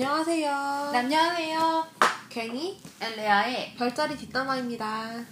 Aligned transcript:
안녕하세요. 0.00 0.90
네, 0.92 0.98
안녕하세요. 0.98 1.86
괭이 2.28 2.78
엘레아의 3.00 3.76
별자리 3.76 4.14
뒷담화입니다. 4.14 5.24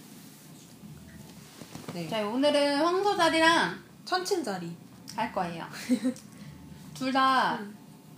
네. 1.92 2.08
저희 2.08 2.24
오늘은 2.24 2.78
황소자리랑 2.78 3.78
천친자리. 4.06 4.74
할 5.16 5.30
거예요. 5.34 5.66
둘 6.96 7.12
다 7.12 7.60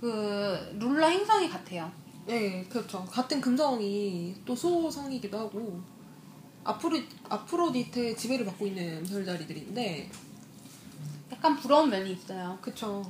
그 0.00 0.76
룰러 0.78 1.08
행성이 1.08 1.50
같아요. 1.50 1.90
네, 2.26 2.64
그렇죠. 2.68 3.04
같은 3.06 3.40
금성이 3.40 4.36
또 4.46 4.54
소성이기도 4.54 5.36
하고 5.36 5.80
아프로 6.62 6.96
아프로디테의 7.28 8.16
지배를 8.16 8.46
받고 8.46 8.68
있는 8.68 9.02
별자리들인데, 9.04 10.08
약간 11.32 11.56
부러운 11.56 11.90
면이 11.90 12.12
있어요. 12.12 12.56
그쵸. 12.62 13.04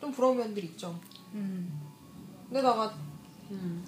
좀 0.00 0.10
부러운 0.10 0.38
면들이 0.38 0.68
있죠. 0.68 0.98
음. 1.34 1.87
근데다가 2.48 2.92
음. 3.50 3.84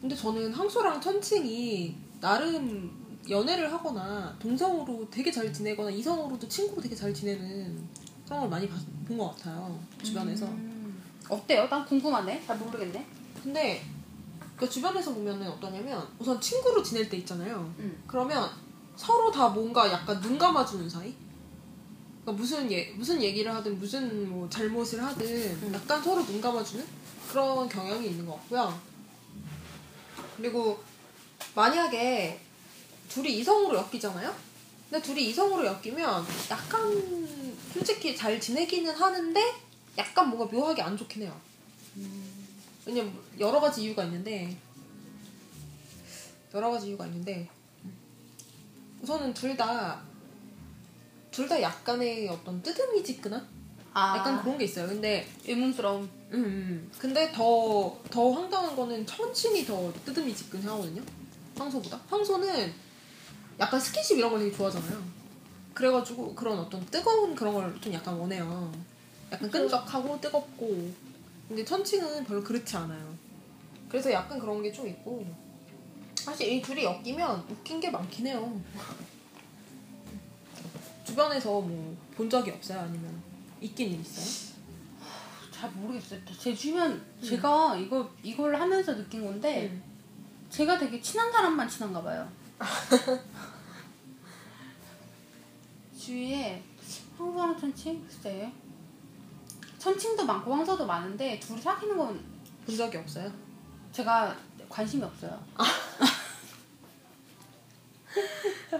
근데 0.00 0.14
저는 0.16 0.52
항소랑 0.52 1.00
천칭이 1.00 1.94
나름 2.20 2.90
연애를 3.28 3.72
하거나 3.72 4.34
동성으로 4.40 5.08
되게 5.10 5.30
잘 5.30 5.52
지내거나 5.52 5.90
이성으로도 5.90 6.48
친구로 6.48 6.82
되게 6.82 6.94
잘 6.94 7.14
지내는 7.14 7.78
상황을 8.26 8.48
많이 8.50 8.68
본 9.06 9.18
것 9.18 9.36
같아요 9.36 9.78
주변에서. 10.02 10.46
음. 10.46 11.00
어때요? 11.28 11.68
난 11.68 11.84
궁금하네. 11.84 12.42
잘 12.46 12.56
모르겠네. 12.58 13.06
근데 13.42 13.82
그 14.56 14.68
주변에서 14.68 15.12
보면은 15.14 15.48
어떠냐면 15.48 16.06
우선 16.18 16.40
친구로 16.40 16.82
지낼 16.82 17.08
때 17.08 17.16
있잖아요. 17.18 17.72
음. 17.78 18.02
그러면 18.06 18.48
서로 18.96 19.30
다 19.30 19.48
뭔가 19.48 19.90
약간 19.90 20.20
눈 20.20 20.38
감아주는 20.38 20.88
사이. 20.88 21.14
그러니까 22.22 22.40
무슨 22.40 22.70
예 22.72 22.90
무슨 22.96 23.20
얘기를 23.22 23.52
하든 23.54 23.78
무슨 23.78 24.30
뭐 24.30 24.48
잘못을 24.48 25.02
하든 25.02 25.26
음. 25.26 25.72
약간 25.74 26.02
서로 26.02 26.24
눈 26.24 26.40
감아주는 26.40 26.84
그런 27.32 27.66
경향이 27.66 28.08
있는 28.08 28.26
것 28.26 28.34
같고요. 28.34 28.78
그리고 30.36 30.78
만약에 31.54 32.38
둘이 33.08 33.38
이성으로 33.38 33.78
엮이잖아요. 33.78 34.34
근데 34.90 35.02
둘이 35.02 35.30
이성으로 35.30 35.64
엮이면 35.66 36.26
약간 36.50 37.58
솔직히 37.72 38.14
잘 38.14 38.38
지내기는 38.38 38.94
하는데 38.94 39.40
약간 39.96 40.28
뭔가 40.28 40.54
묘하게 40.54 40.82
안 40.82 40.94
좋긴 40.94 41.22
해요. 41.22 41.40
왜냐면 42.84 43.18
여러 43.38 43.60
가지 43.60 43.84
이유가 43.84 44.04
있는데 44.04 44.54
여러 46.52 46.70
가지 46.70 46.88
이유가 46.88 47.06
있는데 47.06 47.48
우선은 49.00 49.32
둘 49.32 49.56
다 49.56 50.02
둘 51.30 51.48
다 51.48 51.60
약간의 51.62 52.28
어떤 52.28 52.62
뜨듬이지근한 52.62 53.61
아, 53.94 54.16
약간 54.18 54.40
그런 54.42 54.58
게 54.58 54.64
있어요. 54.64 54.86
근데 54.88 55.26
의문스러움. 55.46 56.02
음, 56.32 56.44
음. 56.44 56.90
근데 56.98 57.30
더, 57.32 57.96
더 58.10 58.30
황당한 58.30 58.74
거는 58.74 59.06
천친이 59.06 59.64
더 59.66 59.92
뜨듬이지근 60.04 60.62
하거든요. 60.66 61.02
황소보다. 61.56 62.00
황소는 62.08 62.72
약간 63.60 63.78
스킨십 63.78 64.16
이런 64.18 64.30
걸 64.30 64.40
되게 64.40 64.56
좋아하잖아요. 64.56 65.02
그래가지고 65.74 66.34
그런 66.34 66.58
어떤 66.58 66.84
뜨거운 66.86 67.34
그런 67.34 67.54
걸 67.54 67.80
좀 67.80 67.92
약간 67.92 68.14
원해요. 68.14 68.72
약간 69.30 69.50
끈적하고 69.50 70.20
뜨겁고. 70.20 70.90
근데 71.48 71.64
천칭은 71.64 72.24
별로 72.24 72.42
그렇지 72.42 72.76
않아요. 72.76 73.14
그래서 73.90 74.10
약간 74.10 74.38
그런 74.38 74.62
게 74.62 74.72
좀 74.72 74.88
있고. 74.88 75.24
사실 76.16 76.50
이 76.50 76.62
둘이 76.62 76.84
엮이면 76.84 77.46
웃긴 77.50 77.78
게 77.80 77.90
많긴 77.90 78.26
해요. 78.28 78.58
주변에서 81.04 81.60
뭐 81.60 81.94
본 82.16 82.30
적이 82.30 82.52
없어요? 82.52 82.80
아니면 82.80 83.22
있긴 83.62 84.00
있어요? 84.00 84.52
잘 85.50 85.70
모르겠어요. 85.70 86.20
제 86.38 86.54
주변 86.54 87.02
제가 87.22 87.76
이거 87.76 88.10
이걸 88.22 88.54
하면서 88.54 88.94
느낀 88.96 89.24
건데 89.24 89.68
음. 89.72 89.82
제가 90.50 90.78
되게 90.78 91.00
친한 91.00 91.30
사람만 91.32 91.68
친한가 91.68 92.02
봐요. 92.02 92.30
주위에 95.98 96.62
황소랑 97.16 97.58
천칭 97.58 98.04
글쎄 98.06 98.52
천칭도 99.78 100.24
많고 100.24 100.52
황소도 100.54 100.84
많은데 100.86 101.38
둘이 101.40 101.60
사귀는 101.60 101.96
건 101.96 102.32
본 102.66 102.76
적이 102.76 102.98
없어요? 102.98 103.30
제가 103.90 104.36
관심이 104.68 105.02
없어요. 105.02 105.42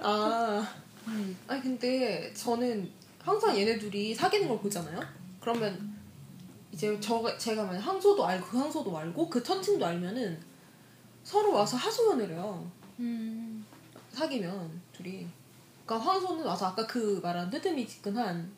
아, 0.01 0.67
아니 1.49 1.63
근데 1.63 2.33
저는 2.33 2.91
항상 3.23 3.57
얘네 3.57 3.79
둘이 3.79 4.15
사귀는 4.15 4.49
걸 4.49 4.59
보잖아요. 4.59 5.01
그러면 5.41 5.93
이제 6.73 6.99
저 7.01 7.37
제가 7.39 7.65
만약 7.65 7.81
항소도 7.81 8.25
알고 8.25 8.47
그 8.47 8.59
항소도 8.59 8.97
알고 8.97 9.29
그 9.29 9.43
천칭도 9.43 9.85
알면은 9.85 10.41
서로 11.23 11.53
와서 11.53 11.77
하소연을 11.77 12.31
해요. 12.31 12.71
음. 12.99 13.65
사귀면 14.11 14.81
둘이. 14.93 15.27
그러니까 15.87 16.11
황소는 16.11 16.45
와서 16.45 16.67
아까 16.67 16.87
그 16.87 17.21
말한 17.23 17.51
뜨듬이지근한 17.51 18.51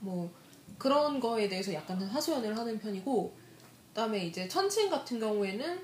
뭐 0.00 0.30
그런 0.78 1.20
거에 1.20 1.48
대해서 1.48 1.72
약간 1.74 2.00
하소연을 2.00 2.56
하는 2.56 2.78
편이고 2.78 3.32
그다음에 3.88 4.26
이제 4.26 4.48
천칭 4.48 4.88
같은 4.88 5.20
경우에는 5.20 5.80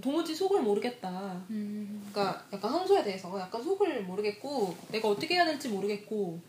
도무지 0.00 0.34
속을 0.34 0.60
모르겠다. 0.62 1.42
음. 1.50 2.06
그러니까 2.10 2.44
약간 2.52 2.70
황소에 2.70 3.02
대해서 3.02 3.38
약간 3.40 3.62
속을 3.62 4.02
모르겠고 4.02 4.76
내가 4.90 5.08
어떻게 5.08 5.34
해야 5.34 5.44
될지 5.44 5.68
모르겠고 5.68 6.40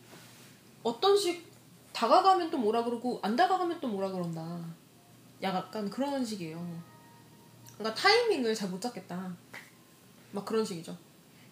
어떤 0.83 1.17
식 1.17 1.47
다가가면 1.93 2.49
또 2.51 2.57
뭐라 2.57 2.83
그러고 2.83 3.19
안 3.21 3.35
다가가면 3.35 3.79
또 3.79 3.87
뭐라 3.87 4.09
그런다. 4.11 4.59
약간 5.41 5.89
그런 5.89 6.23
식이에요. 6.23 6.57
그러니까 7.77 7.99
타이밍을 7.99 8.53
잘 8.55 8.69
못 8.69 8.79
잡겠다. 8.81 9.35
막 10.31 10.45
그런 10.45 10.63
식이죠. 10.63 10.95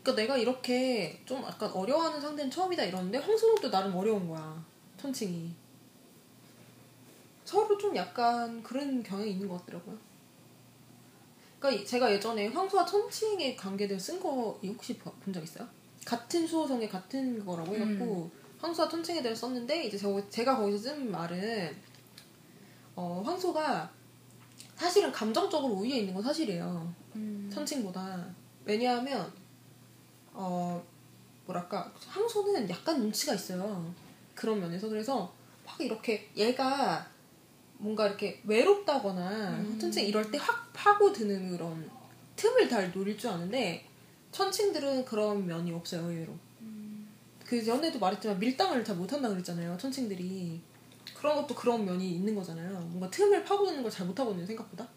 그러니까 0.04 0.22
내가 0.22 0.38
이렇게 0.38 1.22
좀 1.26 1.42
약간 1.44 1.70
어려워하는 1.72 2.22
상대는 2.22 2.52
처음이다 2.52 2.84
이러는데 2.84 3.22
또 3.62 3.70
나름 3.72 3.96
어려운 3.96 4.28
거야. 4.30 4.64
천칭이. 4.98 5.54
서로 7.44 7.78
좀 7.78 7.96
약간 7.96 8.62
그런 8.62 9.02
경향이 9.02 9.32
있는 9.32 9.48
것 9.48 9.60
같더라고요. 9.66 9.98
그러니까 11.60 11.86
제가 11.86 12.12
예전에 12.12 12.48
황소와 12.48 12.86
천칭의 12.86 13.56
관계를 13.56 14.00
쓴 14.00 14.20
거 14.20 14.60
혹시 14.64 14.98
본 14.98 15.34
적 15.34 15.44
있어요? 15.44 15.68
같은 16.06 16.46
수호성의 16.48 16.88
같은 16.90 17.44
거라고 17.46 17.76
해갖고 17.76 18.30
황소와 18.60 18.88
천칭에 18.90 19.22
대해 19.22 19.34
썼는데 19.36 19.86
이제 19.86 19.98
저, 19.98 20.22
제가 20.30 20.58
거기서 20.58 20.78
쓴 20.78 21.12
말은 21.12 21.76
어, 22.96 23.22
황소가 23.26 23.90
사실은 24.76 25.12
감정적으로 25.12 25.74
우위에 25.74 25.98
있는 26.00 26.14
건 26.14 26.24
사실이에요. 26.24 26.94
음. 27.16 27.50
천칭보다 27.54 28.26
왜냐하면 28.66 29.32
어 30.34 30.84
뭐랄까 31.46 31.92
황소는 32.08 32.70
약간 32.70 33.00
눈치가 33.00 33.34
있어요. 33.34 33.94
그런 34.36 34.60
면에서 34.60 34.88
그래서 34.88 35.34
확 35.66 35.82
이렇게 35.82 36.30
얘가 36.36 37.08
뭔가 37.80 38.08
이렇게 38.08 38.42
외롭다거나 38.46 39.58
음. 39.60 39.80
천칭 39.80 40.06
이럴 40.06 40.30
때 40.30 40.38
확 40.38 40.72
파고드는 40.74 41.52
그런 41.52 41.90
틈을 42.36 42.70
잘 42.70 42.92
노릴 42.92 43.18
줄 43.18 43.32
아는데 43.32 43.88
천칭들은 44.32 45.06
그런 45.06 45.46
면이 45.46 45.72
없어요 45.72 46.02
의외로. 46.10 46.34
그 47.48 47.64
전에도 47.64 47.98
말했지만 48.00 48.38
밀당을 48.40 48.84
잘 48.84 48.96
못한다 48.96 49.30
그랬잖아요 49.30 49.78
천칭들이 49.78 50.60
그런 51.16 51.36
것도 51.38 51.56
그런 51.56 51.86
면이 51.86 52.12
있는 52.16 52.36
거잖아요 52.36 52.80
뭔가 52.80 53.10
틈을 53.10 53.44
파고드는 53.44 53.82
걸 53.82 53.92
잘 53.92 54.06
못하거든요 54.06 54.46
생각보다 54.46 54.88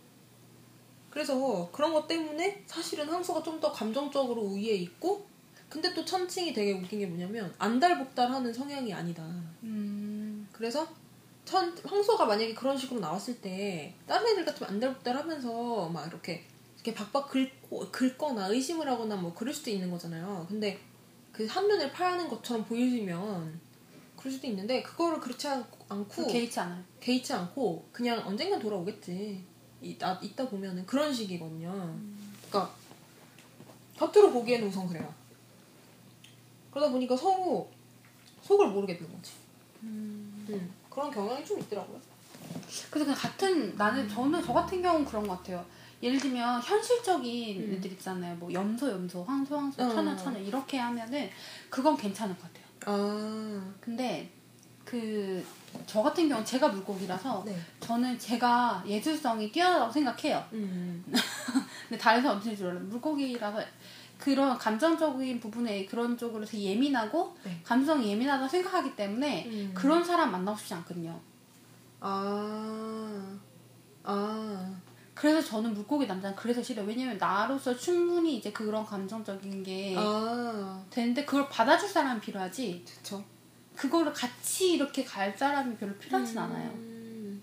그래서 1.11 1.69
그런 1.73 1.93
것 1.93 2.07
때문에 2.07 2.63
사실은 2.67 3.09
황소가 3.09 3.43
좀 3.43 3.61
더 3.61 3.71
감정적으로 3.73 4.43
우위에 4.43 4.75
있고 4.77 5.27
근데 5.69 5.93
또 5.95 6.05
천칭이 6.05 6.53
되게 6.53 6.73
웃긴 6.73 6.99
게 6.99 7.07
뭐냐면 7.07 7.55
안달복달하는 7.59 8.53
성향이 8.53 8.93
아니다 8.93 9.23
음. 9.63 10.49
그래서 10.53 10.87
천 11.45 11.77
황소가 11.85 12.25
만약에 12.27 12.55
그런 12.55 12.77
식으로 12.77 13.01
나왔을 13.01 13.41
때 13.41 13.95
다른 14.07 14.27
애들 14.29 14.45
같으면 14.45 14.71
안달복달 14.71 15.17
하면서 15.17 15.89
막 15.89 16.07
이렇게 16.09 16.45
이렇게 16.75 16.95
박박 16.95 17.29
긁고 17.29 17.91
긁거나 17.91 18.49
의심을 18.49 18.89
하거나 18.89 19.17
뭐 19.17 19.35
그럴 19.35 19.53
수도 19.53 19.71
있는 19.71 19.91
거잖아요. 19.91 20.47
근데 20.49 20.79
그 21.33 21.47
한눈을 21.47 21.93
파는 21.93 22.29
것처럼 22.29 22.65
보이면 22.65 23.61
그럴 24.17 24.33
수도 24.33 24.47
있는데 24.49 24.83
그거를 24.83 25.19
그렇지 25.21 25.49
않, 25.49 25.65
않고 25.89 26.27
개의치 26.27 26.61
않아요. 26.61 26.83
개의치 27.01 27.33
않고 27.33 27.89
그냥 27.93 28.23
언젠간 28.27 28.61
돌아오겠지. 28.61 29.45
이, 29.83 29.97
나, 29.97 30.19
있다 30.23 30.49
보면은 30.49 30.85
그런 30.85 31.13
식이거든요. 31.13 31.71
그러니까 32.49 32.75
겉으로 33.99 34.31
보기에는 34.33 34.69
우선 34.69 34.87
그래요. 34.87 35.13
그러다 36.71 36.93
보니까 36.93 37.17
서로 37.17 37.71
속을 38.43 38.69
모르겠는 38.69 39.11
거지. 39.11 39.33
음, 39.83 40.75
그런 40.91 41.11
경향이 41.11 41.45
좀 41.45 41.59
있더라고요. 41.61 42.01
그래서 42.91 43.07
그냥 43.07 43.15
같은 43.15 43.77
나는 43.77 44.09
저는 44.09 44.43
저 44.45 44.53
같은 44.53 44.83
경우는 44.83 45.07
그런 45.07 45.27
것 45.27 45.39
같아요. 45.39 45.65
예를 46.03 46.19
들면 46.19 46.63
현실적인 46.63 47.61
음. 47.63 47.75
애들 47.75 47.93
있잖아요. 47.93 48.35
뭐 48.37 48.53
염소 48.53 48.91
염소, 48.91 49.23
황소 49.23 49.57
황소, 49.57 49.83
어. 49.83 49.89
천연 49.89 50.17
천연 50.17 50.45
이렇게 50.45 50.79
하면은 50.79 51.31
그건 51.69 51.97
괜찮을 51.97 52.37
것 52.37 52.43
같아요. 52.43 52.65
아, 52.87 53.75
근데 53.81 54.31
그 54.85 55.45
저 55.87 56.03
같은 56.03 56.29
경우 56.29 56.41
는 56.41 56.47
제가 56.47 56.69
물고기라서 56.69 57.43
네. 57.45 57.59
저는 57.81 58.19
제가 58.19 58.83
예술성이 58.87 59.51
뛰어나다고 59.51 59.91
생각해요. 59.93 60.45
음. 60.53 61.05
근데 61.89 62.01
다른 62.01 62.23
사람 62.23 62.39
어떻게 62.39 62.55
몰라. 62.63 62.79
물고기라서 62.81 63.61
그런 64.19 64.57
감정적인 64.59 65.41
부분에 65.41 65.87
그런 65.87 66.17
쪽으로 66.17 66.45
되게 66.45 66.65
예민하고 66.65 67.35
네. 67.43 67.61
감성이 67.65 68.11
예민하다고 68.11 68.49
생각하기 68.49 68.97
때문에 68.97 69.47
음. 69.47 69.71
그런 69.75 70.05
사람 70.05 70.31
만나고 70.31 70.59
싶지 70.59 70.75
않거든요. 70.75 71.19
아. 72.01 73.39
아. 74.05 74.75
그래서 75.21 75.47
저는 75.47 75.75
물고기 75.75 76.07
남자는 76.07 76.35
그래서 76.35 76.63
싫어요. 76.63 76.87
왜냐면 76.87 77.19
나로서 77.19 77.77
충분히 77.77 78.39
이제 78.39 78.51
그런 78.53 78.87
감정적인 78.87 79.63
게 79.63 79.95
아. 79.95 80.83
되는데 80.89 81.27
그걸 81.27 81.47
받아줄 81.47 81.87
사람이 81.87 82.23
필요하지. 82.23 82.87
그쵸. 82.89 83.23
그거를 83.77 84.15
같이 84.15 84.73
이렇게 84.73 85.05
갈 85.05 85.37
사람이 85.37 85.77
별로 85.77 85.95
필요하진 85.99 86.39
않아요. 86.39 86.71
음. 86.71 87.43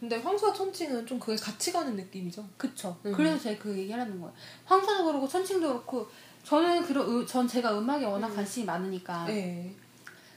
근데 0.00 0.16
황소와 0.16 0.54
천칭은 0.54 1.04
좀 1.06 1.20
그게 1.20 1.36
같이 1.36 1.70
가는 1.70 1.94
느낌이죠. 1.94 2.48
그쵸. 2.56 2.98
음. 3.04 3.12
그래서 3.12 3.38
제가 3.38 3.62
그 3.62 3.76
얘기 3.76 3.92
하려는 3.92 4.18
거예요. 4.18 4.32
황소도 4.64 5.04
그렇고 5.04 5.28
천칭도 5.28 5.68
그렇고 5.68 6.08
저는 6.44 6.82
그런 6.84 7.06
음- 7.10 7.26
전 7.26 7.46
제가 7.46 7.78
음악에 7.78 8.06
워낙 8.06 8.28
음. 8.28 8.36
관심이 8.36 8.64
많으니까 8.64 9.26
네. 9.26 9.76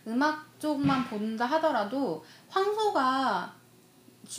음악 0.07 0.59
쪽만 0.59 1.05
본다 1.05 1.45
하더라도 1.45 2.25
황소가 2.49 3.54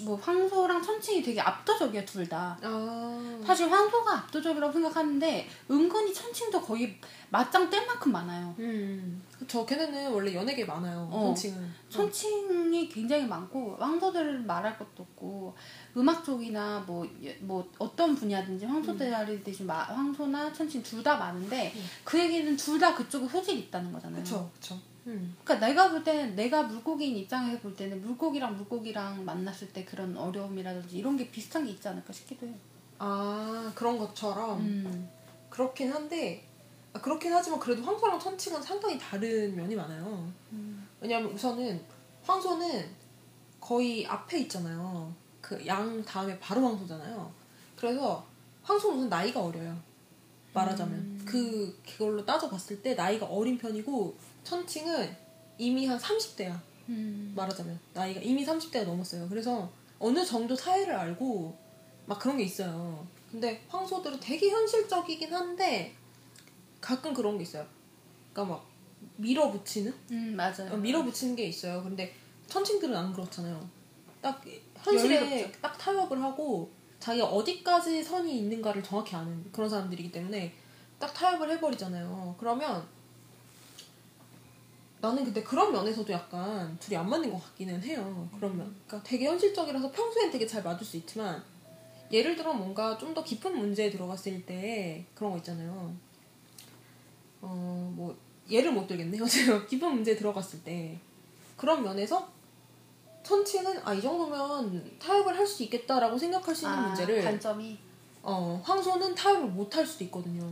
뭐 0.04 0.16
황소랑 0.16 0.82
천칭이 0.82 1.22
되게 1.22 1.40
압도적이야 1.40 2.04
둘 2.04 2.28
다. 2.28 2.58
아. 2.62 3.40
사실 3.46 3.70
황소가 3.70 4.12
압도적이라고 4.18 4.72
생각하는데 4.72 5.48
은근히 5.70 6.12
천칭도 6.12 6.60
거의 6.60 6.98
맞짱 7.30 7.68
뗄 7.70 7.86
만큼 7.86 8.12
많아요. 8.12 8.54
음. 8.58 9.22
그쵸. 9.38 9.64
걔네는 9.66 10.10
원래 10.12 10.34
연예계 10.34 10.64
많아요. 10.64 11.08
어. 11.10 11.26
천칭은. 11.34 11.74
천칭이 11.90 12.88
굉장히 12.88 13.26
많고 13.26 13.76
황소들 13.78 14.40
말할 14.40 14.78
것도 14.78 14.90
없고 15.02 15.54
음악 15.96 16.24
쪽이나 16.24 16.82
뭐뭐 16.86 17.70
어떤 17.78 18.14
분야든지 18.14 18.64
황소들이 18.66 19.52
좀 19.54 19.66
마- 19.66 19.82
황소나 19.84 20.52
천칭 20.52 20.82
둘 20.82 21.02
다 21.02 21.16
많은데 21.16 21.72
음. 21.76 21.84
그 22.04 22.18
얘기는 22.18 22.56
둘 22.56 22.78
다 22.80 22.94
그쪽에 22.94 23.28
소질이 23.28 23.58
있다는 23.60 23.92
거잖아요. 23.92 24.22
그쵸. 24.22 24.50
그쵸. 24.54 24.78
음. 25.06 25.36
그러니까 25.44 25.66
내가 25.66 25.90
볼 25.90 26.02
때는 26.02 26.34
내가 26.34 26.64
물고기인 26.64 27.16
입장에서 27.16 27.58
볼 27.60 27.74
때는 27.74 28.00
물고기랑 28.02 28.56
물고기랑 28.56 29.24
만났을 29.24 29.72
때 29.72 29.84
그런 29.84 30.16
어려움이라든지 30.16 30.98
이런 30.98 31.16
게 31.16 31.30
비슷한 31.30 31.64
게 31.64 31.72
있지 31.72 31.86
않을까 31.88 32.12
싶기도 32.12 32.46
해요. 32.46 32.54
아 32.98 33.72
그런 33.74 33.98
것처럼 33.98 34.60
음. 34.60 35.08
그렇긴 35.50 35.92
한데 35.92 36.46
아, 36.92 37.00
그렇긴 37.00 37.32
하지만 37.32 37.60
그래도 37.60 37.82
황소랑 37.82 38.18
천칭은 38.18 38.62
상당히 38.62 38.98
다른 38.98 39.54
면이 39.54 39.74
많아요. 39.76 40.32
음. 40.52 40.86
왜냐면 41.00 41.30
우선은 41.32 41.80
황소는 42.24 42.88
거의 43.60 44.06
앞에 44.06 44.40
있잖아요. 44.40 45.12
그 45.40 45.64
양 45.66 46.04
다음에 46.04 46.36
바로 46.40 46.66
황소잖아요. 46.66 47.32
그래서 47.76 48.26
황소는 48.62 48.98
우선 48.98 49.08
나이가 49.08 49.40
어려요. 49.44 49.76
말하자면 50.52 50.94
음. 50.98 51.22
그 51.24 51.78
그걸로 51.86 52.24
따져봤을 52.24 52.82
때 52.82 52.94
나이가 52.94 53.26
어린 53.26 53.56
편이고 53.58 54.16
천칭은 54.46 55.16
이미 55.58 55.86
한 55.86 55.98
30대야. 55.98 56.58
음. 56.88 57.32
말하자면 57.34 57.78
나이가 57.92 58.20
이미 58.20 58.46
30대가 58.46 58.84
넘었어요. 58.84 59.28
그래서 59.28 59.68
어느 59.98 60.24
정도 60.24 60.54
사회를 60.54 60.94
알고 60.94 61.56
막 62.06 62.18
그런 62.20 62.36
게 62.36 62.44
있어요. 62.44 63.04
근데 63.30 63.64
황소들은 63.68 64.20
되게 64.20 64.48
현실적이긴 64.50 65.34
한데 65.34 65.94
가끔 66.80 67.12
그런 67.12 67.36
게 67.36 67.42
있어요. 67.42 67.66
그러니까 68.32 68.56
막 68.56 68.66
밀어붙이는 69.16 69.92
음 70.12 70.36
맞아요. 70.36 70.70
어, 70.70 70.76
밀어붙이는 70.76 71.34
게 71.34 71.46
있어요. 71.46 71.82
근데 71.82 72.14
천칭들은 72.46 72.94
안 72.94 73.12
그렇잖아요. 73.12 73.68
딱 74.22 74.40
현실에 74.76 75.16
여유롭죠. 75.16 75.60
딱 75.60 75.76
타협을 75.76 76.22
하고 76.22 76.70
자기가 77.00 77.26
어디까지 77.26 78.04
선이 78.04 78.38
있는가를 78.38 78.84
정확히 78.84 79.16
아는 79.16 79.50
그런 79.50 79.68
사람들이기 79.68 80.12
때문에 80.12 80.54
딱 81.00 81.12
타협을 81.12 81.50
해버리잖아요. 81.50 82.36
그러면 82.38 82.86
나는 85.00 85.24
근데 85.24 85.42
그런 85.42 85.72
면에서도 85.72 86.10
약간 86.12 86.76
둘이 86.80 86.96
안 86.96 87.08
맞는 87.08 87.30
것 87.30 87.42
같기는 87.44 87.82
해요. 87.82 88.28
그런 88.34 88.56
면. 88.56 88.74
그러니까 88.86 89.08
되게 89.08 89.26
현실적이라서 89.26 89.90
평소엔 89.90 90.30
되게 90.30 90.46
잘 90.46 90.62
맞을 90.62 90.84
수 90.86 90.96
있지만 90.96 91.42
예를 92.12 92.34
들어 92.36 92.52
뭔가 92.52 92.96
좀 92.98 93.14
더 93.14 93.22
깊은 93.22 93.56
문제에 93.58 93.90
들어갔을 93.90 94.44
때 94.46 95.04
그런 95.14 95.32
거 95.32 95.38
있잖아요. 95.38 95.92
어, 97.42 97.92
뭐 97.94 98.16
예를 98.50 98.72
못 98.72 98.86
들겠네요. 98.86 99.24
제가 99.26 99.66
깊은 99.66 99.92
문제에 99.94 100.16
들어갔을 100.16 100.62
때 100.62 100.98
그런 101.56 101.82
면에서 101.82 102.28
천칭은 103.22 103.80
아이 103.84 104.00
정도면 104.00 104.98
타협을 105.00 105.36
할 105.36 105.46
수 105.46 105.62
있겠다라고 105.64 106.16
생각할 106.18 106.54
수 106.54 106.64
있는 106.66 106.78
아, 106.78 106.86
문제를 106.88 107.22
관점이 107.22 107.78
어, 108.22 108.60
황소는 108.64 109.14
타협을 109.14 109.48
못 109.48 109.74
할 109.76 109.86
수도 109.86 110.04
있거든요. 110.04 110.48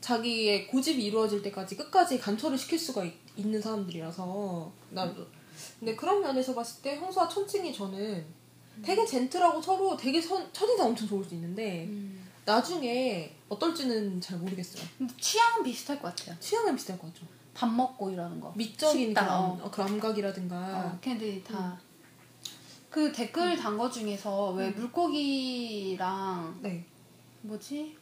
자기의 0.00 0.68
고집이 0.68 1.04
이루어질 1.04 1.42
때까지 1.42 1.76
끝까지 1.76 2.18
간철을 2.18 2.56
시킬 2.56 2.78
수가 2.78 3.04
있, 3.04 3.12
는 3.38 3.60
사람들이라서 3.62 4.72
나 4.90 5.14
근데 5.78 5.94
그런 5.94 6.20
면에서 6.20 6.54
봤을 6.54 6.82
때 6.82 6.96
황소와 6.96 7.28
천칭이 7.28 7.72
저는 7.72 8.24
되게 8.82 9.04
젠틀하고 9.04 9.60
서로 9.60 9.96
되게 9.96 10.20
선, 10.20 10.52
첫인상 10.52 10.88
엄청 10.88 11.08
좋을 11.08 11.24
수 11.24 11.34
있는데 11.34 11.84
음. 11.84 12.26
나중에 12.44 13.34
어떨지는 13.48 14.20
잘 14.20 14.38
모르겠어요. 14.38 14.82
취향은 15.20 15.62
비슷할 15.62 16.00
것 16.00 16.14
같아요. 16.16 16.36
취향은 16.40 16.74
비슷할 16.76 16.98
것 16.98 17.08
같죠. 17.08 17.26
밥 17.54 17.66
먹고 17.68 18.10
이러는 18.10 18.40
거. 18.40 18.52
미적인 18.56 19.14
그런 19.14 19.28
어. 19.28 19.58
어, 19.62 19.70
감각이라든가 19.70 20.56
어, 20.56 20.98
걔네들이 21.00 21.42
다. 21.44 21.78
그 22.90 23.12
댓글 23.12 23.56
단거 23.56 23.90
중에서 23.90 24.52
왜 24.52 24.68
음. 24.68 24.74
물고기랑 24.76 26.58
네. 26.62 26.84
뭐지? 27.42 27.96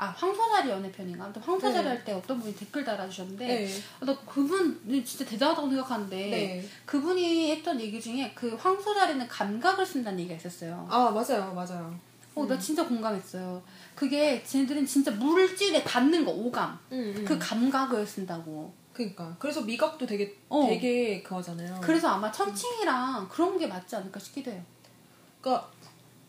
아 0.00 0.06
황소자리 0.16 0.70
연애편인가? 0.70 1.24
아무튼 1.24 1.42
황소자리 1.42 1.84
네. 1.84 1.88
할때 1.90 2.12
어떤 2.12 2.40
분이 2.40 2.56
댓글 2.56 2.82
달아주셨는데 2.82 3.46
네. 3.46 3.70
아, 4.00 4.06
나 4.06 4.16
그분 4.20 4.80
진짜 5.04 5.26
대단하다고 5.26 5.68
생각하는데 5.68 6.16
네. 6.16 6.68
그분이 6.86 7.50
했던 7.50 7.78
얘기 7.78 8.00
중에 8.00 8.32
그 8.34 8.54
황소자리는 8.54 9.28
감각을 9.28 9.84
쓴다는 9.84 10.20
얘기가 10.20 10.36
있었어요. 10.36 10.86
아 10.90 11.10
맞아요 11.10 11.52
맞아요. 11.52 11.94
어, 12.34 12.46
나 12.46 12.58
진짜 12.58 12.86
공감했어요. 12.88 13.62
그게 13.94 14.42
쟤네들은 14.42 14.86
진짜 14.86 15.10
물질에 15.10 15.84
닿는 15.84 16.24
거 16.24 16.30
오감 16.30 16.78
음, 16.92 17.14
음. 17.18 17.24
그 17.26 17.38
감각을 17.38 18.06
쓴다고. 18.06 18.72
그러니까 18.94 19.36
그래서 19.38 19.60
미각도 19.60 20.06
되게 20.06 20.34
어. 20.48 20.66
되게 20.66 21.22
그거잖아요. 21.22 21.78
그래서 21.82 22.08
아마 22.08 22.32
천칭이랑 22.32 23.28
그런 23.28 23.58
게 23.58 23.66
맞지 23.66 23.96
않을까 23.96 24.18
싶기도 24.18 24.50
해요. 24.50 24.62
그러니까 25.42 25.70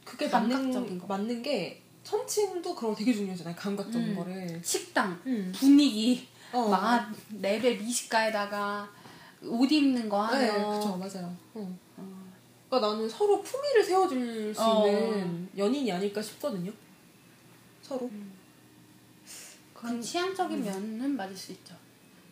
그게 0.03 0.28
감각적인 0.30 0.73
맞는 0.73 0.99
거. 0.99 1.07
맞는 1.07 1.42
게 1.42 1.81
천칭도 2.03 2.75
그런 2.75 2.93
거 2.93 2.97
되게 2.97 3.13
중요하잖아요. 3.13 3.55
감각적인 3.55 4.09
음. 4.09 4.15
거를. 4.15 4.61
식당 4.63 5.19
음. 5.25 5.51
분위기 5.55 6.27
어. 6.51 6.67
막 6.67 7.11
레벨 7.39 7.77
미식가에다가 7.77 8.89
옷 9.43 9.71
입는 9.71 10.09
거 10.09 10.21
하면 10.23 10.41
네, 10.41 10.51
그쵸 10.77 10.97
맞아요. 10.97 11.35
어. 11.53 11.77
그러니까 12.69 12.89
나는 12.91 13.09
서로 13.09 13.41
품위를 13.41 13.83
세워줄 13.83 14.53
수 14.55 14.61
어. 14.61 14.87
있는 14.87 15.49
연인이 15.57 15.91
아닐까 15.91 16.21
싶거든요. 16.21 16.71
서로. 17.81 18.09
그건 19.73 19.97
그- 19.99 20.01
취향적인 20.05 20.63
면은 20.63 21.15
맞을 21.15 21.35
수 21.35 21.51
있죠. 21.53 21.75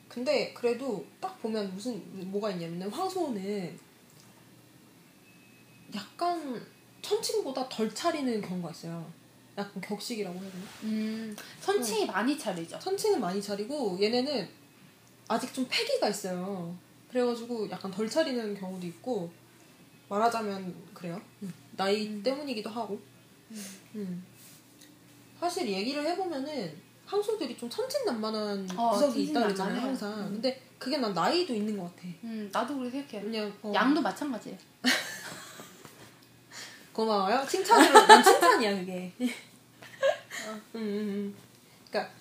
근데 0.07 0.53
그래도 0.53 1.05
딱 1.19 1.39
보면 1.41 1.73
무슨 1.73 2.01
뭐가 2.31 2.51
있냐면 2.51 2.89
황소는 2.89 3.77
약간 5.95 6.65
천칭보다 7.01 7.67
덜 7.69 7.93
차리는 7.93 8.41
경우가 8.41 8.71
있어요. 8.71 9.11
약간 9.57 9.81
격식이라고 9.81 10.39
해야 10.39 10.51
되나? 10.51 10.63
음, 10.83 11.35
천칭이 11.61 12.05
많이 12.05 12.37
차리죠. 12.37 12.79
천칭은 12.79 13.19
많이 13.19 13.41
차리고 13.41 13.97
얘네는 14.01 14.47
아직 15.27 15.53
좀 15.53 15.65
패기가 15.69 16.09
있어요. 16.09 16.75
그래가지고 17.09 17.69
약간 17.69 17.91
덜 17.91 18.09
차리는 18.09 18.57
경우도 18.59 18.85
있고 18.87 19.31
말하자면 20.07 20.73
그래요. 20.93 21.21
나이 21.75 22.21
때문이기도 22.23 22.69
하고. 22.69 22.99
음. 23.95 24.23
사실 25.39 25.67
얘기를 25.69 26.05
해보면은 26.05 26.75
황소들이 27.05 27.57
좀 27.57 27.69
천진난만한 27.69 28.67
어, 28.77 28.91
구석이 28.91 29.23
있다 29.23 29.41
천진난만해요. 29.41 29.81
항상. 29.81 30.19
음. 30.19 30.29
근데 30.33 30.61
그게 30.77 30.97
난 30.97 31.13
나이도 31.13 31.53
있는 31.53 31.77
것 31.77 31.83
같아. 31.95 32.07
음, 32.23 32.49
나도 32.51 32.77
그렇게 32.77 33.01
생각해요. 33.01 33.21
그냥 33.23 33.53
어, 33.63 33.71
양도 33.73 34.01
마찬가지예요. 34.01 34.57
고마워요. 36.93 37.45
칭찬으로 37.47 38.07
난 38.07 38.23
칭찬이야 38.23 38.75
그게. 38.75 39.13
음, 39.19 39.29
음, 40.75 40.75
음. 40.75 41.35
그러니까 41.89 42.13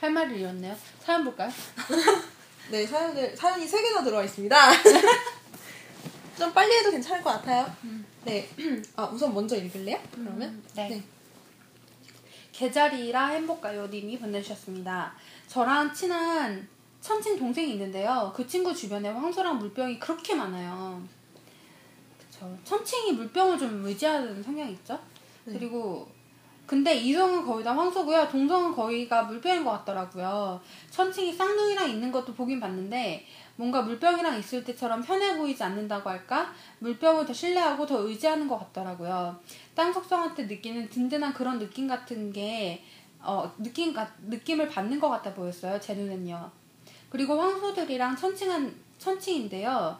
할 0.00 0.10
말을 0.10 0.36
잃었네요. 0.36 0.76
사연 1.00 1.24
볼까요? 1.24 1.50
네 2.70 2.86
사연을 2.86 3.36
사연이 3.36 3.66
세 3.66 3.82
개나 3.82 4.02
들어와 4.02 4.24
있습니다. 4.24 4.56
좀 6.38 6.52
빨리 6.52 6.74
해도 6.76 6.90
괜찮을 6.90 7.22
것 7.22 7.30
같아요. 7.30 7.70
네. 8.24 8.48
아 8.96 9.04
우선 9.04 9.34
먼저 9.34 9.56
읽을래요? 9.56 10.00
그러면 10.12 10.42
음, 10.42 10.64
네. 10.74 10.88
네. 10.88 11.02
계자리라 12.52 13.28
행복가요 13.28 13.86
님이 13.88 14.18
보내주셨습니다. 14.18 15.14
저랑 15.48 15.92
친한 15.92 16.68
천칭 17.00 17.38
동생이 17.38 17.72
있는데요. 17.72 18.32
그 18.34 18.46
친구 18.46 18.74
주변에 18.74 19.08
황소랑 19.08 19.58
물병이 19.58 19.98
그렇게 19.98 20.34
많아요. 20.34 21.02
그쵸. 22.40 22.58
천칭이 22.64 23.12
물병을 23.12 23.58
좀 23.58 23.84
의지하는 23.84 24.42
성향이 24.42 24.72
있죠. 24.72 24.98
네. 25.44 25.52
그리고 25.58 26.08
근데 26.66 26.94
이성은 26.94 27.44
거의 27.44 27.64
다 27.64 27.76
황소고요. 27.76 28.28
동성은 28.28 28.72
거의가 28.72 29.24
물병인 29.24 29.64
것 29.64 29.72
같더라고요. 29.72 30.60
천칭이 30.90 31.32
쌍둥이랑 31.32 31.90
있는 31.90 32.12
것도 32.12 32.32
보긴 32.32 32.60
봤는데 32.60 33.26
뭔가 33.56 33.82
물병이랑 33.82 34.38
있을 34.38 34.62
때처럼 34.64 35.02
편해 35.02 35.36
보이지 35.36 35.62
않는다고 35.62 36.08
할까? 36.08 36.52
물병을 36.78 37.26
더 37.26 37.32
신뢰하고 37.32 37.84
더 37.86 37.98
의지하는 38.02 38.46
것 38.46 38.56
같더라고요. 38.58 39.36
땅 39.74 39.92
속성한테 39.92 40.44
느끼는 40.44 40.88
든든한 40.90 41.34
그런 41.34 41.58
느낌 41.58 41.88
같은 41.88 42.32
게 42.32 42.84
어, 43.22 43.52
느낌, 43.58 43.92
가- 43.92 44.10
느낌을 44.28 44.68
받는 44.68 44.98
것 45.00 45.10
같아 45.10 45.34
보였어요. 45.34 45.78
제 45.80 45.94
눈엔요. 45.94 46.50
그리고 47.10 47.38
황소들이랑 47.38 48.16
천칭한, 48.16 48.74
천칭인데요. 48.98 49.98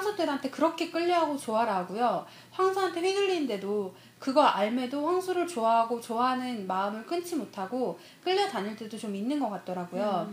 황소들한테 0.00 0.50
그렇게 0.50 0.88
끌려하고 0.90 1.36
좋아라 1.36 1.78
하고요. 1.78 2.24
황소한테 2.52 3.00
휘둘리는데도 3.00 3.92
그거 4.20 4.42
알매도 4.42 5.04
황소를 5.04 5.46
좋아하고 5.48 6.00
좋아하는 6.00 6.66
마음을 6.66 7.04
끊지 7.04 7.34
못하고 7.36 7.98
끌려다닐 8.22 8.76
때도 8.76 8.96
좀 8.96 9.14
있는 9.16 9.40
것 9.40 9.50
같더라고요. 9.50 10.30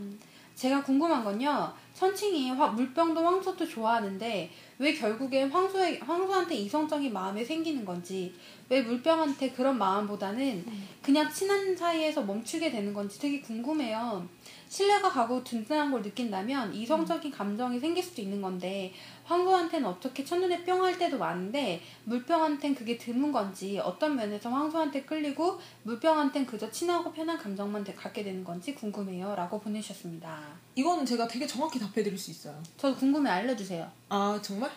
제가 0.55 0.81
궁금한 0.83 1.23
건요. 1.23 1.71
천칭이 1.93 2.49
화- 2.51 2.67
물병도 2.69 3.23
황소도 3.23 3.67
좋아하는데 3.67 4.49
왜 4.79 4.93
결국엔 4.93 5.51
황소에, 5.51 5.99
황소한테 5.99 6.55
이성적인 6.55 7.13
마음이 7.13 7.45
생기는 7.45 7.85
건지 7.85 8.33
왜 8.69 8.81
물병한테 8.81 9.51
그런 9.51 9.77
마음보다는 9.77 10.65
그냥 11.03 11.31
친한 11.31 11.75
사이에서 11.75 12.21
멈추게 12.23 12.71
되는 12.71 12.91
건지 12.93 13.19
되게 13.19 13.39
궁금해요. 13.39 14.27
신뢰가 14.67 15.09
가고 15.09 15.43
든든한 15.43 15.91
걸 15.91 16.01
느낀다면 16.01 16.73
이성적인 16.73 17.31
감정이 17.31 17.79
생길 17.79 18.03
수도 18.03 18.21
있는 18.23 18.41
건데 18.41 18.91
황소한테는 19.27 19.85
어떻게 19.87 20.23
첫눈에 20.23 20.63
뿅 20.63 20.81
할 20.83 20.97
때도 20.97 21.17
많은데 21.17 21.81
물병한텐 22.05 22.73
그게 22.73 22.97
드문 22.97 23.31
건지 23.33 23.77
어떤 23.77 24.15
면에서 24.15 24.49
황소한테 24.49 25.01
끌리고 25.03 25.59
물병한텐 25.83 26.45
그저 26.45 26.71
친하고 26.71 27.11
편한 27.11 27.37
감정만 27.37 27.83
되- 27.83 27.93
갖게 27.93 28.23
되는 28.23 28.41
건지 28.43 28.73
궁금해요 28.73 29.35
라고 29.35 29.59
보내주셨습니다. 29.59 30.39
이거는 30.75 31.05
제가 31.05 31.27
되게 31.27 31.45
정확히 31.45 31.77
답해드릴 31.77 32.17
수 32.17 32.31
있어요. 32.31 32.57
저도 32.77 32.95
궁금해 32.95 33.29
알려주세요. 33.29 33.91
아 34.07 34.39
정말? 34.41 34.71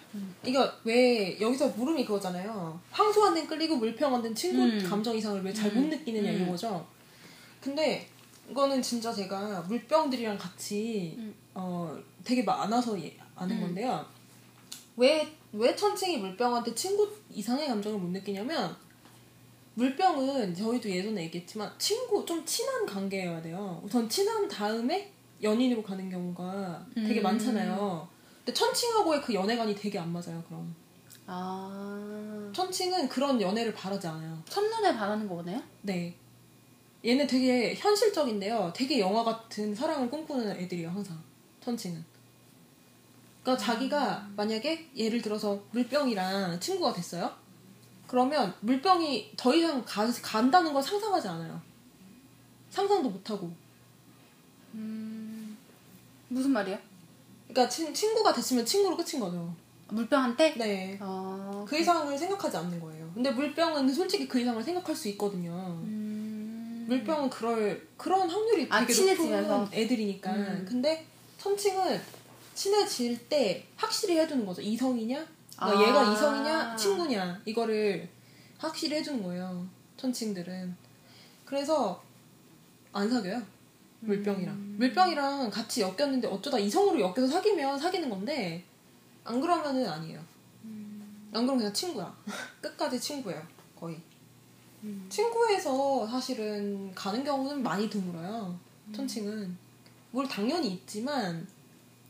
이거 0.45 0.69
왜 0.83 1.41
여기서 1.41 1.69
물음이 1.69 2.05
그거잖아요. 2.05 2.81
황소한테는 2.91 3.49
끌리고 3.49 3.77
물평한테는 3.77 4.35
친구 4.35 4.63
음. 4.65 4.85
감정 4.89 5.17
이상을 5.17 5.45
왜 5.45 5.53
잘못 5.53 5.77
음. 5.79 5.91
느끼느냐 5.91 6.29
음. 6.33 6.43
이거죠. 6.43 6.85
근데 7.61 8.09
이거는 8.51 8.83
진짜 8.83 9.13
제가 9.13 9.61
물병들이랑 9.69 10.37
같이 10.37 11.15
음. 11.19 11.33
어 11.55 11.97
되게 12.25 12.43
많아서 12.43 13.01
예- 13.01 13.17
아는 13.37 13.55
음. 13.57 13.61
건데요. 13.61 14.05
왜 15.01 15.41
왜 15.53 15.75
천칭이 15.75 16.19
물병한테 16.19 16.75
친구 16.75 17.09
이상의 17.31 17.69
감정을 17.69 17.99
못 17.99 18.09
느끼냐면 18.11 18.77
물병은 19.75 20.55
저희도 20.55 20.89
예전에 20.89 21.25
얘기했지만 21.25 21.73
친구 21.79 22.25
좀 22.25 22.45
친한 22.45 22.87
관계여야 22.87 23.41
돼요. 23.43 23.81
우선 23.85 24.09
친한 24.09 24.47
다음에 24.49 25.13
연인으로 25.43 25.83
가는 25.83 26.09
경우가 26.11 26.87
되게 26.95 27.21
음. 27.21 27.23
많잖아요. 27.23 28.09
근데 28.39 28.53
천칭하고의 28.53 29.23
그 29.23 29.35
연애관이 29.35 29.75
되게 29.75 29.99
안 29.99 30.13
맞아요. 30.13 30.43
그럼 30.47 30.75
아 31.27 32.51
천칭은 32.55 33.09
그런 33.09 33.41
연애를 33.41 33.73
바라지 33.73 34.07
않아요. 34.07 34.41
첫눈에 34.49 34.95
반하는 34.95 35.29
거네요? 35.29 35.63
네. 35.83 36.15
얘는 37.05 37.27
되게 37.27 37.75
현실적인데요. 37.75 38.73
되게 38.75 39.01
영화 39.01 39.25
같은 39.25 39.75
사랑을 39.75 40.11
꿈꾸는 40.11 40.51
애들이에요, 40.61 40.91
항상. 40.91 41.19
천칭은. 41.61 42.05
그러니까 43.43 43.65
자기가 43.65 44.29
만약에 44.37 44.91
예를 44.97 45.23
들어서 45.23 45.63
물병이랑 45.71 46.61
친구가 46.61 46.93
됐어요? 46.93 47.33
그러면 48.07 48.55
물병이 48.61 49.33
더 49.37 49.55
이상 49.55 49.85
가, 49.85 50.07
간다는 50.23 50.73
걸 50.73 50.83
상상하지 50.83 51.29
않아요. 51.29 51.61
상상도 52.71 53.09
못하고. 53.09 53.51
음 54.75 55.57
무슨 56.29 56.53
말이야? 56.53 56.79
그러니까 57.49 57.69
친, 57.69 57.93
친구가 57.93 58.33
됐으면 58.33 58.65
친구로 58.65 58.97
끝인 58.97 59.21
거죠. 59.21 59.53
물병한테? 59.89 60.55
네. 60.57 60.99
어, 61.01 61.65
그 61.69 61.79
이상을 61.79 62.17
생각하지 62.17 62.57
않는 62.57 62.81
거예요. 62.81 63.11
근데 63.13 63.31
물병은 63.31 63.93
솔직히 63.93 64.29
그 64.29 64.39
이상을 64.39 64.63
생각할 64.63 64.95
수 64.95 65.09
있거든요. 65.09 65.53
음... 65.83 66.85
물병은 66.89 67.31
그럴 67.31 67.89
그런 67.97 68.29
확률이 68.29 68.67
아, 68.71 68.81
되게 68.81 68.93
친해지면서? 68.93 69.59
높은 69.59 69.79
애들이니까. 69.79 70.33
음. 70.33 70.67
근데 70.69 71.07
천칭은 71.39 72.01
친해질 72.61 73.27
때 73.31 73.67
확실히 73.75 74.19
해주는 74.19 74.45
거죠. 74.45 74.61
이성이냐? 74.61 75.27
그러니까 75.57 75.81
아. 75.81 75.89
얘가 75.89 76.13
이성이냐, 76.13 76.77
친구냐 76.77 77.41
이거를 77.47 78.07
확실히 78.59 78.97
해주는 78.99 79.23
거예요. 79.23 79.67
천칭들은. 79.97 80.77
그래서 81.47 82.03
안 82.93 83.09
사겨요. 83.09 83.43
물병이랑. 84.01 84.55
음. 84.55 84.77
물병이랑 84.79 85.51
같이 85.51 85.81
엮였는데 85.81 86.29
어쩌다 86.29 86.59
이성으로 86.59 87.01
엮여서 87.01 87.29
사귀면 87.29 87.79
사귀는 87.79 88.11
건데 88.11 88.63
안 89.25 89.41
그러면은 89.41 89.89
아니에요. 89.89 90.21
음. 90.65 91.29
안 91.33 91.47
그러면 91.47 91.59
그냥 91.59 91.73
친구야. 91.73 92.15
끝까지 92.61 93.01
친구예요. 93.01 93.43
거의. 93.75 93.99
음. 94.83 95.07
친구에서 95.09 96.07
사실은 96.07 96.95
가는 96.95 97.25
경우는 97.25 97.63
많이 97.63 97.89
드물어요. 97.89 98.59
천칭은. 98.95 99.57
뭘 100.11 100.29
당연히 100.29 100.73
있지만 100.73 101.47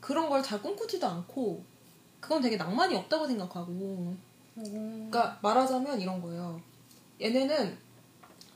그런 0.01 0.29
걸 0.29 0.43
잘 0.43 0.61
꿈꾸지도 0.63 1.07
않고 1.07 1.65
그건 2.21 2.43
되게 2.43 2.57
낭만이 2.57 2.95
없다고 2.97 3.27
생각하고 3.27 3.73
오. 3.73 4.17
그러니까 4.57 5.39
말하자면 5.43 6.01
이런 6.01 6.21
거예요. 6.21 6.61
얘네는 7.21 7.79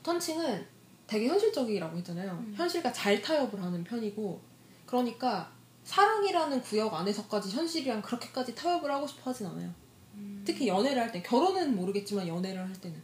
천칭은 0.03 0.67
되게 1.07 1.29
현실적이라고 1.29 1.97
했잖아요. 1.99 2.33
음. 2.33 2.55
현실과 2.57 2.93
잘 2.93 3.21
타협을 3.21 3.63
하는 3.63 3.85
편이고 3.85 4.41
그러니까 4.87 5.51
사랑이라는 5.85 6.63
구역 6.63 6.95
안에서까지 6.95 7.51
현실이랑 7.51 8.01
그렇게까지 8.03 8.55
타협을 8.55 8.91
하고 8.91 9.07
싶어 9.07 9.31
하진 9.31 9.47
않아요. 9.47 9.73
음. 10.15 10.43
특히 10.47 10.67
연애를 10.69 11.03
할 11.03 11.13
때, 11.13 11.23
결혼은 11.23 11.75
모르겠지만 11.77 12.27
연애를 12.27 12.67
할 12.67 12.73
때는. 12.73 13.03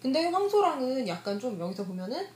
근데 0.00 0.26
황소랑은 0.26 1.06
약간 1.08 1.38
좀 1.38 1.58
여기서 1.58 1.84
보면은 1.84 2.26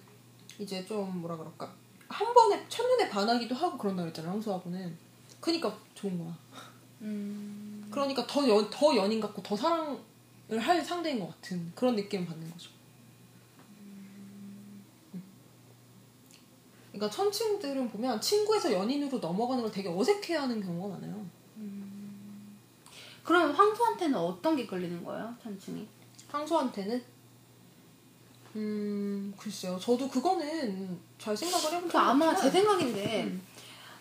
이제 0.59 0.85
좀 0.85 1.21
뭐라 1.21 1.37
그럴까. 1.37 1.73
한 2.09 2.35
번에 2.35 2.65
첫눈에 2.69 3.09
반하기도 3.09 3.55
하고 3.55 3.77
그런다 3.79 4.03
그랬잖아요, 4.03 4.33
황소하고는. 4.33 4.97
그니까 5.41 5.77
좋은 5.95 6.19
거야. 6.19 6.37
음. 7.03 7.87
그러니까 7.91 8.27
더, 8.27 8.49
연, 8.49 8.69
더 8.71 8.97
연인 8.97 9.21
같고 9.21 9.43
더 9.43 9.57
사랑을 9.57 9.99
할 10.59 10.83
상대인 10.85 11.21
것 11.21 11.29
같은 11.29 11.73
그런 11.75 11.97
느낌을 11.97 12.27
받는 12.27 12.51
거죠. 12.51 12.71
음. 13.69 15.23
그러니까 16.93 17.15
천칭들은 17.15 17.91
보면 17.91 18.21
친구에서 18.21 18.73
연인으로 18.73 19.19
넘어가는 19.19 19.63
걸 19.63 19.73
되게 19.73 19.89
어색해하는 19.89 20.63
경우가 20.63 20.95
많아요. 20.95 21.27
그럼 23.27 23.51
황소한테는 23.51 24.17
어떤 24.17 24.55
게 24.55 24.65
끌리는 24.65 25.03
거예요, 25.05 25.35
천칭이? 25.43 25.85
황소한테는 26.29 27.03
음 28.57 29.35
글쎄요. 29.37 29.79
저도 29.79 30.09
그거는 30.09 30.99
잘 31.19 31.37
생각을 31.37 31.67
해본 31.67 31.83
그 31.83 31.93
적이 31.93 32.05
아마 32.05 32.35
제 32.35 32.51
생각인데 32.51 33.25
음. 33.25 33.43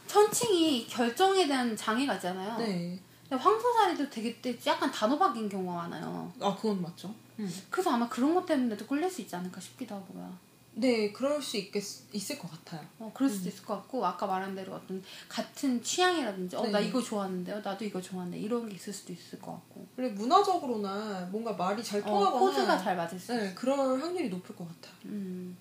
천칭이 0.08 0.88
결정에 0.88 1.46
대한 1.46 1.76
장애가 1.76 2.16
있잖아요. 2.16 2.58
네. 2.58 2.98
근데 3.28 3.44
황소자리도 3.44 4.10
되게 4.10 4.40
때 4.42 4.58
약간 4.66 4.90
단호박인 4.92 5.50
경우가 5.50 5.88
많아요. 5.88 6.32
아 6.40 6.56
그건 6.56 6.82
맞죠. 6.82 7.14
음. 7.40 7.64
그래서 7.70 7.92
아마 7.92 8.08
그런 8.08 8.34
것 8.34 8.46
때문에도 8.46 8.86
끌릴 8.88 9.10
수 9.10 9.22
있지 9.22 9.36
않을까 9.36 9.60
싶기도 9.60 9.96
하고요. 9.96 10.45
네, 10.78 11.12
그럴 11.14 11.42
수 11.42 11.56
있겠 11.58 11.82
있을 12.12 12.38
것 12.38 12.52
같아요. 12.52 12.86
어, 13.00 13.10
그럴 13.14 13.30
수도 13.30 13.48
있을 13.48 13.64
것 13.64 13.76
같고 13.76 14.06
아까 14.06 14.28
말한 14.28 14.56
대로 14.56 14.74
어떤 14.74 15.02
같은 15.30 15.82
취향이라든지 15.82 16.56
어, 16.58 16.68
나 16.68 16.80
네. 16.80 16.88
이거 16.88 17.02
좋아하는데요, 17.02 17.62
나도 17.62 17.86
이거 17.86 18.02
좋아하는데 18.02 18.38
이런 18.38 18.68
게 18.68 18.76
있을 18.76 18.92
수도 18.92 19.14
있을 19.14 19.40
것 19.40 19.54
같고 19.54 19.88
그리고 19.96 20.16
문화적으로나 20.16 21.30
뭔가 21.32 21.54
말이 21.54 21.82
잘 21.82 22.02
어, 22.02 22.06
통하거나 22.06 22.40
코드가 22.40 22.78
잘 22.78 22.98
맞을 22.98 23.18
수 23.18 23.34
있어. 23.34 23.42
네, 23.42 23.54
그럴 23.54 23.78
확률이 24.02 24.28
높을 24.30 24.56
것 24.56 24.68
같아요. 24.68 24.94
음. 25.06 25.56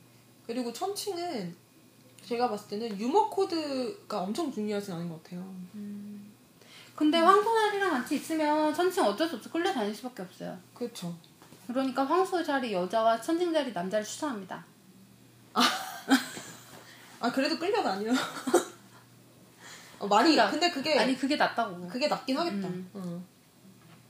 그리고 0.47 0.73
천칭은 0.73 1.55
제가 2.25 2.49
봤을 2.49 2.69
때는 2.69 2.99
유머 2.99 3.29
코드가 3.31 4.21
엄청 4.21 4.53
중요하진 4.53 4.95
않은 4.95 5.09
것 5.09 5.23
같아요. 5.23 5.55
근데 6.97 7.19
황소자리랑 7.19 7.91
같이 7.91 8.17
있으면 8.17 8.73
천칭 8.75 9.05
어쩔 9.05 9.29
수 9.29 9.37
없어 9.37 9.51
끌려다닐 9.51 9.95
수밖에 9.95 10.23
없어요. 10.23 10.59
그렇죠. 10.75 11.15
그러니까 11.67 12.05
황소자리 12.05 12.73
여자와 12.73 13.21
천칭자리 13.21 13.73
남자를 13.73 14.05
추천합니다. 14.05 14.65
아 17.21 17.33
그래도 17.33 17.59
끌려다녀요. 17.59 18.13
어, 19.99 20.07
많이 20.07 20.33
그러니까, 20.33 20.51
근데 20.51 20.71
그게 20.71 20.99
아니 20.99 21.17
그게 21.17 21.37
낫다고. 21.37 21.89
그게 21.89 22.09
낫긴 22.09 22.37
하겠다. 22.37 22.69
음. 22.69 22.91
응. 22.97 23.25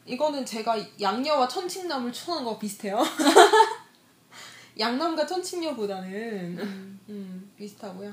이거는 0.06 0.44
제가 0.44 0.76
양녀와 1.00 1.48
천칭남을 1.48 2.12
추천한 2.12 2.44
거 2.44 2.58
비슷해요. 2.58 3.02
양남과 4.78 5.26
천칭녀보다는 5.26 6.58
음. 6.58 7.00
음, 7.08 7.52
비슷하고요. 7.56 8.12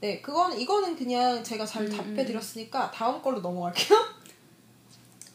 네, 0.00 0.20
그건 0.22 0.58
이거는 0.58 0.96
그냥 0.96 1.42
제가 1.42 1.66
잘 1.66 1.82
음, 1.84 1.90
답해 1.90 2.24
드렸으니까 2.24 2.90
다음 2.90 3.20
걸로 3.20 3.40
넘어갈게요. 3.40 3.98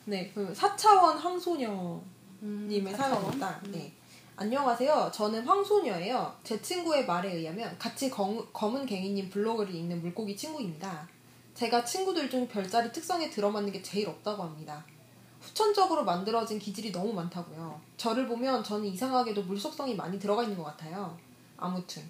네, 0.06 0.32
그 0.34 0.52
4차원 0.54 1.18
황소녀 1.18 2.02
님의 2.42 2.94
사연입니다. 2.96 3.62
네. 3.68 3.94
안녕하세요. 4.36 5.12
저는 5.14 5.46
황소녀예요. 5.46 6.36
제 6.44 6.60
친구의 6.60 7.06
말에 7.06 7.36
의하면 7.36 7.78
같이 7.78 8.10
검, 8.10 8.44
검은 8.52 8.88
갱이님 8.88 9.30
블로그를 9.30 9.76
읽는 9.76 10.02
물고기 10.02 10.36
친구입니다. 10.36 11.08
제가 11.54 11.86
친구들 11.86 12.32
중 12.32 12.48
별자리 12.48 12.92
특성에 12.92 13.30
들어맞는 13.30 13.72
게 13.72 13.84
제일 13.84 14.10
없다고 14.10 14.42
합니다. 14.42 14.84
후천적으로 15.40 16.04
만들어진 16.04 16.58
기질이 16.58 16.92
너무 16.92 17.14
많다고요. 17.14 17.80
저를 17.96 18.28
보면 18.28 18.64
저는 18.64 18.88
이상하게도 18.88 19.44
물속성이 19.44 19.94
많이 19.94 20.18
들어가 20.18 20.42
있는 20.42 20.58
것 20.58 20.64
같아요. 20.64 21.16
아무튼 21.56 22.02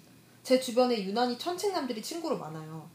제 0.42 0.58
주변에 0.58 1.04
유난히 1.04 1.38
천칭남들이 1.38 2.00
친구로 2.00 2.38
많아요. 2.38 2.88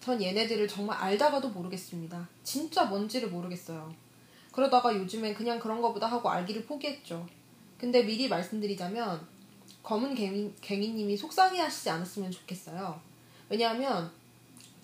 전 0.00 0.20
얘네들을 0.20 0.66
정말 0.66 0.98
알다가도 0.98 1.50
모르겠습니다. 1.50 2.28
진짜 2.42 2.86
뭔지를 2.86 3.30
모르겠어요. 3.30 3.94
그러다가 4.50 4.92
요즘엔 4.92 5.34
그냥 5.34 5.60
그런 5.60 5.80
거보다 5.80 6.08
하고 6.08 6.28
알기를 6.28 6.64
포기했죠. 6.64 7.24
근데 7.82 8.04
미리 8.04 8.28
말씀드리자면 8.28 9.26
검은 9.82 10.14
갱이, 10.14 10.54
갱이님이 10.60 11.16
속상해 11.16 11.60
하시지 11.60 11.90
않았으면 11.90 12.30
좋겠어요. 12.30 13.00
왜냐하면 13.48 14.08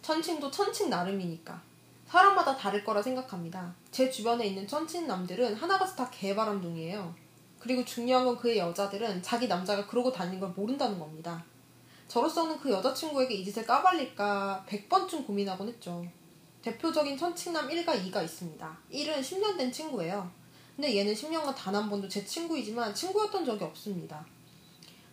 천칭도 0.02 0.50
천칭 0.50 0.90
나름이니까. 0.90 1.62
사람마다 2.08 2.56
다를 2.56 2.82
거라 2.82 3.00
생각합니다. 3.00 3.72
제 3.92 4.10
주변에 4.10 4.48
있는 4.48 4.66
천칭 4.66 5.06
남들은 5.06 5.54
하나같이 5.54 5.94
다 5.94 6.10
개바람둥이에요. 6.10 7.14
그리고 7.60 7.84
중요한 7.84 8.24
건 8.24 8.36
그의 8.36 8.58
여자들은 8.58 9.22
자기 9.22 9.46
남자가 9.46 9.86
그러고 9.86 10.10
다니는 10.10 10.40
걸 10.40 10.50
모른다는 10.56 10.98
겁니다. 10.98 11.44
저로서는 12.08 12.58
그 12.58 12.72
여자친구에게 12.72 13.32
이 13.32 13.44
짓을 13.44 13.64
까발릴까 13.64 14.66
100번쯤 14.68 15.24
고민하곤 15.24 15.68
했죠. 15.68 16.04
대표적인 16.62 17.16
천칭남 17.16 17.68
1과 17.68 18.10
2가 18.10 18.24
있습니다. 18.24 18.78
1은 18.90 19.20
10년 19.20 19.56
된 19.56 19.70
친구예요. 19.70 20.37
근데 20.78 20.96
얘는 20.96 21.12
10년간 21.12 21.56
단 21.56 21.74
한 21.74 21.90
번도 21.90 22.08
제 22.08 22.24
친구이지만 22.24 22.94
친구였던 22.94 23.44
적이 23.44 23.64
없습니다. 23.64 24.24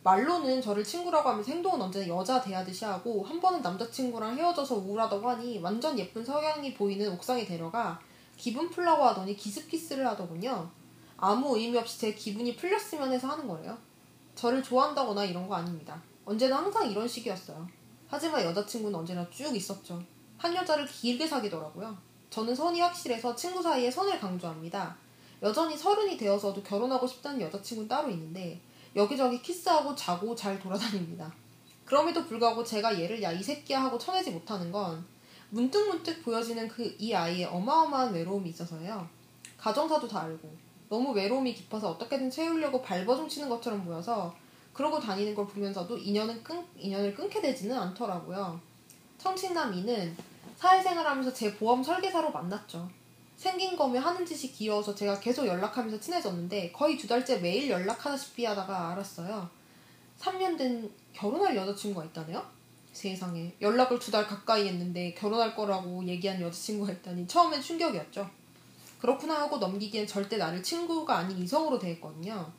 말로는 0.04 0.62
저를 0.62 0.84
친구라고 0.84 1.28
하면서 1.28 1.52
행동은 1.52 1.82
언제나 1.82 2.08
여자 2.08 2.40
대하듯이 2.40 2.86
하고 2.86 3.24
한 3.24 3.42
번은 3.42 3.64
남자친구랑 3.64 4.38
헤어져서 4.38 4.76
우울하다고 4.76 5.28
하니 5.28 5.58
완전 5.58 5.98
예쁜 5.98 6.24
석양이 6.24 6.72
보이는 6.76 7.12
옥상에 7.14 7.48
데려가 7.48 8.00
기분 8.38 8.70
풀라고 8.70 9.04
하더니 9.06 9.36
기습키스를 9.36 10.06
하더군요. 10.10 10.70
아무 11.18 11.58
의미 11.58 11.76
없이 11.80 12.00
제 12.00 12.14
기분이 12.14 12.56
풀렸으면 12.56 13.12
해서 13.12 13.28
하는 13.28 13.48
거래요. 13.48 13.76
저를 14.36 14.62
좋아한다거나 14.62 15.26
이런 15.26 15.48
거 15.48 15.56
아닙니다. 15.56 16.00
언제나 16.26 16.58
항상 16.58 16.92
이런 16.92 17.08
식이었어요. 17.08 17.68
하지만 18.08 18.44
여자친구는 18.44 19.00
언제나 19.00 19.28
쭉 19.32 19.56
있었죠. 19.56 20.00
한 20.38 20.54
여자를 20.56 20.86
길게 20.86 21.26
사귀더라고요. 21.26 21.98
저는 22.30 22.54
선이 22.54 22.80
확실해서 22.82 23.36
친구 23.36 23.64
사이에 23.64 23.90
선을 23.90 24.20
강조합니다. 24.20 25.05
여전히 25.46 25.78
서른이 25.78 26.18
되어서도 26.18 26.64
결혼하고 26.64 27.06
싶다는 27.06 27.40
여자친구는 27.40 27.88
따로 27.88 28.10
있는데 28.10 28.60
여기저기 28.96 29.40
키스하고 29.42 29.96
자고 29.96 30.36
잘 30.36 30.60
돌아다닙니다. 30.60 31.32
그럼에도 31.86 32.26
불구하고 32.26 32.64
제가 32.64 33.00
얘를 33.00 33.22
야 33.22 33.32
이 33.32 33.44
새끼야 33.44 33.84
하고 33.84 33.98
쳐내지 34.00 34.32
못하는 34.32 34.72
건 34.72 35.06
문득문득 35.52 36.24
보여지는 36.24 36.68
그 36.68 36.96
이 36.98 37.14
아이의 37.14 37.46
어마어마한 37.46 38.12
외로움이 38.14 38.50
있어서예요. 38.50 39.08
가정사도 39.60 40.08
다 40.08 40.22
알고 40.24 40.52
너무 40.90 41.12
외로움이 41.12 41.54
깊어서 41.54 41.92
어떻게든 41.92 42.32
채우려고 42.32 42.82
발버둥 42.82 43.30
치는 43.30 43.48
것처럼 43.48 43.86
보여서 43.86 44.36
그러고 44.74 45.00
다니는 45.00 45.36
걸 45.36 45.46
보면서도 45.48 45.98
인연은 45.98 46.44
끈, 46.44 46.66
인연을 46.76 47.14
끊게 47.14 47.40
되지는 47.40 47.78
않더라고요. 47.78 48.60
청칭남 49.20 49.74
이는 49.76 50.18
사회생활하면서 50.58 51.34
제 51.34 51.56
보험 51.56 51.84
설계사로 51.84 52.32
만났죠. 52.32 52.90
생긴 53.38 53.76
거며 53.76 54.00
하는 54.00 54.26
짓이 54.26 54.52
귀여워서 54.54 54.96
제가 54.96 55.20
계속 55.20 55.46
연락하면서 55.46 56.00
친해졌는데 56.00 56.72
거의 56.72 56.98
두 56.98 57.08
달째 57.08 57.38
매일 57.40 57.70
연락하다시피 57.70 58.46
하다가 58.46 58.92
알았어요. 58.92 59.50
3년 60.20 60.58
된 60.58 60.90
결혼할 61.14 61.56
여자친구가 61.56 62.06
있다네요? 62.06 62.44
세상에 62.94 63.54
연락을 63.60 64.00
두 64.00 64.10
달 64.12 64.26
가까이 64.26 64.68
했는데 64.70 65.14
결혼할 65.14 65.54
거라고 65.54 66.06
얘기한 66.08 66.42
여자친구가 66.42 66.94
있다니 66.94 67.28
처음엔 67.28 67.62
충격이었죠. 67.62 68.30
그렇구나 69.02 69.42
하고 69.42 69.58
넘기기엔 69.58 70.08
절대 70.08 70.38
나를 70.38 70.64
친구가 70.64 71.18
아닌 71.18 71.38
이성으로 71.38 71.78
대했거든요. 71.78 72.50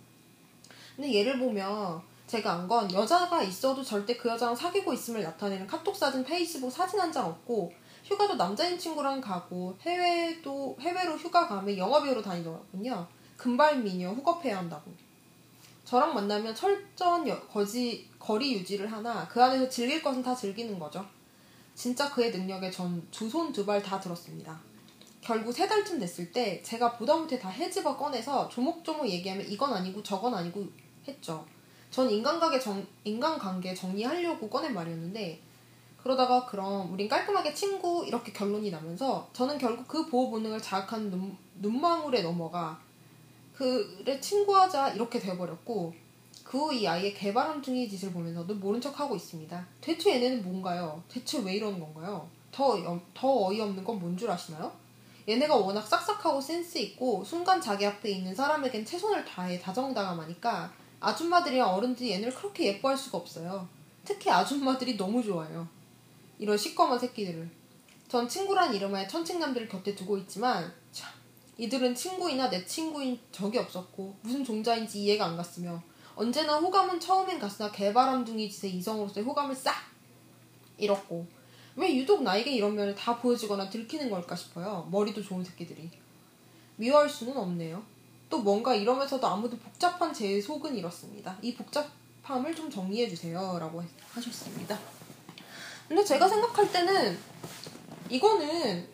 근데 0.94 1.14
얘를 1.14 1.38
보면 1.38 2.02
제가 2.26 2.52
안 2.52 2.68
건 2.68 2.92
여자가 2.92 3.42
있어도 3.42 3.82
절대 3.82 4.16
그 4.16 4.28
여자랑 4.28 4.54
사귀고 4.54 4.92
있음을 4.92 5.22
나타내는 5.22 5.66
카톡 5.66 5.96
사진, 5.96 6.22
페이스북 6.24 6.70
사진 6.70 7.00
한 7.00 7.10
장 7.12 7.26
없고 7.26 7.72
휴가도 8.06 8.36
남자인 8.36 8.78
친구랑 8.78 9.20
가고 9.20 9.76
해외도 9.80 10.76
해외로 10.80 11.16
휴가 11.16 11.46
가면 11.48 11.76
영화배우로 11.76 12.22
다니더군요. 12.22 13.06
금발 13.36 13.78
미녀 13.82 14.10
후겁해야 14.10 14.58
한다고. 14.58 14.92
저랑 15.84 16.14
만나면 16.14 16.54
철저한 16.54 17.28
여, 17.28 17.40
거지, 17.48 18.08
거리 18.18 18.54
유지를 18.54 18.90
하나 18.90 19.26
그 19.28 19.42
안에서 19.42 19.68
즐길 19.68 20.02
것은 20.02 20.22
다 20.22 20.34
즐기는 20.34 20.78
거죠. 20.78 21.04
진짜 21.74 22.10
그의 22.10 22.30
능력에 22.30 22.70
전 22.70 23.02
두 23.10 23.26
손 23.28 23.52
두 23.52 23.66
발 23.66 23.82
다 23.82 24.00
들었습니다. 24.00 24.58
결국 25.20 25.52
세 25.52 25.66
달쯤 25.66 25.98
됐을 25.98 26.32
때 26.32 26.62
제가 26.62 26.96
보다 26.96 27.16
못해 27.16 27.38
다 27.38 27.48
헤집어 27.48 27.96
꺼내서 27.96 28.48
조목조목 28.48 29.08
얘기하면 29.08 29.46
이건 29.48 29.72
아니고 29.74 30.02
저건 30.02 30.34
아니고 30.34 30.64
했죠. 31.06 31.44
전 31.90 32.08
인간관계, 32.10 32.58
정, 32.60 32.84
인간관계 33.04 33.74
정리하려고 33.74 34.48
꺼낸 34.48 34.72
말이었는데 34.74 35.42
그러다가 36.06 36.46
그럼 36.46 36.92
우린 36.92 37.08
깔끔하게 37.08 37.52
친구 37.52 38.04
이렇게 38.06 38.32
결론이 38.32 38.70
나면서 38.70 39.28
저는 39.32 39.58
결국 39.58 39.88
그 39.88 40.06
보호 40.06 40.30
본능을 40.30 40.62
자극하는 40.62 41.10
눈, 41.10 41.36
눈망울에 41.56 42.22
넘어가 42.22 42.78
그래 43.52 44.20
친구하자 44.20 44.90
이렇게 44.90 45.18
돼버렸고 45.18 45.92
그 46.44 46.58
후 46.58 46.72
이 46.72 46.86
아이의 46.86 47.12
개바람둥이 47.14 47.88
짓을 47.88 48.12
보면서도 48.12 48.54
모른 48.54 48.80
척하고 48.80 49.16
있습니다. 49.16 49.66
대체 49.80 50.14
얘네는 50.14 50.44
뭔가요? 50.44 51.02
대체 51.08 51.40
왜 51.40 51.54
이러는 51.54 51.80
건가요? 51.80 52.28
더, 52.52 52.78
더 53.12 53.46
어이없는 53.48 53.82
건 53.82 53.98
뭔 53.98 54.16
줄 54.16 54.30
아시나요? 54.30 54.70
얘네가 55.28 55.56
워낙 55.56 55.82
싹싹하고 55.84 56.40
센스 56.40 56.78
있고 56.78 57.24
순간 57.24 57.60
자기 57.60 57.84
앞에 57.84 58.08
있는 58.10 58.32
사람에겐 58.32 58.84
최선을 58.86 59.24
다해 59.24 59.58
다정다감하니까 59.58 60.72
아줌마들이랑 61.00 61.74
어른들이 61.74 62.12
얘네를 62.12 62.32
그렇게 62.32 62.66
예뻐할 62.66 62.96
수가 62.96 63.18
없어요. 63.18 63.66
특히 64.04 64.30
아줌마들이 64.30 64.96
너무 64.96 65.20
좋아요. 65.20 65.66
이런 66.38 66.56
시꺼먼 66.56 66.98
새끼들을. 66.98 67.48
전 68.08 68.28
친구란 68.28 68.74
이름하에 68.74 69.08
천칭남들을 69.08 69.68
곁에 69.68 69.94
두고 69.94 70.16
있지만 70.18 70.72
참 70.92 71.10
이들은 71.58 71.94
친구이나 71.94 72.48
내 72.48 72.64
친구인 72.64 73.18
적이 73.32 73.58
없었고 73.58 74.14
무슨 74.22 74.44
종자인지 74.44 75.02
이해가 75.02 75.26
안 75.26 75.36
갔으며 75.36 75.82
언제나 76.14 76.58
호감은 76.58 77.00
처음엔 77.00 77.38
갔으나 77.38 77.70
개바람둥이 77.70 78.50
짓의 78.50 78.74
이성으로서의 78.76 79.26
호감을 79.26 79.54
싹 79.54 79.74
잃었고 80.78 81.26
왜 81.76 81.94
유독 81.94 82.22
나에게 82.22 82.52
이런 82.52 82.74
면을 82.74 82.94
다 82.94 83.18
보여주거나 83.18 83.68
들키는 83.68 84.08
걸까 84.08 84.34
싶어요. 84.34 84.88
머리도 84.90 85.22
좋은 85.22 85.44
새끼들이. 85.44 85.90
미워할 86.76 87.08
수는 87.08 87.36
없네요. 87.36 87.82
또 88.30 88.38
뭔가 88.38 88.74
이러면서도 88.74 89.26
아무도 89.26 89.58
복잡한 89.58 90.12
제 90.12 90.40
속은 90.40 90.74
이렇습니다. 90.74 91.36
이 91.42 91.54
복잡함을 91.54 92.54
좀 92.54 92.70
정리해주세요. 92.70 93.58
라고 93.58 93.82
하셨습니다. 94.10 94.78
근데 95.88 96.04
제가 96.04 96.28
생각할 96.28 96.70
때는 96.72 97.18
이거는 98.10 98.88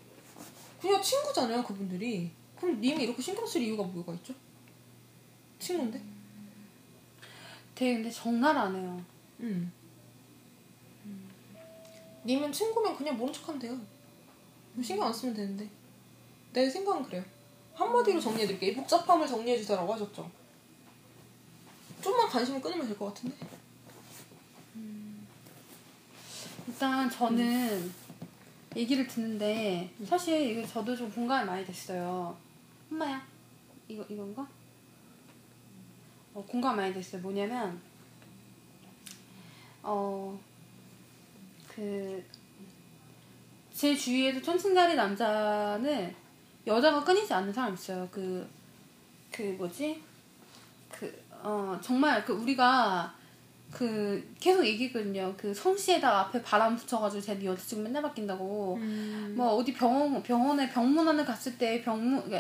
그냥 0.80 1.02
친구잖아요. 1.02 1.62
그분들이. 1.64 2.30
그럼 2.56 2.80
님이 2.80 3.04
이렇게 3.04 3.22
신경 3.22 3.46
쓸 3.46 3.62
이유가 3.62 3.82
뭐가 3.82 4.12
있죠? 4.14 4.34
친구인데? 5.58 6.02
되게 7.74 7.94
근데 7.94 8.10
정말 8.10 8.56
안 8.56 8.74
해요. 8.76 9.04
음. 9.40 9.72
님은 12.24 12.52
친구면 12.52 12.96
그냥 12.96 13.16
모른 13.16 13.32
척하면 13.32 13.58
돼요. 13.58 13.78
신경 14.82 15.06
안 15.06 15.12
쓰면 15.12 15.34
되는데. 15.34 15.68
내 16.52 16.68
생각은 16.68 17.02
그래요. 17.04 17.24
한마디로 17.74 18.20
정리해드릴게요. 18.20 18.72
이 18.72 18.74
복잡함을 18.76 19.26
정리해주세요라고 19.26 19.94
하셨죠. 19.94 20.30
좀만 22.02 22.28
관심을 22.28 22.60
끊으면 22.60 22.86
될 22.86 22.96
것 22.98 23.06
같은데. 23.06 23.36
일단 26.66 27.10
저는 27.10 27.92
얘기를 28.76 29.06
듣는데 29.06 29.92
사실 30.06 30.50
이거 30.50 30.66
저도 30.66 30.96
좀 30.96 31.10
공감이 31.10 31.46
많이 31.46 31.64
됐어요. 31.64 32.36
엄마야 32.90 33.24
이거 33.88 34.04
이건가? 34.08 34.46
어, 36.34 36.44
공감 36.48 36.76
많이 36.76 36.92
됐어요. 36.94 37.20
뭐냐면 37.22 37.80
어 39.82 40.38
그 41.68 42.22
제 43.72 43.96
주위에도 43.96 44.40
천친자리 44.40 44.94
남자는 44.94 46.14
여자가 46.66 47.02
끊이지 47.02 47.32
않는 47.34 47.52
사람 47.52 47.74
있어요. 47.74 48.06
그, 48.12 48.48
그 49.32 49.42
뭐지? 49.58 50.00
그, 50.90 51.24
어, 51.42 51.76
정말 51.82 52.24
그 52.24 52.32
우리가 52.32 53.12
그 53.72 54.22
계속 54.38 54.64
얘기거든요. 54.64 55.34
그 55.36 55.52
성씨에다 55.54 56.20
앞에 56.20 56.42
바람 56.42 56.76
붙여가지고 56.76 57.22
제 57.22 57.44
여자친구 57.44 57.84
맨날 57.84 58.02
바뀐다고. 58.02 58.76
음. 58.80 59.34
뭐 59.36 59.54
어디 59.54 59.72
병원 59.72 60.22
병원에 60.22 60.68
병문안을 60.68 61.24
갔을 61.24 61.56
때 61.58 61.82
병문 61.82 62.30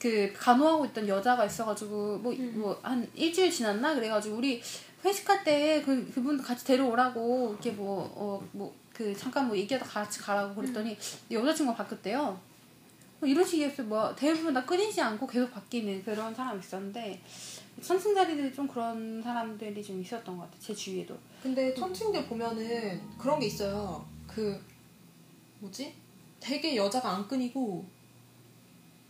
그그 0.00 0.32
간호하고 0.36 0.86
있던 0.86 1.06
여자가 1.06 1.44
있어가지고 1.44 2.18
뭐 2.18 2.34
뭐한 2.34 3.06
일주일 3.14 3.50
지났나 3.50 3.94
그래가지고 3.94 4.36
우리 4.36 4.62
회식할 5.04 5.44
때 5.44 5.82
그 5.84 6.10
그분 6.14 6.40
같이 6.40 6.64
데려오라고 6.64 7.50
이렇게 7.52 7.70
뭐 7.72 8.10
어 8.16 8.42
뭐 8.52 8.72
그 8.94 9.12
잠깐 9.16 9.48
뭐 9.48 9.56
얘기하다 9.56 9.84
같이 9.84 10.20
가라고 10.20 10.54
그랬더니 10.54 10.96
여자친구가 11.30 11.76
바뀌었대요. 11.76 12.38
뭐 13.18 13.28
이런 13.28 13.44
식이었어요. 13.44 13.88
뭐 13.88 14.14
대부분 14.14 14.54
다 14.54 14.64
끊이지 14.64 15.00
않고 15.00 15.26
계속 15.26 15.52
바뀌는 15.52 16.04
그런 16.04 16.32
사람이 16.32 16.60
있었는데 16.60 17.20
선생자리들이 17.80 18.54
좀 18.54 18.66
그런 18.68 19.22
사람들이 19.22 19.82
좀 19.82 20.00
있었던 20.00 20.36
것 20.36 20.44
같아요. 20.44 20.60
제 20.60 20.74
주위에도. 20.74 21.16
근데 21.42 21.74
천칭들 21.74 22.26
보면은 22.26 23.00
그런 23.18 23.38
게 23.38 23.46
있어요. 23.46 24.04
그 24.26 24.60
뭐지? 25.60 25.94
되게 26.40 26.76
여자가 26.76 27.10
안 27.10 27.28
끊이고 27.28 27.84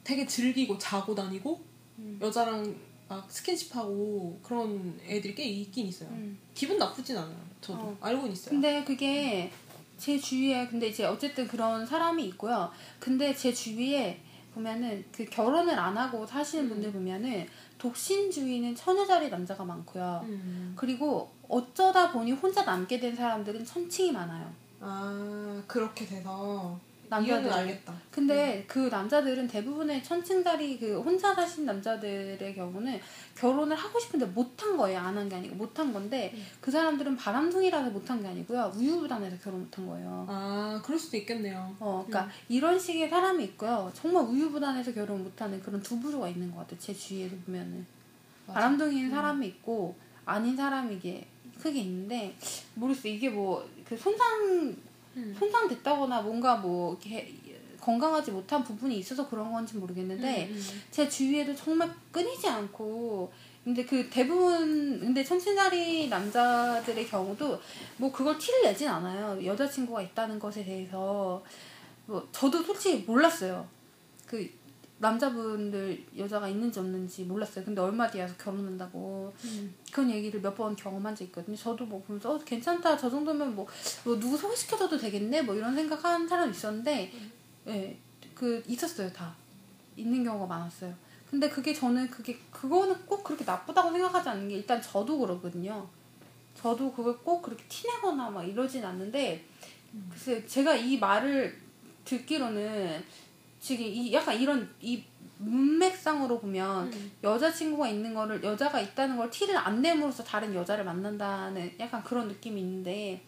되게 0.02 0.26
즐기고 0.26 0.78
자고 0.78 1.14
다니고 1.14 1.60
음. 1.98 2.18
여자랑 2.20 2.74
막 3.08 3.30
스킨십하고 3.30 4.38
그런 4.42 4.98
애들이 5.06 5.34
꽤 5.34 5.44
있긴 5.44 5.86
있어요. 5.86 6.08
음. 6.10 6.38
기분 6.54 6.78
나쁘진 6.78 7.16
않아요. 7.16 7.36
저도 7.60 7.78
어. 7.78 7.98
알고는 8.00 8.32
있어요. 8.32 8.50
근데 8.50 8.84
그게 8.84 9.50
제 9.98 10.18
주위에 10.18 10.66
근데 10.68 10.88
이제 10.88 11.04
어쨌든 11.04 11.46
그런 11.46 11.86
사람이 11.86 12.24
있고요. 12.26 12.70
근데 12.98 13.34
제 13.34 13.52
주위에 13.52 14.20
보면은 14.54 15.04
그 15.12 15.24
결혼을 15.24 15.78
안 15.78 15.96
하고 15.96 16.26
사시는 16.26 16.64
음. 16.64 16.68
분들 16.70 16.92
보면은 16.92 17.46
독신주의는 17.78 18.74
처녀자리 18.74 19.28
남자가 19.28 19.64
많고요. 19.64 20.24
음. 20.24 20.72
그리고 20.76 21.30
어쩌다 21.48 22.10
보니 22.12 22.32
혼자 22.32 22.64
남게 22.64 22.98
된 22.98 23.14
사람들은 23.14 23.64
천칭이 23.64 24.12
많아요. 24.12 24.50
아 24.80 25.62
그렇게 25.66 26.06
돼서 26.06 26.78
남자들. 27.08 27.52
알겠다. 27.52 27.94
근데 28.10 28.64
그 28.66 28.88
남자들은 28.88 29.48
대부분의 29.48 30.02
천칭자리 30.02 30.78
그 30.78 31.00
혼자 31.00 31.34
사신 31.34 31.64
남자들의 31.66 32.54
경우는 32.54 33.00
결혼을 33.36 33.76
하고 33.76 33.98
싶은데 33.98 34.26
못한 34.26 34.76
거예요. 34.76 34.98
안 35.00 35.16
한 35.16 35.28
게 35.28 35.36
아니고 35.36 35.54
못한 35.56 35.92
건데 35.92 36.32
음. 36.34 36.46
그 36.60 36.70
사람들은 36.70 37.16
바람둥이라서 37.16 37.90
못한 37.90 38.20
게 38.22 38.28
아니고요. 38.28 38.72
우유부단해서 38.76 39.36
결혼 39.42 39.60
못한 39.60 39.86
거예요. 39.86 40.26
아 40.28 40.80
그럴 40.84 40.98
수도 40.98 41.16
있겠네요. 41.18 41.74
어, 41.80 42.04
그러니까 42.06 42.32
이런 42.48 42.78
식의 42.78 43.08
사람이 43.10 43.44
있고요. 43.44 43.90
정말 43.94 44.24
우유부단해서 44.24 44.92
결혼 44.92 45.22
못하는 45.24 45.60
그런 45.62 45.82
두 45.82 45.98
부류가 46.00 46.28
있는 46.28 46.50
것 46.50 46.58
같아요. 46.60 46.78
제 46.78 46.92
주위에도 46.94 47.36
보면은 47.46 47.86
맞아. 48.46 48.60
바람둥이인 48.60 49.10
사람이 49.10 49.46
있고 49.46 49.96
아닌 50.24 50.56
사람이 50.56 50.96
이게 50.96 51.26
크게 51.60 51.80
있는데 51.80 52.34
모르겠어. 52.74 53.08
이게 53.08 53.28
뭐 53.30 53.64
그 53.84 53.94
손상 53.98 54.74
음. 55.16 55.34
손상됐다거나 55.38 56.22
뭔가 56.22 56.56
뭐 56.56 56.92
이렇게 56.92 57.34
건강하지 57.80 58.30
못한 58.30 58.64
부분이 58.64 58.96
있어서 58.98 59.28
그런 59.28 59.52
건지 59.52 59.76
모르겠는데 59.76 60.46
음, 60.46 60.54
음. 60.54 60.82
제 60.90 61.08
주위에도 61.08 61.54
정말 61.54 61.94
끊이지 62.10 62.48
않고 62.48 63.30
근데 63.62 63.84
그 63.84 64.08
대부분 64.10 65.00
근데 65.00 65.24
천친자리 65.24 66.08
남자들의 66.08 67.06
경우도 67.06 67.60
뭐 67.96 68.12
그걸 68.12 68.38
티를 68.38 68.62
내진 68.62 68.88
않아요 68.88 69.42
여자친구가 69.44 70.02
있다는 70.02 70.38
것에 70.38 70.64
대해서 70.64 71.42
뭐 72.06 72.26
저도 72.32 72.62
솔직히 72.62 73.04
몰랐어요 73.06 73.66
그 74.26 74.50
남자분들 74.98 76.04
여자가 76.16 76.48
있는지 76.48 76.78
없는지 76.78 77.24
몰랐어요. 77.24 77.64
근데 77.64 77.80
얼마 77.80 78.08
뒤에 78.10 78.22
와서 78.22 78.34
결혼한다고. 78.38 79.32
음. 79.44 79.74
그런 79.92 80.10
얘기를 80.10 80.40
몇 80.40 80.54
번 80.54 80.74
경험한 80.76 81.14
적 81.16 81.24
있거든요. 81.24 81.56
저도 81.56 81.84
뭐 81.84 82.00
보면서 82.02 82.34
어, 82.34 82.38
괜찮다. 82.38 82.96
저 82.96 83.10
정도면 83.10 83.54
뭐, 83.54 83.66
뭐 84.04 84.18
누구 84.18 84.36
소개시켜줘도 84.36 84.96
되겠네? 84.96 85.42
뭐 85.42 85.54
이런 85.54 85.74
생각하는 85.74 86.26
사람 86.28 86.50
있었는데 86.50 87.12
예, 87.68 87.98
그 88.34 88.62
있었어요 88.66 89.12
다. 89.12 89.34
있는 89.96 90.24
경우가 90.24 90.46
많았어요. 90.46 90.94
근데 91.30 91.48
그게 91.48 91.74
저는 91.74 92.08
그게 92.10 92.38
그거는 92.50 92.94
꼭 93.06 93.22
그렇게 93.24 93.44
나쁘다고 93.44 93.90
생각하지 93.92 94.28
않는 94.28 94.48
게 94.48 94.56
일단 94.56 94.80
저도 94.80 95.18
그러거든요. 95.18 95.88
저도 96.54 96.92
그걸 96.92 97.18
꼭 97.18 97.42
그렇게 97.42 97.64
티내거나 97.68 98.30
막 98.30 98.44
이러진 98.44 98.84
않는데 98.84 99.44
글쎄 100.10 100.44
제가 100.46 100.74
이 100.76 100.98
말을 100.98 101.60
듣기로는 102.04 103.02
지금 103.64 103.86
이 103.86 104.12
약간 104.12 104.38
이런 104.38 104.68
이 104.82 105.02
문맥상으로 105.38 106.38
보면 106.38 106.92
음. 106.92 107.12
여자친구가 107.22 107.88
있는 107.88 108.12
거를 108.12 108.42
여자가 108.44 108.78
있다는 108.78 109.16
걸 109.16 109.30
티를 109.30 109.56
안 109.56 109.80
내므로써 109.80 110.22
다른 110.22 110.54
여자를 110.54 110.84
만난다는 110.84 111.72
약간 111.80 112.04
그런 112.04 112.28
느낌이 112.28 112.60
있는데 112.60 113.22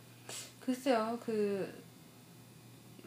글쎄요 0.61 1.19
그, 1.25 1.73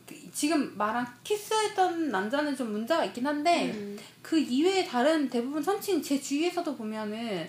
그 0.07 0.15
지금 0.33 0.75
말한 0.75 1.05
키스했던 1.23 2.09
남자는 2.09 2.57
좀 2.57 2.71
문제가 2.71 3.05
있긴 3.05 3.27
한데 3.27 3.73
음. 3.75 3.99
그 4.23 4.39
이외에 4.39 4.83
다른 4.83 5.29
대부분 5.29 5.61
선친 5.61 6.01
제 6.01 6.19
주위에서도 6.19 6.75
보면은 6.75 7.47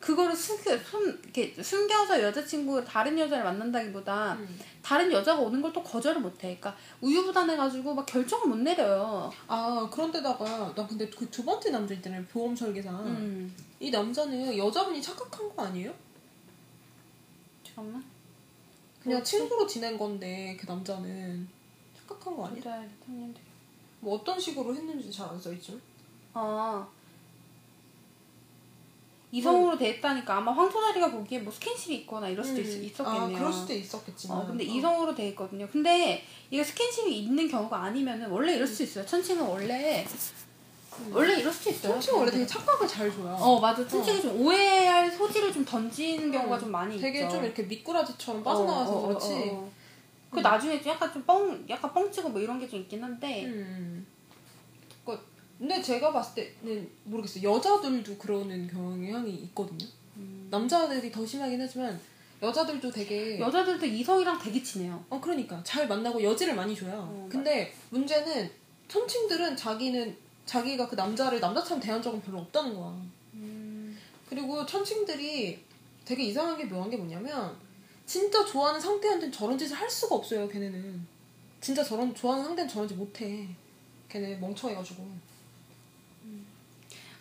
그거를 0.00 0.34
숨겨 0.36 0.76
숨 0.78 1.08
이렇게 1.24 1.60
숨겨서 1.60 2.22
여자친구 2.22 2.84
다른 2.84 3.18
여자를 3.18 3.42
만난다기보다 3.44 4.34
음. 4.34 4.60
다른 4.82 5.10
여자가 5.12 5.40
오는 5.40 5.60
걸 5.60 5.72
또 5.72 5.82
거절을 5.82 6.20
못해. 6.20 6.56
그러니까 6.60 6.76
우유부단해가지고 7.00 7.94
막 7.94 8.06
결정을 8.06 8.46
못 8.48 8.56
내려요. 8.58 9.30
아 9.48 9.88
그런데다가 9.92 10.72
나 10.74 10.86
근데 10.86 11.08
그 11.10 11.28
두 11.30 11.44
번째 11.44 11.70
남자 11.70 11.94
있잖아요 11.94 12.24
보험 12.32 12.54
설계사 12.56 12.90
음. 12.90 13.54
이 13.80 13.90
남자는 13.90 14.56
여자분이 14.56 15.02
착각한 15.02 15.54
거 15.54 15.64
아니에요? 15.64 15.92
잠깐만. 17.64 18.02
그냥 19.02 19.18
그렇지. 19.18 19.36
친구로 19.38 19.66
지낸 19.66 19.98
건데 19.98 20.56
그 20.60 20.66
남자는 20.66 21.48
착각한 21.96 22.36
거 22.36 22.46
아니야? 22.46 22.84
뭐 24.00 24.14
어떤 24.16 24.38
식으로 24.38 24.74
했는지 24.74 25.10
잘 25.10 25.28
안 25.28 25.38
써있죠? 25.40 25.74
아. 26.34 26.86
이성으로 29.30 29.76
대했다니까 29.76 30.36
아마 30.38 30.52
황소다리가 30.52 31.10
보기에 31.10 31.40
뭐 31.40 31.52
스킨십이 31.52 31.96
있거나 31.98 32.28
이럴 32.28 32.42
수도 32.44 32.60
있, 32.62 32.84
있었겠네요. 32.84 33.36
아 33.36 33.38
그럴 33.38 33.52
수도 33.52 33.72
있었겠지만 33.74 34.38
어, 34.38 34.46
근데 34.46 34.64
이성으로 34.64 35.14
돼 35.14 35.28
있거든요. 35.28 35.68
근데 35.70 36.24
이게 36.50 36.64
스킨십이 36.64 37.18
있는 37.24 37.46
경우가 37.48 37.76
아니면은 37.82 38.30
원래 38.30 38.54
이럴 38.54 38.66
수 38.66 38.82
있어요. 38.82 39.04
천칭은 39.04 39.42
원래 39.42 40.06
원래 41.12 41.38
이럴 41.40 41.52
수도 41.52 41.70
있어요. 41.70 41.92
천칭 41.92 42.16
원래 42.16 42.30
되게 42.30 42.46
착각을 42.46 42.88
잘 42.88 43.10
줘요 43.12 43.36
어 43.38 43.60
맞아. 43.60 43.86
천칭이 43.86 44.20
좀 44.22 44.40
오해할 44.40 45.10
소지를 45.10 45.52
좀 45.52 45.64
던지는 45.64 46.32
경우가 46.32 46.56
어, 46.56 46.58
좀 46.58 46.70
많이 46.72 46.98
되게 46.98 47.20
있죠. 47.24 47.34
좀 47.36 47.44
이렇게 47.44 47.62
미꾸라지처럼 47.64 48.42
빠져나와서 48.42 48.90
어, 48.92 48.94
어, 48.94 48.98
어, 49.04 49.06
그렇지 49.08 49.26
어, 49.50 49.52
어. 49.52 49.70
그 50.30 50.40
나중에 50.40 50.80
좀 50.82 50.92
약간 50.92 51.12
좀 51.12 51.22
뻥, 51.24 51.64
약간 51.68 51.92
뻥치고 51.92 52.30
뭐 52.30 52.40
이런 52.40 52.58
게 52.58 52.66
좀 52.68 52.80
있긴 52.80 53.02
한데. 53.04 53.44
음. 53.44 54.06
그- 55.04 55.18
근데 55.58 55.82
제가 55.82 56.12
봤을 56.12 56.46
때는 56.62 56.88
모르겠어요 57.04 57.50
여자들도 57.50 58.16
그러는 58.16 58.66
경향이 58.68 59.30
있거든요 59.30 59.86
남자들이 60.50 61.10
더 61.10 61.24
심하긴 61.26 61.60
하지만 61.60 61.98
여자들도 62.40 62.90
되게 62.90 63.38
여자들도 63.38 63.84
이성이랑 63.84 64.38
되게 64.38 64.62
친해요. 64.62 65.04
어 65.10 65.20
그러니까 65.20 65.60
잘 65.64 65.88
만나고 65.88 66.22
여지를 66.22 66.54
많이 66.54 66.74
줘요. 66.74 66.92
어, 66.92 67.28
근데 67.30 67.74
문제는 67.90 68.48
천칭들은 68.86 69.56
자기는 69.56 70.16
자기가 70.46 70.88
그 70.88 70.94
남자를 70.94 71.40
남자처럼 71.40 71.80
대한 71.80 72.00
적은 72.00 72.20
별로 72.22 72.38
없다는 72.38 72.74
거야. 72.74 72.96
그리고 74.28 74.64
천칭들이 74.64 75.58
되게 76.04 76.22
이상한 76.24 76.56
게 76.56 76.64
묘한 76.64 76.88
게 76.88 76.96
뭐냐면 76.96 77.56
진짜 78.06 78.44
좋아하는 78.44 78.80
상대한테는 78.80 79.32
저런 79.32 79.58
짓을 79.58 79.76
할 79.76 79.90
수가 79.90 80.14
없어요. 80.14 80.48
걔네는 80.48 81.06
진짜 81.60 81.82
저런 81.82 82.14
좋아하는 82.14 82.44
상대는 82.44 82.68
저런 82.70 82.88
짓 82.88 82.94
못해. 82.94 83.48
걔네 84.08 84.36
멍청해가지고. 84.36 85.04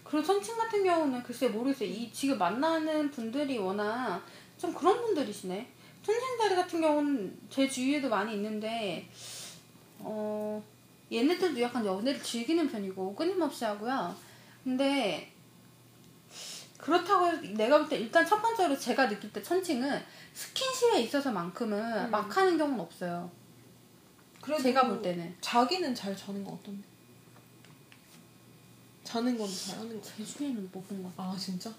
그리고 0.09 0.25
천칭 0.25 0.57
같은 0.57 0.83
경우는 0.83 1.21
글쎄 1.23 1.49
모르겠어요. 1.49 1.89
이 1.89 2.11
지금 2.13 2.37
만나는 2.37 3.11
분들이 3.11 3.57
워낙 3.57 4.23
좀 4.57 4.73
그런 4.73 5.01
분들이시네. 5.01 5.73
천칭다리 6.03 6.55
같은 6.55 6.79
경우는 6.79 7.37
제 7.49 7.67
주위에도 7.67 8.07
많이 8.07 8.33
있는데, 8.35 9.09
어, 9.99 10.63
얘네들도 11.11 11.59
약간 11.61 11.85
연애를 11.85 12.21
즐기는 12.23 12.69
편이고 12.69 13.15
끊임없이 13.15 13.65
하고요. 13.65 14.15
근데 14.63 15.31
그렇다고 16.77 17.31
내가 17.55 17.79
볼 17.79 17.89
때 17.89 17.97
일단 17.97 18.25
첫 18.25 18.41
번째로 18.41 18.77
제가 18.77 19.09
느낄 19.09 19.33
때 19.33 19.43
천칭은 19.43 20.01
스킨십에 20.33 21.01
있어서만큼은 21.01 22.05
음. 22.05 22.11
막 22.11 22.35
하는 22.37 22.57
경우는 22.57 22.79
없어요. 22.79 23.29
그래도 24.41 24.63
제가 24.63 24.87
볼 24.87 25.01
때는. 25.01 25.35
자기는 25.41 25.93
잘 25.93 26.15
자는 26.15 26.43
거 26.45 26.51
어떤데? 26.51 26.87
자는 29.07 29.37
건 29.37 29.47
잘하는 29.47 29.99
거. 30.01 30.07
제 30.07 30.23
주위에는 30.23 30.69
못 30.73 30.87
본 30.87 31.03
것 31.03 31.15
같아요. 31.15 31.31
아 31.33 31.37
진짜? 31.37 31.71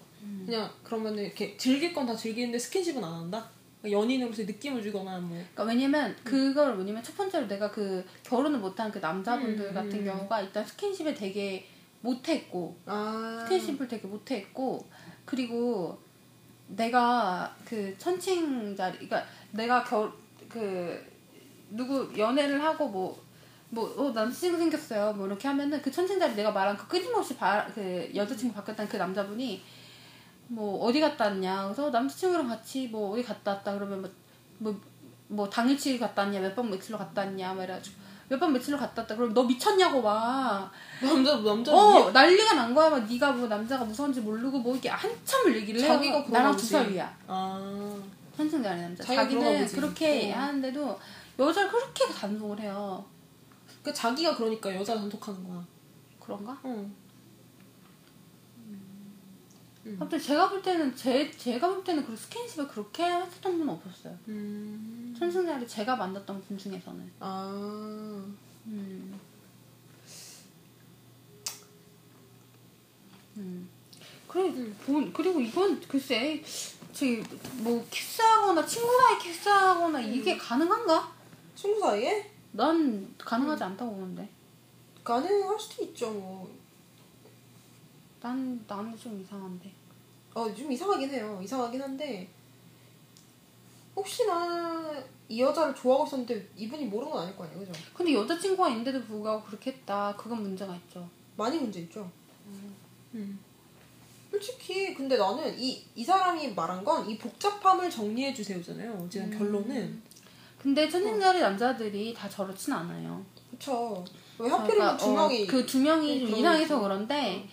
그냥 0.45 0.69
그러면은 0.83 1.23
이렇게 1.23 1.55
즐길 1.57 1.93
건 1.93 2.05
다 2.05 2.15
즐기는데 2.15 2.57
스킨십은 2.59 3.03
안 3.03 3.13
한다? 3.13 3.49
연인으로서 3.89 4.43
느낌을 4.43 4.81
주거나 4.83 5.19
뭐. 5.19 5.29
그러니까 5.53 5.63
왜냐면 5.63 6.15
그걸 6.23 6.75
뭐냐면 6.75 7.01
첫 7.03 7.15
번째로 7.15 7.47
내가 7.47 7.69
그 7.71 8.03
결혼을 8.23 8.59
못한 8.59 8.91
그 8.91 8.99
남자분들 8.99 9.67
음, 9.67 9.73
같은 9.73 9.99
음. 9.99 10.05
경우가 10.05 10.41
일단 10.41 10.65
스킨십에 10.65 11.13
되게 11.13 11.65
못했고 12.01 12.75
아. 12.85 13.45
스킨십을 13.47 13.87
되게 13.87 14.07
못했고 14.07 14.85
그리고 15.25 15.97
내가 16.67 17.55
그 17.65 17.95
천칭 17.97 18.75
자리, 18.75 18.93
그러니까 18.97 19.23
내가 19.51 19.83
결, 19.83 20.11
그, 20.47 21.03
누구 21.71 22.11
연애를 22.17 22.61
하고 22.63 22.87
뭐, 22.87 23.19
뭐, 23.71 23.93
어, 23.97 24.11
남자친구 24.11 24.57
생겼어요. 24.57 25.13
뭐, 25.13 25.27
이렇게 25.27 25.47
하면은 25.47 25.81
그 25.81 25.91
천칭 25.91 26.19
자리 26.19 26.35
내가 26.35 26.51
말한 26.51 26.75
그 26.77 26.87
끊임없이 26.87 27.35
바, 27.37 27.65
그 27.73 28.09
여자친구 28.15 28.55
바뀌었다는 28.55 28.89
그 28.89 28.97
남자분이 28.97 29.61
뭐, 30.47 30.83
어디 30.85 30.99
갔다 30.99 31.25
왔냐. 31.25 31.63
그래서 31.65 31.89
남자친구랑 31.91 32.47
같이 32.47 32.87
뭐, 32.87 33.11
어디 33.13 33.23
갔다 33.23 33.51
왔다. 33.51 33.73
그러면 33.73 34.01
뭐, 34.01 34.11
뭐, 34.57 34.81
뭐 35.27 35.49
당일치기 35.49 35.99
갔다 35.99 36.23
왔냐. 36.23 36.39
몇 36.39 36.55
번 36.55 36.69
며칠로 36.71 36.97
갔다 36.97 37.21
왔냐. 37.21 37.53
막 37.53 37.63
이래가지고. 37.63 38.09
몇번 38.29 38.53
며칠로 38.53 38.77
갔다 38.77 39.01
왔다. 39.01 39.15
그럼 39.15 39.33
너 39.33 39.43
미쳤냐고 39.43 40.01
막. 40.03 40.71
남자 41.01 41.35
남자 41.37 41.71
어 41.75 42.11
난리가 42.11 42.53
난 42.53 42.75
거야 42.75 42.87
막 42.91 43.03
네가 43.07 43.31
뭐 43.31 43.47
남자가 43.47 43.83
무서운지 43.83 44.21
모르고 44.21 44.59
뭐 44.59 44.75
이게 44.75 44.87
한참을 44.89 45.55
얘기를 45.55 45.81
해요 45.81 45.93
자기가 45.93 46.25
나랑. 46.29 46.55
두 46.55 46.63
살 46.63 46.91
위야 46.91 47.11
아 47.27 47.95
천승자리 48.37 48.81
남자 48.81 49.03
자기가 49.03 49.27
그런 49.29 49.43
자기는. 49.43 49.67
그렇게 49.81 50.31
어. 50.31 50.37
하는데도 50.37 50.99
여자를 51.39 51.71
그렇게 51.71 52.05
단속을 52.05 52.59
해요 52.59 53.03
그 53.83 53.93
자기가 53.93 54.35
그러니까 54.35 54.73
여자 54.75 54.95
단속하는 54.95 55.47
거야. 55.47 55.65
그런가? 56.19 56.59
응. 56.65 56.93
아무튼 59.99 60.19
제가 60.19 60.49
볼 60.49 60.61
때는 60.61 60.95
제 60.95 61.31
제가 61.31 61.67
볼 61.67 61.83
때는 61.83 62.05
그 62.05 62.15
스킨십을 62.15 62.67
그렇게 62.67 63.03
했었던 63.03 63.57
분은 63.57 63.69
없었어요 63.69 64.15
음. 64.27 65.15
천승자리 65.17 65.67
제가 65.67 65.95
만났던 65.95 66.43
분 66.43 66.57
중에서는 66.57 67.11
아. 67.19 67.49
음. 68.67 69.19
음. 73.37 73.69
그래, 74.27 74.53
본, 74.85 75.11
그리고 75.11 75.39
이건 75.39 75.81
글쎄, 75.87 76.43
저기, 76.93 77.23
뭐, 77.63 77.83
키스하거나, 77.89 78.63
친구 78.63 78.87
사이 78.87 79.17
키스하거나, 79.17 80.01
이게 80.01 80.37
가능한가? 80.37 81.11
친구 81.55 81.79
사이에 81.79 82.29
난 82.51 83.13
가능하지 83.17 83.63
않다고 83.63 83.91
보는데. 83.95 84.29
가능할 85.03 85.59
수도 85.59 85.83
있죠 85.85 86.11
뭐. 86.11 86.51
난, 88.21 88.63
나는 88.67 88.97
좀 88.97 89.19
이상한데. 89.21 89.71
어, 90.33 90.53
좀 90.53 90.71
이상하긴 90.71 91.09
해요. 91.09 91.39
이상하긴 91.43 91.81
한데 91.81 92.29
혹시나 93.95 95.03
이 95.27 95.41
여자를 95.41 95.75
좋아하고 95.75 96.05
있었는데 96.07 96.49
이분이 96.55 96.85
모르는 96.85 97.11
건 97.11 97.23
아닐 97.23 97.35
거 97.35 97.43
아니에요, 97.43 97.59
그죠? 97.59 97.71
근데 97.93 98.13
여자친구가 98.13 98.69
있는데도 98.69 99.03
불구하고 99.03 99.43
그렇게 99.43 99.71
했다. 99.71 100.15
그건 100.17 100.41
문제가 100.41 100.75
있죠. 100.75 101.07
많이 101.35 101.57
문제 101.59 101.81
있죠. 101.81 102.09
음. 103.13 103.39
솔직히 104.31 104.93
근데 104.93 105.17
나는 105.17 105.57
이, 105.59 105.83
이 105.95 106.03
사람이 106.03 106.53
말한 106.53 106.83
건 106.83 107.09
이 107.09 107.17
복잡함을 107.17 107.89
정리해 107.89 108.33
주세요잖아요. 108.33 108.93
어쨌든 109.05 109.37
결론은 109.37 110.01
근데 110.61 110.89
천생자리 110.89 111.39
남자들이 111.39 112.13
다 112.13 112.27
저렇진 112.29 112.73
않아요. 112.73 113.23
그쵸. 113.51 114.03
왜 114.37 114.49
하필이면 114.49 114.97
두 114.97 115.13
명이 115.13 115.47
그 115.47 115.65
두 115.65 115.79
명이 115.79 116.19
좀 116.19 116.27
그런 116.27 116.39
이상해서. 116.39 116.79
그런데, 116.79 117.47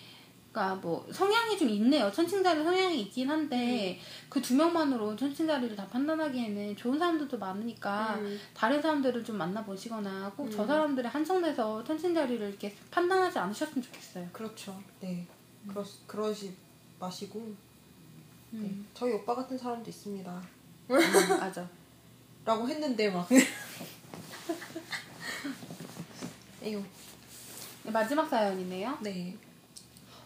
그러니까 0.53 0.75
뭐 0.77 1.07
성향이 1.13 1.59
좀 1.59 1.69
있네요. 1.69 2.11
천칭자리 2.11 2.63
성향이 2.65 3.03
있긴 3.03 3.29
한데 3.29 4.01
그 4.29 4.41
두 4.41 4.55
명만으로 4.55 5.15
천칭자리를 5.17 5.77
다 5.77 5.87
판단하기에는 5.87 6.77
좋은 6.77 6.99
사람들도 6.99 7.39
많으니까 7.39 8.15
음. 8.19 8.41
다른 8.55 8.81
사람들을 8.81 9.23
좀 9.25 9.37
만나보시거나 9.37 10.33
꼭저 10.37 10.63
음. 10.63 10.67
사람들의 10.67 11.11
한정돼서 11.11 11.85
천칭자리를 11.85 12.49
이렇게 12.49 12.75
판단하지 12.91 13.39
않으셨으면 13.39 13.83
좋겠어요. 13.85 14.29
그렇죠. 14.33 14.81
네. 15.01 15.27
그러, 15.69 15.85
그러지 16.07 16.55
마시고 16.99 17.41
네. 18.53 18.61
음. 18.61 18.87
저희 18.95 19.13
오빠 19.13 19.35
같은 19.35 19.59
사람도 19.59 19.91
있습니다. 19.91 20.43
음, 20.91 20.97
맞아. 21.41 21.69
라고 22.47 22.67
했는데 22.69 23.11
막 23.11 23.29
에휴. 26.63 26.83
네, 27.83 27.91
마지막 27.91 28.29
사연이네요. 28.29 28.99
네. 29.01 29.37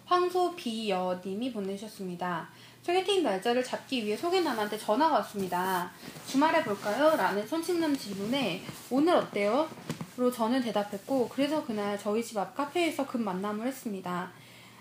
황소비여님이 0.05 1.53
보내주셨습니다. 1.53 2.49
소개팅 2.83 3.23
날짜를 3.23 3.65
잡기 3.65 4.05
위해 4.05 4.17
소개남한테 4.17 4.77
전화가 4.79 5.17
왔습니다. 5.17 5.91
주말에 6.27 6.63
볼까요? 6.63 7.17
라는 7.17 7.47
손친남 7.47 7.97
질문에 7.97 8.63
오늘 8.91 9.17
어때요? 9.17 9.69
로 10.17 10.31
저는 10.31 10.61
대답했고 10.61 11.29
그래서 11.31 11.65
그날 11.65 11.99
저희 11.99 12.23
집 12.23 12.37
앞 12.37 12.55
카페에서 12.55 13.07
급 13.07 13.23
만남을 13.23 13.67
했습니다. 13.67 14.31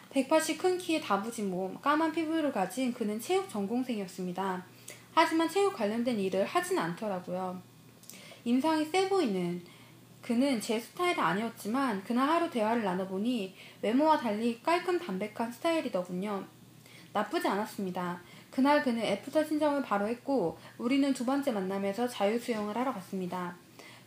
180 0.10 0.58
큰 0.58 0.78
키에 0.78 0.99
다부진 0.99 1.49
몸, 1.49 1.80
까만 1.80 2.12
피부를 2.12 2.52
가진 2.52 2.93
그는 2.93 3.21
체육 3.21 3.49
전공생이었습니다. 3.49 4.65
하지만 5.13 5.50
체육 5.50 5.74
관련된 5.74 6.19
일을 6.19 6.45
하진 6.45 6.78
않더라고요. 6.78 7.62
인상이 8.45 8.86
세 8.86 9.10
보이는 9.10 9.63
그는 10.22 10.60
제 10.60 10.80
스타일은 10.80 11.24
아니었지만 11.24 12.04
그날 12.04 12.30
하루 12.30 12.50
대화를 12.50 12.84
나눠보니 12.84 13.56
외모와 13.82 14.17
달리 14.17 14.62
깔끔 14.62 15.00
담백한 15.00 15.52
스타일이더군요. 15.52 16.45
나쁘지 17.13 17.48
않았습니다. 17.48 18.22
그날 18.52 18.84
그는 18.84 19.02
애프터 19.02 19.43
신청을 19.43 19.82
바로 19.82 20.08
했고 20.08 20.58
우리는 20.78 21.13
두 21.13 21.26
번째 21.26 21.52
만남에서 21.52 22.08
자유수영을 22.08 22.76
하러 22.76 22.93
갔습니다. 22.93 23.56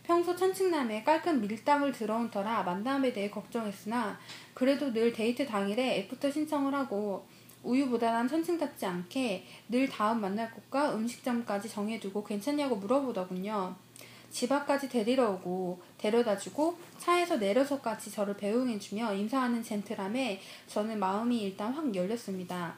평소 0.03 0.35
천칭남의 0.35 1.03
깔끔 1.03 1.39
밀당을 1.41 1.93
들어온 1.93 2.29
터라 2.29 2.63
만남에 2.63 3.13
대해 3.13 3.29
걱정했으나 3.29 4.19
그래도 4.53 4.91
늘 4.91 5.13
데이트 5.13 5.45
당일에 5.45 5.99
애프터 5.99 6.29
신청을 6.29 6.73
하고 6.73 7.25
우유부단 7.63 8.27
천칭답지 8.27 8.85
않게 8.85 9.45
늘 9.69 9.87
다음 9.87 10.21
만날 10.21 10.51
곳과 10.51 10.93
음식점까지 10.95 11.69
정해두고 11.69 12.23
괜찮냐고 12.23 12.75
물어보더군요. 12.75 13.75
집 14.29 14.51
앞까지 14.51 14.89
데리러 14.89 15.29
오고 15.31 15.81
데려다주고 15.99 16.77
차에서 16.97 17.37
내려서까지 17.37 18.11
저를 18.11 18.35
배웅해주며 18.35 19.13
인사하는 19.13 19.63
젠틀함에 19.63 20.41
저는 20.67 20.99
마음이 20.99 21.43
일단 21.43 21.71
확 21.71 21.93
열렸습니다. 21.93 22.75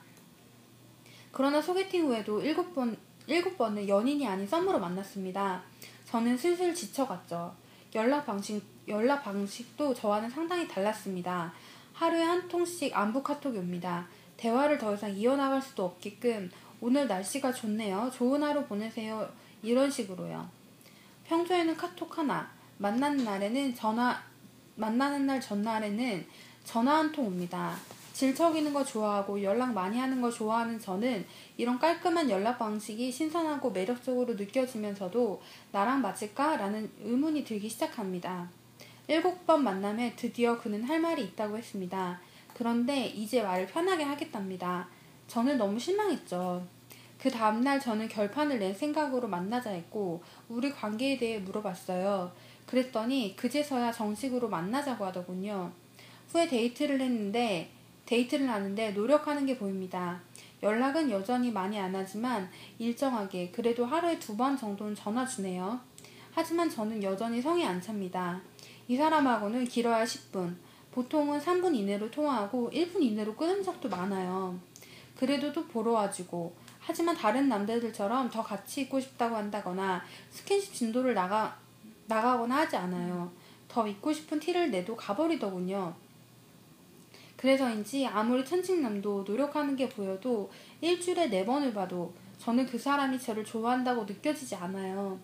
그러나 1.32 1.62
소개팅 1.62 2.08
후에도 2.08 2.42
일곱 2.42 2.74
번, 2.74 2.98
일곱 3.28 3.58
번을 3.58 3.88
연인이 3.88 4.28
아닌 4.28 4.46
썸으로 4.46 4.80
만났습니다. 4.80 5.64
저는 6.06 6.38
슬슬 6.38 6.76
지쳐갔죠. 6.76 7.54
연락 7.96 8.26
방식, 8.26 8.62
연락 8.88 9.24
방식도 9.24 9.94
저와는 9.94 10.30
상당히 10.30 10.68
달랐습니다. 10.68 11.54
하루에 11.94 12.22
한 12.22 12.48
통씩 12.50 12.96
안부 12.96 13.24
카톡이 13.24 13.58
옵니다. 13.58 14.08
대화를 14.38 14.78
더 14.78 14.94
이상 14.94 15.16
이어나갈 15.16 15.62
수도 15.62 15.86
없게끔 15.86 16.52
오늘 16.82 17.08
날씨가 17.08 17.52
좋네요. 17.52 18.12
좋은 18.14 18.44
하루 18.44 18.64
보내세요. 18.66 19.28
이런 19.64 19.90
식으로요. 19.90 20.48
평소에는 21.26 21.76
카톡 21.76 22.18
하나, 22.18 22.50
만나는 22.78 23.24
날에는 23.24 23.74
전화, 23.74 24.22
만나는 24.76 25.26
날 25.26 25.42
전날에는 25.42 26.26
전화 26.64 26.98
한 26.98 27.12
통 27.12 27.28
옵니다. 27.28 27.76
질척이는 28.14 28.74
거 28.74 28.84
좋아하고 28.84 29.44
연락 29.44 29.74
많이 29.74 29.98
하는 30.00 30.22
거 30.22 30.32
좋아하는 30.32 30.80
저는 30.80 31.26
이런 31.58 31.78
깔끔한 31.78 32.30
연락 32.30 32.58
방식이 32.58 33.12
신선하고 33.12 33.72
매력적으로 33.72 34.36
느껴지면서도 34.36 35.42
나랑 35.74 36.02
맞을까? 36.02 36.56
라는 36.56 36.90
의문이 37.04 37.44
들기 37.44 37.68
시작합니다. 37.68 38.50
일곱 39.08 39.46
번 39.46 39.64
만남에 39.64 40.16
드디어 40.16 40.58
그는 40.58 40.84
할 40.84 41.02
말이 41.02 41.24
있다고 41.24 41.58
했습니다. 41.58 42.22
그런데 42.56 43.08
이제 43.08 43.44
말을 43.44 43.68
편하게 43.68 44.04
하겠답니다. 44.04 44.88
저는 45.28 45.58
너무 45.58 45.78
실망했죠. 45.78 46.66
그 47.20 47.30
다음날 47.30 47.80
저는 47.80 48.08
결판을 48.08 48.60
낸 48.60 48.74
생각으로 48.74 49.28
만나자 49.28 49.72
했고 49.72 50.24
우리 50.48 50.72
관계에 50.72 51.18
대해 51.18 51.40
물어봤어요. 51.40 52.32
그랬더니 52.66 53.36
그제서야 53.36 53.92
정식으로 53.92 54.48
만나자고 54.50 55.06
하더군요. 55.06 55.72
후에 56.32 56.48
데이트를 56.48 57.02
했는데 57.02 57.70
데이트를 58.06 58.50
하는데 58.50 58.92
노력하는 58.92 59.46
게 59.46 59.58
보입니다. 59.58 60.22
연락은 60.64 61.10
여전히 61.12 61.52
많이 61.52 61.78
안 61.80 61.96
하지만 61.96 62.50
일정하게 62.80 63.52
그래도 63.52 63.86
하루에 63.86 64.18
두 64.20 64.36
번 64.38 64.56
정도는 64.58 64.96
전화 64.96 65.26
주네요. 65.26 65.80
하지만 66.32 66.70
저는 66.70 67.02
여전히 67.04 67.42
성이 67.42 67.66
안 67.66 67.82
찹니다. 67.82 68.42
이 68.88 68.96
사람하고는 68.96 69.66
길어야 69.66 70.04
10분, 70.04 70.56
보통은 70.96 71.42
3분 71.42 71.76
이내로 71.76 72.10
통화하고 72.10 72.72
1분 72.72 73.02
이내로 73.02 73.36
끊은 73.36 73.62
적도 73.62 73.90
많아요. 73.90 74.58
그래도 75.18 75.52
또 75.52 75.66
보러 75.68 75.92
와주고 75.92 76.56
하지만 76.80 77.14
다른 77.18 77.50
남자들처럼 77.50 78.30
더 78.30 78.42
같이 78.42 78.82
있고 78.84 78.98
싶다고 79.02 79.36
한다거나 79.36 80.02
스킨십 80.30 80.74
진도를 80.74 81.14
나가 81.14 81.58
나가거나 82.08 82.60
하지 82.60 82.78
않아요. 82.78 83.30
더 83.68 83.86
있고 83.86 84.14
싶은 84.14 84.40
티를 84.40 84.72
내도 84.72 84.96
가버리더군요. 84.96 85.94
그래서인지 87.36 88.08
아무리 88.08 88.46
천칭남도 88.46 89.26
노력하는 89.28 89.76
게 89.76 89.90
보여도 89.90 90.50
일주일에 90.80 91.28
네 91.28 91.46
번을 91.46 91.74
봐도 91.74 92.14
저는 92.40 92.66
그 92.68 92.80
사람이 92.80 93.20
저를 93.20 93.44
좋아한다고 93.44 94.06
느껴지지 94.06 94.56
않아요. 94.56 95.20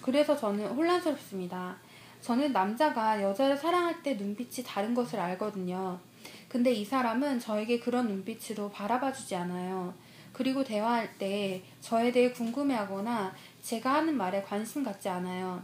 그래서 0.00 0.34
저는 0.34 0.66
혼란스럽습니다. 0.68 1.76
저는 2.24 2.54
남자가 2.54 3.22
여자를 3.22 3.54
사랑할 3.54 4.02
때 4.02 4.14
눈빛이 4.14 4.64
다른 4.66 4.94
것을 4.94 5.20
알거든요. 5.20 6.00
근데 6.48 6.72
이 6.72 6.82
사람은 6.82 7.38
저에게 7.38 7.78
그런 7.78 8.08
눈빛으로 8.08 8.70
바라봐 8.70 9.12
주지 9.12 9.36
않아요. 9.36 9.92
그리고 10.32 10.64
대화할 10.64 11.18
때 11.18 11.62
저에 11.82 12.10
대해 12.12 12.32
궁금해하거나 12.32 13.34
제가 13.60 13.96
하는 13.96 14.16
말에 14.16 14.42
관심 14.42 14.82
갖지 14.82 15.06
않아요. 15.10 15.62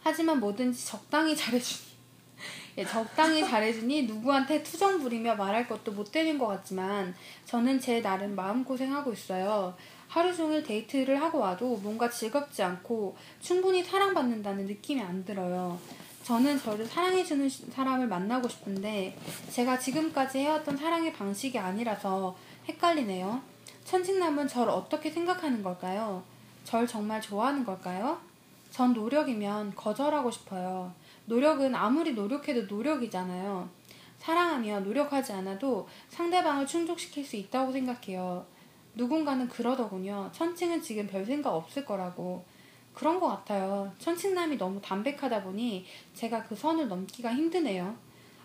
하지만 0.00 0.38
뭐든지 0.38 0.86
적당히 0.86 1.34
잘해주니 1.34 1.90
예, 2.78 2.84
적당히 2.84 3.44
잘해주니 3.44 4.04
누구한테 4.04 4.62
투정 4.62 5.00
부리며 5.00 5.34
말할 5.34 5.66
것도 5.66 5.90
못 5.90 6.12
되는 6.12 6.38
것 6.38 6.46
같지만 6.46 7.16
저는 7.46 7.80
제 7.80 8.00
나름 8.00 8.36
마음고생하고 8.36 9.12
있어요. 9.12 9.74
하루 10.10 10.34
종일 10.34 10.64
데이트를 10.64 11.22
하고 11.22 11.38
와도 11.38 11.76
뭔가 11.76 12.10
즐겁지 12.10 12.64
않고 12.64 13.16
충분히 13.40 13.84
사랑받는다는 13.84 14.66
느낌이 14.66 15.00
안 15.00 15.24
들어요. 15.24 15.78
저는 16.24 16.58
저를 16.58 16.84
사랑해주는 16.84 17.48
사람을 17.48 18.08
만나고 18.08 18.48
싶은데 18.48 19.16
제가 19.52 19.78
지금까지 19.78 20.40
해왔던 20.40 20.76
사랑의 20.76 21.12
방식이 21.12 21.56
아니라서 21.56 22.36
헷갈리네요. 22.68 23.40
천칭남은 23.84 24.48
저를 24.48 24.72
어떻게 24.72 25.12
생각하는 25.12 25.62
걸까요? 25.62 26.24
절 26.64 26.88
정말 26.88 27.20
좋아하는 27.20 27.64
걸까요? 27.64 28.18
전 28.72 28.92
노력이면 28.92 29.76
거절하고 29.76 30.32
싶어요. 30.32 30.92
노력은 31.26 31.72
아무리 31.76 32.14
노력해도 32.14 32.62
노력이잖아요. 32.62 33.68
사랑하며 34.18 34.80
노력하지 34.80 35.32
않아도 35.34 35.88
상대방을 36.08 36.66
충족시킬 36.66 37.24
수 37.24 37.36
있다고 37.36 37.70
생각해요. 37.70 38.44
누군가는 38.94 39.48
그러더군요. 39.48 40.30
천칭은 40.32 40.82
지금 40.82 41.06
별 41.06 41.24
생각 41.24 41.54
없을 41.54 41.84
거라고. 41.84 42.44
그런 42.94 43.20
것 43.20 43.28
같아요. 43.28 43.92
천칭남이 43.98 44.58
너무 44.58 44.80
담백하다 44.80 45.44
보니 45.44 45.86
제가 46.14 46.42
그 46.44 46.54
선을 46.56 46.88
넘기가 46.88 47.32
힘드네요. 47.32 47.96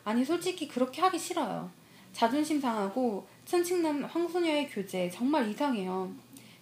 아니, 0.03 0.23
솔직히 0.23 0.67
그렇게 0.67 1.01
하기 1.01 1.17
싫어요. 1.17 1.69
자존심 2.13 2.61
상하고 2.61 3.27
천칭남 3.43 4.05
황소녀의 4.05 4.69
교제 4.69 5.09
정말 5.09 5.49
이상해요. 5.49 6.13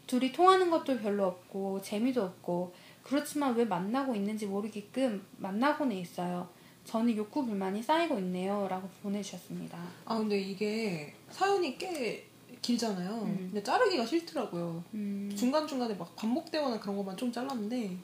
둘이 0.07 0.31
통하는 0.31 0.69
것도 0.69 0.97
별로 0.99 1.27
없고 1.27 1.81
재미도 1.81 2.23
없고 2.23 2.73
그렇지만 3.03 3.55
왜 3.55 3.63
만나고 3.63 4.15
있는지 4.15 4.47
모르게끔 4.47 5.23
만나고는 5.37 5.95
있어요. 5.95 6.49
저는 6.85 7.15
욕구 7.15 7.45
불만이 7.45 7.83
쌓이고 7.83 8.17
있네요. 8.19 8.67
라고 8.67 8.89
보내주셨습니다. 9.01 9.77
아 10.05 10.17
근데 10.17 10.39
이게 10.39 11.13
사연이 11.29 11.77
꽤 11.77 12.25
길잖아요. 12.73 13.11
음. 13.25 13.35
근데 13.51 13.61
자르기가 13.61 14.03
싫더라고요. 14.05 14.83
음, 14.95 15.31
중간중간에 15.37 15.93
막 15.93 16.15
반복되거나 16.15 16.79
그런 16.79 16.95
것만 16.97 17.15
좀 17.15 17.31
잘랐는데 17.31 17.95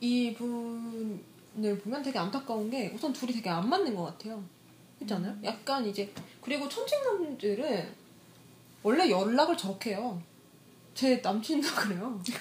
이분을 0.00 1.78
보면 1.82 2.02
되게 2.02 2.18
안타까운 2.18 2.68
게 2.68 2.92
우선 2.94 3.12
둘이 3.12 3.32
되게 3.32 3.48
안 3.48 3.68
맞는 3.68 3.94
것 3.94 4.04
같아요. 4.04 4.42
그렇지 4.98 5.14
않아요? 5.14 5.34
약간 5.44 5.86
이제 5.86 6.12
그리고 6.40 6.68
천칭남들은 6.68 7.94
원래 8.82 9.08
연락을 9.08 9.56
저렇게 9.56 9.90
해요. 9.90 10.20
제 10.94 11.16
남친도 11.22 11.68
그래요. 11.74 12.20
제 12.24 12.34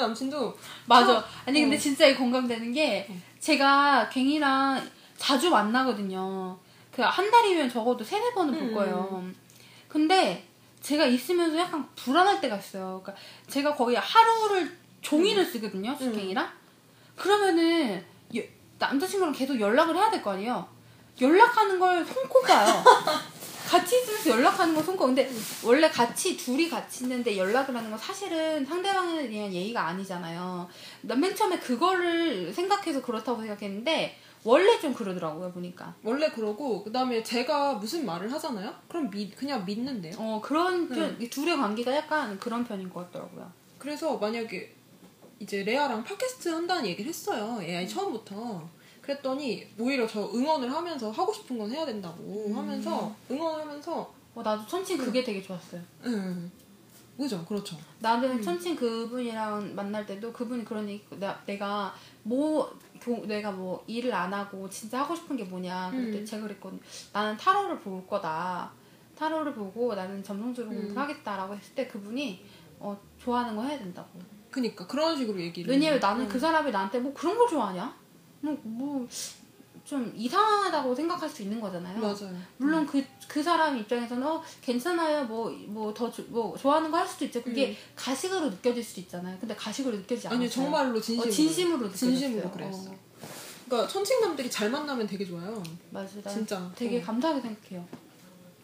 남친도 0.00 0.56
맞아. 0.86 1.20
저- 1.20 1.26
아니 1.46 1.60
근데 1.60 1.76
어. 1.76 1.78
진짜 1.78 2.06
이 2.06 2.14
공감되는 2.16 2.72
게 2.72 3.06
어. 3.10 3.14
제가 3.40 4.08
갱이랑 4.08 4.82
자주 5.18 5.50
만나거든요. 5.50 6.58
그 6.92 7.02
한 7.02 7.30
달이면 7.30 7.68
적어도 7.68 8.02
세네 8.02 8.32
번은 8.32 8.58
볼 8.58 8.68
음. 8.70 8.74
거예요. 8.74 9.30
근데 9.88 10.46
제가 10.80 11.04
있으면서 11.06 11.58
약간 11.58 11.88
불안할 11.96 12.40
때가 12.40 12.56
있어요. 12.56 13.00
그러니까 13.02 13.14
제가 13.48 13.74
거의 13.74 13.96
하루를 13.96 14.76
종일을 15.02 15.44
쓰거든요. 15.44 15.90
음. 15.92 15.96
수갱이랑. 15.98 16.48
그러면은 17.16 18.04
여- 18.36 18.42
남자친구랑 18.78 19.32
계속 19.32 19.58
연락을 19.58 19.96
해야 19.96 20.10
될 20.10 20.22
거 20.22 20.32
아니에요. 20.32 20.68
연락하는 21.20 21.78
걸 21.78 22.04
손꼽아요. 22.04 22.84
같이 23.66 23.96
있으면서 24.00 24.30
연락하는 24.30 24.74
걸 24.74 24.84
손꼽. 24.84 25.06
근데 25.06 25.28
원래 25.64 25.88
같이 25.90 26.36
둘이 26.36 26.68
같이 26.68 27.04
있는데 27.04 27.36
연락을 27.36 27.74
하는 27.74 27.90
건 27.90 27.98
사실은 27.98 28.64
상대방에 28.64 29.28
대한 29.28 29.52
예의가 29.52 29.88
아니잖아요. 29.88 30.68
난 31.02 31.18
맨 31.20 31.34
처음에 31.34 31.58
그거를 31.58 32.52
생각해서 32.52 33.02
그렇다고 33.02 33.40
생각했는데 33.40 34.20
원래 34.46 34.78
좀 34.80 34.94
그러더라고요 34.94 35.50
보니까. 35.50 35.94
원래 36.04 36.28
그러고 36.30 36.84
그다음에 36.84 37.22
제가 37.22 37.74
무슨 37.74 38.06
말을 38.06 38.32
하잖아요. 38.32 38.72
그럼 38.88 39.10
믿 39.10 39.34
그냥 39.36 39.64
믿는데요. 39.64 40.14
어 40.18 40.40
그런 40.42 40.88
편이 40.88 41.28
둘의 41.28 41.56
관계가 41.56 41.94
약간 41.94 42.38
그런 42.38 42.64
편인 42.64 42.88
것 42.88 43.06
같더라고요. 43.06 43.50
그래서 43.78 44.16
만약에 44.16 44.74
이제 45.40 45.64
레아랑 45.64 46.04
팟캐스트 46.04 46.48
한다는 46.48 46.86
얘기를 46.86 47.08
했어요. 47.08 47.60
AI 47.60 47.88
처음부터. 47.88 48.68
그랬더니 49.02 49.66
오히려 49.78 50.06
저 50.06 50.28
응원을 50.32 50.72
하면서 50.72 51.10
하고 51.10 51.32
싶은 51.32 51.58
건 51.58 51.70
해야 51.70 51.84
된다고 51.86 52.52
하면서 52.54 53.14
응원을 53.30 53.62
하면서 53.62 54.12
어 54.34 54.42
나도 54.42 54.66
천칭 54.66 54.98
그게 54.98 55.22
되게 55.22 55.42
좋았어요. 55.42 55.80
응. 56.04 56.50
그죠? 57.16 57.44
그렇죠. 57.46 57.76
나는 58.00 58.42
천칭 58.42 58.76
그분이랑 58.76 59.74
만날 59.74 60.04
때도 60.04 60.32
그분이 60.32 60.64
그런 60.64 60.88
얘기 60.88 61.02
나, 61.18 61.40
내가 61.46 61.94
뭐 62.22 62.76
교, 63.06 63.24
내가 63.24 63.52
뭐 63.52 63.84
일을 63.86 64.12
안 64.12 64.34
하고 64.34 64.68
진짜 64.68 65.00
하고 65.00 65.14
싶은 65.14 65.36
게 65.36 65.44
뭐냐 65.44 65.92
그때 65.92 66.18
음. 66.18 66.24
제가 66.24 66.42
그랬거든요 66.42 66.80
나는 67.12 67.36
타로를 67.36 67.78
볼 67.78 68.04
거다 68.04 68.72
타로를 69.16 69.54
보고 69.54 69.94
나는 69.94 70.22
점성적으로 70.24 70.74
음. 70.74 70.82
공부하겠다라고 70.86 71.54
했을 71.54 71.74
때 71.76 71.86
그분이 71.86 72.44
어 72.80 73.00
좋아하는 73.18 73.54
거 73.54 73.62
해야 73.62 73.78
된다고 73.78 74.08
그니까 74.50 74.84
그런 74.86 75.16
식으로 75.16 75.40
얘기를 75.40 75.70
왜냐면 75.70 76.00
나는 76.00 76.24
응. 76.24 76.28
그 76.28 76.38
사람이 76.38 76.72
나한테 76.72 76.98
뭐 76.98 77.14
그런 77.14 77.38
걸 77.38 77.48
좋아하냐 77.48 77.96
뭐 78.40 78.56
뭐 78.62 79.06
좀 79.86 80.12
이상하다고 80.16 80.92
생각할 80.94 81.28
수 81.28 81.42
있는 81.42 81.60
거잖아요 81.60 81.98
맞아요. 82.00 82.36
물론 82.56 82.84
그, 82.84 83.02
그 83.28 83.40
사람 83.40 83.78
입장에서는 83.78 84.26
어, 84.26 84.42
괜찮아요. 84.60 85.24
뭐, 85.26 85.48
뭐, 85.68 85.94
더, 85.94 86.10
조- 86.10 86.24
뭐, 86.28 86.56
좋아하는 86.58 86.90
거 86.90 86.96
할 86.96 87.06
수도 87.06 87.24
있죠. 87.26 87.40
그게 87.40 87.68
음. 87.70 87.76
가식으로 87.94 88.50
느껴질 88.50 88.82
수도 88.82 89.00
있잖아요. 89.02 89.36
근데 89.38 89.54
가식으로 89.54 89.96
느껴지지 89.98 90.26
않아요. 90.26 90.40
아니 90.40 90.50
정말로 90.50 91.00
진심으로 91.00 91.28
어, 91.28 91.30
진심으로 91.30 91.76
느껴졌어요. 91.86 92.10
진심으로 92.10 92.50
그랬어. 92.50 92.90
어, 92.90 92.96
그러니까 93.66 93.88
천칭남들이 93.92 94.50
잘 94.50 94.70
만나면 94.70 95.06
되게 95.06 95.24
좋아요. 95.24 95.62
맞아. 95.90 96.20
나 96.20 96.30
진짜. 96.30 96.68
되게 96.74 97.00
어. 97.00 97.04
감사하게 97.04 97.40
생각해요. 97.42 97.86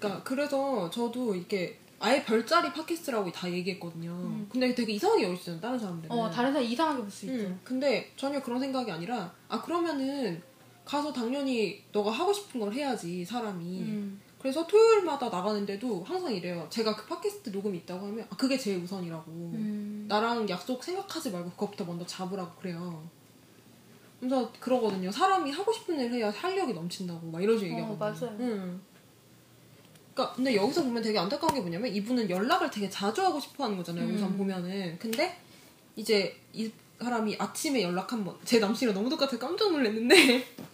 그러니까 0.00 0.22
그래서 0.24 0.90
저도 0.90 1.34
이렇게 1.36 1.78
아예 2.00 2.24
별자리 2.24 2.72
팟캐스트라고 2.72 3.30
다 3.30 3.48
얘기했거든요. 3.48 4.10
음. 4.10 4.48
근데 4.50 4.74
되게 4.74 4.92
이상하게 4.94 5.22
여기잖아요. 5.30 5.60
다른 5.60 5.78
사람들은. 5.78 6.10
어, 6.16 6.28
다른 6.28 6.52
사람 6.52 6.66
이상하게 6.66 7.00
볼 7.02 7.10
수 7.10 7.26
있죠. 7.26 7.44
응. 7.44 7.60
근데 7.62 8.12
전혀 8.16 8.42
그런 8.42 8.58
생각이 8.58 8.90
아니라 8.90 9.32
아 9.48 9.62
그러면은 9.62 10.42
가서 10.84 11.12
당연히 11.12 11.84
너가 11.92 12.10
하고 12.10 12.32
싶은 12.32 12.60
걸 12.60 12.72
해야지 12.72 13.24
사람이. 13.24 13.80
음. 13.82 14.20
그래서 14.38 14.66
토요일마다 14.66 15.28
나가는데도 15.28 16.02
항상 16.02 16.34
이래요. 16.34 16.66
제가 16.68 16.96
그 16.96 17.06
팟캐스트 17.06 17.50
녹음이 17.50 17.78
있다고 17.78 18.06
하면 18.08 18.26
아, 18.28 18.36
그게 18.36 18.58
제일 18.58 18.82
우선이라고. 18.82 19.30
음. 19.30 20.06
나랑 20.08 20.48
약속 20.48 20.82
생각하지 20.82 21.30
말고 21.30 21.50
그것부터 21.50 21.84
먼저 21.84 22.04
잡으라고 22.06 22.52
그래요. 22.56 23.08
그래서 24.18 24.50
그러거든요. 24.58 25.10
사람이 25.10 25.50
하고 25.52 25.72
싶은 25.72 25.98
일 25.98 26.12
해야 26.12 26.30
활력이 26.30 26.72
넘친다고 26.74 27.26
막 27.30 27.42
이런 27.42 27.58
식으로 27.58 27.82
어. 27.84 27.96
맞아요. 27.96 28.36
응. 28.40 28.80
그러니까 30.14 30.34
근데 30.34 30.54
여기서 30.56 30.82
보면 30.82 31.02
되게 31.02 31.18
안타까운 31.18 31.54
게 31.54 31.60
뭐냐면 31.60 31.94
이분은 31.94 32.28
연락을 32.28 32.70
되게 32.70 32.90
자주 32.90 33.22
하고 33.22 33.38
싶어 33.40 33.64
하는 33.64 33.76
거잖아요. 33.76 34.06
음. 34.06 34.14
우선 34.14 34.36
보면은. 34.36 34.98
근데 34.98 35.40
이제 35.96 36.36
이 36.52 36.70
사람이 37.00 37.36
아침에 37.38 37.82
연락 37.82 38.12
한 38.12 38.24
번. 38.24 38.36
제 38.44 38.58
남친이랑 38.58 38.94
너무 38.94 39.08
똑같아 39.08 39.38
깜짝 39.38 39.70
놀랐는데 39.72 40.44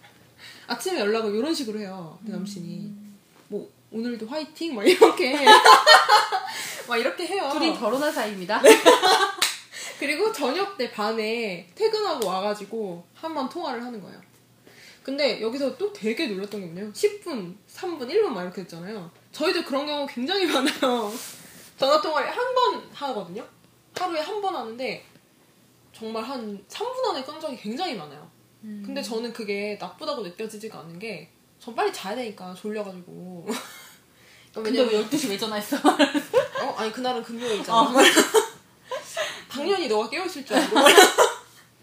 아침에 0.69 0.99
연락을 0.99 1.33
이런 1.35 1.53
식으로 1.53 1.79
해요. 1.79 2.17
내 2.21 2.31
남친이. 2.31 2.93
뭐 3.47 3.69
오늘도 3.91 4.27
화이팅 4.27 4.75
막 4.75 4.83
이렇게 4.87 5.35
막 6.87 6.97
이렇게 6.97 7.25
해요. 7.27 7.49
둘이 7.51 7.77
결혼한 7.77 8.11
사이입니다. 8.13 8.61
그리고 9.99 10.31
저녁 10.31 10.77
때 10.77 10.91
반에 10.91 11.67
퇴근하고 11.75 12.27
와가지고 12.27 13.05
한 13.13 13.33
번 13.33 13.49
통화를 13.49 13.83
하는 13.83 14.01
거예요. 14.01 14.19
근데 15.03 15.41
여기서 15.41 15.75
또 15.77 15.91
되게 15.91 16.27
놀랐던 16.27 16.59
게 16.61 16.65
뭐냐면 16.67 16.93
10분, 16.93 17.55
3분, 17.73 18.07
1분 18.09 18.27
막 18.27 18.43
이렇게 18.43 18.61
됐잖아요. 18.61 19.09
저희도 19.31 19.65
그런 19.65 19.85
경우 19.87 20.05
굉장히 20.07 20.45
많아요. 20.45 21.11
전화 21.77 21.99
통화를 22.01 22.29
한 22.29 22.55
번 22.55 22.89
하거든요. 22.93 23.45
하루에 23.95 24.19
한 24.21 24.41
번 24.41 24.55
하는데 24.55 25.03
정말 25.93 26.23
한 26.23 26.63
3분 26.69 27.09
안에 27.09 27.23
끈 27.23 27.39
적이 27.41 27.57
굉장히 27.57 27.95
많아요. 27.95 28.29
음. 28.63 28.83
근데 28.85 29.01
저는 29.01 29.31
그게 29.33 29.77
나쁘다고 29.79 30.21
느껴지지가 30.23 30.79
않는 30.79 30.99
게전 30.99 31.75
빨리 31.75 31.91
자야 31.93 32.15
되니까 32.15 32.53
졸려가지고. 32.53 33.47
근데 34.53 34.81
왜 34.81 35.03
12시 35.05 35.29
왜 35.29 35.37
전화했어? 35.37 35.77
어? 35.77 36.73
아니 36.77 36.91
그날은 36.91 37.21
금요일이잖아. 37.23 37.93
당연히 39.49 39.87
너가 39.87 40.09
깨어있을 40.09 40.45
줄 40.45 40.55
알고. 40.57 40.75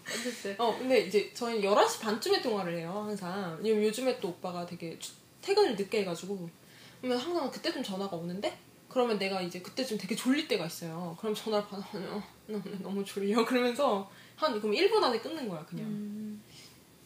어쨌든. 0.09 0.55
어, 0.59 0.77
근데 0.79 1.01
이제 1.01 1.31
저희는 1.35 1.63
11시 1.69 2.01
반쯤에 2.01 2.41
통화를 2.43 2.79
해요, 2.79 2.93
항상. 3.07 3.59
왜냐면 3.63 3.85
요즘에 3.85 4.19
또 4.21 4.29
오빠가 4.29 4.65
되게 4.67 4.99
주- 4.99 5.13
퇴근을 5.43 5.77
늦게 5.77 6.01
해가지고. 6.01 6.49
그러면 7.01 7.19
항상 7.19 7.51
그때쯤 7.51 7.83
전화가 7.83 8.17
오는데, 8.17 8.57
그러면 8.89 9.19
내가 9.19 9.41
이제 9.41 9.61
그때쯤 9.61 9.99
되게 9.99 10.15
졸릴 10.15 10.49
때가 10.49 10.67
있어요. 10.67 11.17
그럼 11.21 11.35
전화를 11.35 11.67
받아면, 11.69 12.13
어, 12.15 12.23
나 12.47 12.59
오늘 12.65 12.83
너무 12.83 13.05
졸려. 13.05 13.43
그러면서 13.47 14.09
한, 14.37 14.59
그럼 14.61 14.75
1분 14.75 15.03
안에 15.03 15.19
끊는 15.21 15.49
거야, 15.49 15.65
그냥. 15.67 15.87
음. 15.87 16.26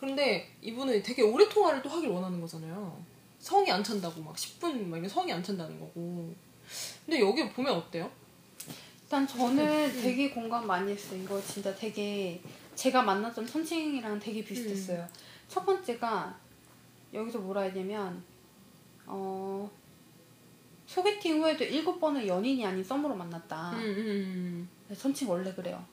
그런데 0.01 0.51
이분은 0.63 1.03
되게 1.03 1.21
오래 1.21 1.47
통화를 1.47 1.83
또 1.83 1.91
하길 1.91 2.09
원하는 2.09 2.41
거잖아요. 2.41 3.05
성이 3.39 3.71
안 3.71 3.85
찬다고, 3.85 4.23
막 4.23 4.35
10분, 4.35 4.87
막 4.87 4.97
이런 4.97 5.09
성이 5.09 5.31
안 5.31 5.43
찬다는 5.43 5.79
거고. 5.79 6.35
근데 7.05 7.21
여기 7.21 7.47
보면 7.51 7.75
어때요? 7.75 8.11
일단 9.03 9.27
저는 9.27 9.93
되게 9.93 10.31
공감 10.31 10.67
많이 10.67 10.91
했어요. 10.93 11.21
이거 11.23 11.41
진짜 11.43 11.75
되게 11.75 12.41
제가 12.75 13.03
만났던 13.03 13.47
선생이랑 13.47 14.19
되게 14.19 14.43
비슷했어요. 14.43 15.07
첫 15.49 15.67
번째가 15.67 16.39
여기서 17.13 17.41
뭐라 17.41 17.63
해야 17.63 17.73
되냐면 17.73 18.23
어 19.05 19.69
소개팅 20.87 21.43
후에도 21.43 21.65
일곱 21.65 21.99
번을 21.99 22.27
연인이 22.27 22.65
아닌 22.65 22.83
썸으로 22.85 23.17
만났다. 23.17 23.73
음, 23.73 23.81
음, 23.81 24.69
네, 24.89 24.95
선칭 24.95 25.29
원래 25.29 25.53
그래요. 25.53 25.85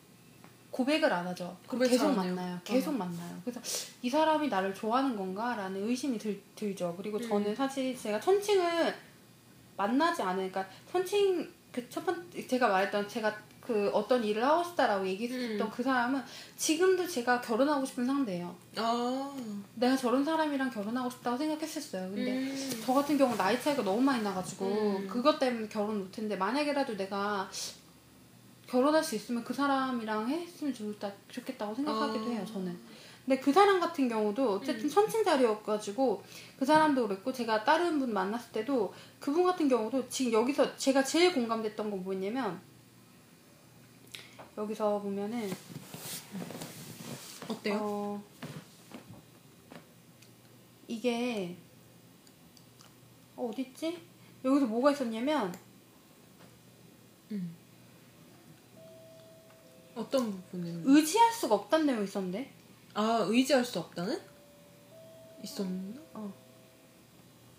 고백을 0.77 1.11
안 1.11 1.25
하죠. 1.27 1.57
계속. 1.89 2.15
만나요. 2.15 2.59
계속 2.63 2.93
만나요. 2.93 3.41
그래서 3.43 3.59
이 4.01 4.09
사람이 4.09 4.47
나를 4.47 4.73
좋아하는 4.73 5.15
건가라는 5.15 5.87
의심이 5.87 6.17
들, 6.19 6.39
들죠. 6.55 6.93
그리고 6.95 7.17
음. 7.17 7.27
저는 7.27 7.55
사실 7.55 7.97
제가 7.97 8.19
천칭을 8.19 8.93
만나지 9.75 10.21
않으니까 10.21 10.63
그러니까 10.63 10.75
천칭 10.91 11.49
그 11.71 11.87
첫 11.89 12.05
번째 12.05 12.47
제가 12.47 12.67
말했던 12.69 13.07
제가 13.07 13.35
그 13.61 13.89
어떤 13.93 14.23
일을 14.23 14.43
하고 14.43 14.63
싶다라고 14.63 15.05
얘기했던 15.05 15.67
음. 15.67 15.71
그 15.71 15.83
사람은 15.83 16.21
지금도 16.55 17.05
제가 17.05 17.41
결혼하고 17.41 17.85
싶은 17.85 18.05
상대예요. 18.05 18.55
아. 18.77 19.35
내가 19.75 19.95
저런 19.97 20.23
사람이랑 20.23 20.69
결혼하고 20.69 21.09
싶다고 21.09 21.37
생각했었어요. 21.37 22.09
근데 22.09 22.37
음. 22.37 22.81
저 22.85 22.93
같은 22.93 23.17
경우 23.17 23.35
나이 23.35 23.61
차이가 23.61 23.83
너무 23.83 24.01
많이 24.01 24.23
나가지고 24.23 24.65
음. 24.65 25.07
그것 25.07 25.37
때문에 25.37 25.67
결혼 25.67 25.99
못했는데 25.99 26.37
만약에라도 26.37 26.95
내가 26.95 27.49
결혼할 28.67 29.03
수 29.03 29.15
있으면 29.15 29.43
그 29.43 29.53
사람이랑 29.53 30.29
했으면 30.29 30.73
좋다, 30.73 31.11
좋겠다고 31.29 31.73
생각하기도 31.73 32.25
아. 32.25 32.29
해요 32.29 32.45
저는 32.45 32.77
근데 33.27 33.41
그 33.41 33.51
사람 33.51 33.79
같은 33.79 34.07
경우도 34.07 34.53
어쨌든 34.53 34.85
음. 34.85 34.89
선친자리여가지고 34.89 36.23
그 36.57 36.65
사람도 36.65 37.07
그랬고 37.09 37.33
제가 37.33 37.65
다른 37.65 37.99
분 37.99 38.13
만났을 38.13 38.53
때도 38.53 38.93
그분 39.19 39.43
같은 39.43 39.67
경우도 39.67 40.07
지금 40.07 40.31
여기서 40.31 40.77
제가 40.77 41.03
제일 41.03 41.33
공감됐던 41.33 41.91
건 41.91 42.03
뭐냐면 42.05 42.61
여기서 44.57 45.01
보면은 45.01 45.51
어때요? 47.49 47.79
어, 47.81 48.23
이게 50.87 51.57
어, 53.35 53.49
어딨지? 53.49 54.01
여기서 54.45 54.67
뭐가 54.67 54.91
있었냐면 54.91 55.53
음. 57.31 57.56
어떤 59.97 60.31
부분은? 60.31 60.83
의지할 60.85 61.31
수가 61.33 61.55
없다는 61.55 61.85
내용이 61.87 62.03
있었는데 62.05 62.51
아 62.93 63.25
의지할 63.27 63.63
수 63.65 63.79
없다는? 63.79 64.19
있었나? 65.43 66.07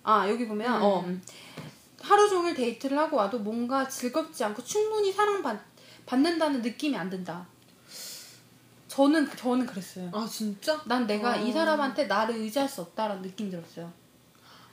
아 0.03 0.28
여기 0.28 0.49
보면 0.49 0.80
음. 0.80 0.82
어, 0.82 1.01
음. 1.01 1.22
하루 2.01 2.28
종일 2.28 2.55
데이트를 2.55 2.99
하고 2.99 3.16
와도 3.16 3.39
뭔가 3.39 3.86
즐겁지 3.89 4.43
않고 4.45 4.64
충분히 4.64 5.12
사랑받는다는 5.12 6.62
느낌이 6.62 6.97
안 6.97 7.11
든다. 7.11 7.47
저는 8.89 9.28
저는 9.36 9.66
그랬어요. 9.66 10.11
아 10.14 10.26
진짜? 10.26 10.82
난 10.86 11.07
내가 11.07 11.32
어. 11.32 11.36
이 11.36 11.53
사람한테 11.53 12.07
나를 12.07 12.36
의지할 12.36 12.68
수 12.68 12.80
없다라는 12.80 13.22
느낌 13.22 13.51
들었어요. 13.51 13.93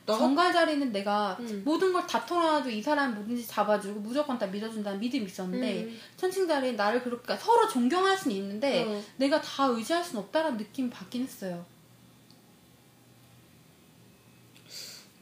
나 0.05 0.17
정갈 0.17 0.53
자리는 0.53 0.91
내가 0.91 1.35
음. 1.39 1.63
모든 1.65 1.91
걸 1.91 2.05
다 2.05 2.23
털어놔도 2.25 2.69
이 2.69 2.81
사람 2.81 3.15
뭐든지 3.15 3.45
잡아주고 3.47 3.99
무조건 4.01 4.37
다 4.37 4.45
믿어준다는 4.45 4.99
믿음이 4.99 5.25
있었는데 5.25 5.83
음. 5.83 5.99
천칭 6.15 6.47
자리는 6.47 6.75
나를 6.75 7.01
그렇게 7.03 7.23
그러니까 7.23 7.43
서로 7.43 7.67
존경할 7.67 8.17
수는 8.17 8.35
있는데 8.37 8.85
어. 8.85 9.01
내가 9.17 9.41
다 9.41 9.65
의지할 9.65 10.03
수는 10.03 10.23
없다라는 10.23 10.57
느낌이 10.57 10.89
받긴 10.89 11.23
했어요. 11.23 11.65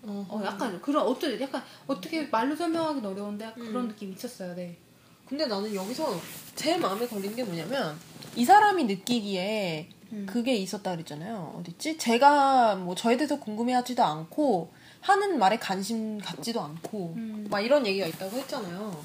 어, 0.06 0.26
어, 0.30 0.42
약간 0.44 0.82
그런 0.82 1.06
어떤 1.06 1.40
약간 1.40 1.64
어떻게 1.88 2.24
말로 2.28 2.56
설명하기는 2.56 3.10
어려운데 3.10 3.46
음. 3.58 3.68
그런 3.68 3.88
느낌 3.88 4.10
이 4.10 4.14
있었어요. 4.14 4.54
네. 4.54 4.78
근데 5.26 5.46
나는 5.46 5.74
여기서 5.74 6.20
제일 6.56 6.80
마음에 6.80 7.08
걸린 7.08 7.34
게 7.36 7.44
뭐냐면 7.44 7.98
이 8.36 8.44
사람이 8.44 8.84
느끼기에 8.84 9.88
음. 10.14 10.26
그게 10.26 10.56
있었다 10.56 10.92
그랬잖아요. 10.92 11.56
어딨지? 11.58 11.98
제가 11.98 12.76
뭐 12.76 12.96
저에 12.96 13.18
대해서 13.18 13.40
궁금해하지도 13.40 14.04
않고 14.04 14.72
하는 15.02 15.38
말에 15.40 15.58
관심 15.58 16.20
갖지도 16.20 16.62
않고 16.62 17.14
음. 17.18 17.48
막 17.50 17.60
이런 17.60 17.86
얘기가 17.86 18.06
있다고 18.06 18.38
했잖아요. 18.38 19.04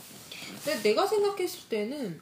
근데 0.64 0.82
내가 0.82 1.06
생각했을 1.06 1.68
때는 1.68 2.20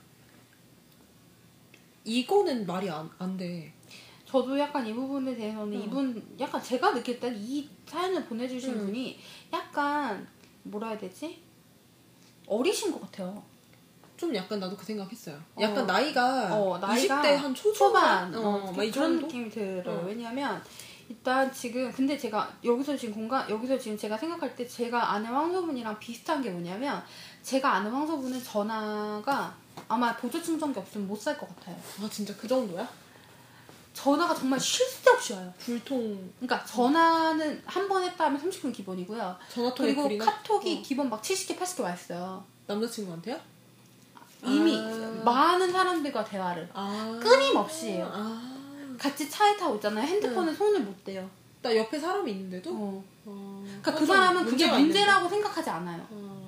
이거는 2.05 2.67
말이 2.67 2.89
안, 2.89 3.11
안 3.19 3.37
돼. 3.37 3.73
저도 4.25 4.59
약간 4.59 4.87
이 4.87 4.93
부분에 4.93 5.35
대해서는 5.35 5.79
어. 5.79 5.85
이분 5.85 6.37
약간 6.39 6.63
제가 6.63 6.95
느낄 6.95 7.21
때이 7.21 7.69
사연을 7.87 8.25
보내주신 8.25 8.73
음. 8.75 8.87
분이 8.87 9.19
약간 9.53 10.27
뭐라 10.63 10.89
해야 10.89 10.99
되지 10.99 11.43
어리신 12.47 12.93
것 12.93 13.01
같아요. 13.03 13.43
좀 14.17 14.35
약간 14.35 14.59
나도 14.61 14.77
그 14.77 14.85
생각했어요. 14.85 15.37
어. 15.57 15.61
약간 15.61 15.87
나이가, 15.87 16.49
어, 16.55 16.79
나이가 16.79 17.23
20대 17.23 17.35
한 17.37 17.55
초반, 17.55 17.75
초반 17.75 18.35
어, 18.35 18.49
어, 18.67 18.73
그런 18.73 18.93
정도? 18.93 19.27
느낌이 19.27 19.51
들어요. 19.51 19.99
어. 20.01 20.05
왜냐하면 20.07 20.63
일단 21.09 21.53
지금 21.53 21.93
근데 21.93 22.17
제가 22.19 22.51
여기서 22.65 22.97
지금 22.97 23.15
공간 23.15 23.49
여기서 23.49 23.79
지금 23.79 23.97
제가 23.97 24.17
생각할 24.19 24.57
때 24.57 24.67
제가 24.67 25.13
아는 25.13 25.31
황소분이랑 25.31 25.99
비슷한 26.01 26.43
게 26.43 26.51
뭐냐면 26.51 27.03
제가 27.43 27.75
아는 27.75 27.91
황소분은 27.93 28.43
전화가 28.43 29.55
아마 29.89 30.17
보조 30.17 30.43
충전기 30.43 30.79
없으면 30.79 31.07
못 31.07 31.21
살 31.21 31.39
것 31.39 31.47
같아요. 31.55 31.77
아 32.03 32.09
진짜 32.11 32.35
그 32.37 32.49
정도야? 32.49 32.89
전화가 33.93 34.35
정말 34.35 34.59
쉴 34.61 34.85
새 34.87 35.11
없이 35.11 35.33
와요. 35.33 35.53
불통 35.59 36.33
그러니까 36.41 36.65
전화는 36.67 37.63
한 37.67 37.89
번 37.89 38.03
했다 38.03 38.25
하면 38.27 38.41
30분 38.43 38.73
기본이고요. 38.75 39.37
전화통에 39.49 39.89
그리고 39.89 40.03
불이나? 40.03 40.25
카톡이 40.25 40.79
어. 40.79 40.83
기본 40.85 41.09
막 41.09 41.23
70개, 41.23 41.57
80개 41.59 41.83
와 41.83 41.95
있어요. 41.95 42.45
남자친구한테요? 42.67 43.39
이미 44.47 44.77
아. 44.79 45.23
많은 45.25 45.71
사람들과 45.73 46.25
대화를 46.25 46.69
아 46.73 47.19
끊임없이 47.23 47.89
해요. 47.93 48.11
아. 48.13 48.53
같이 48.99 49.29
차에 49.29 49.57
타고 49.57 49.75
있잖아요. 49.77 50.07
핸드폰에 50.07 50.53
손을 50.55 50.81
못 50.81 51.05
대요. 51.05 51.29
나 51.63 51.75
옆에 51.75 51.99
사람이 51.99 52.31
있는데도? 52.33 52.71
어. 52.71 53.05
어. 53.25 53.65
그러니까 53.67 53.93
그좀 53.93 54.07
사람은 54.07 54.45
그게 54.47 54.71
문제라고 54.71 55.29
생각하지 55.29 55.71
않아요. 55.71 56.07
어. 56.11 56.47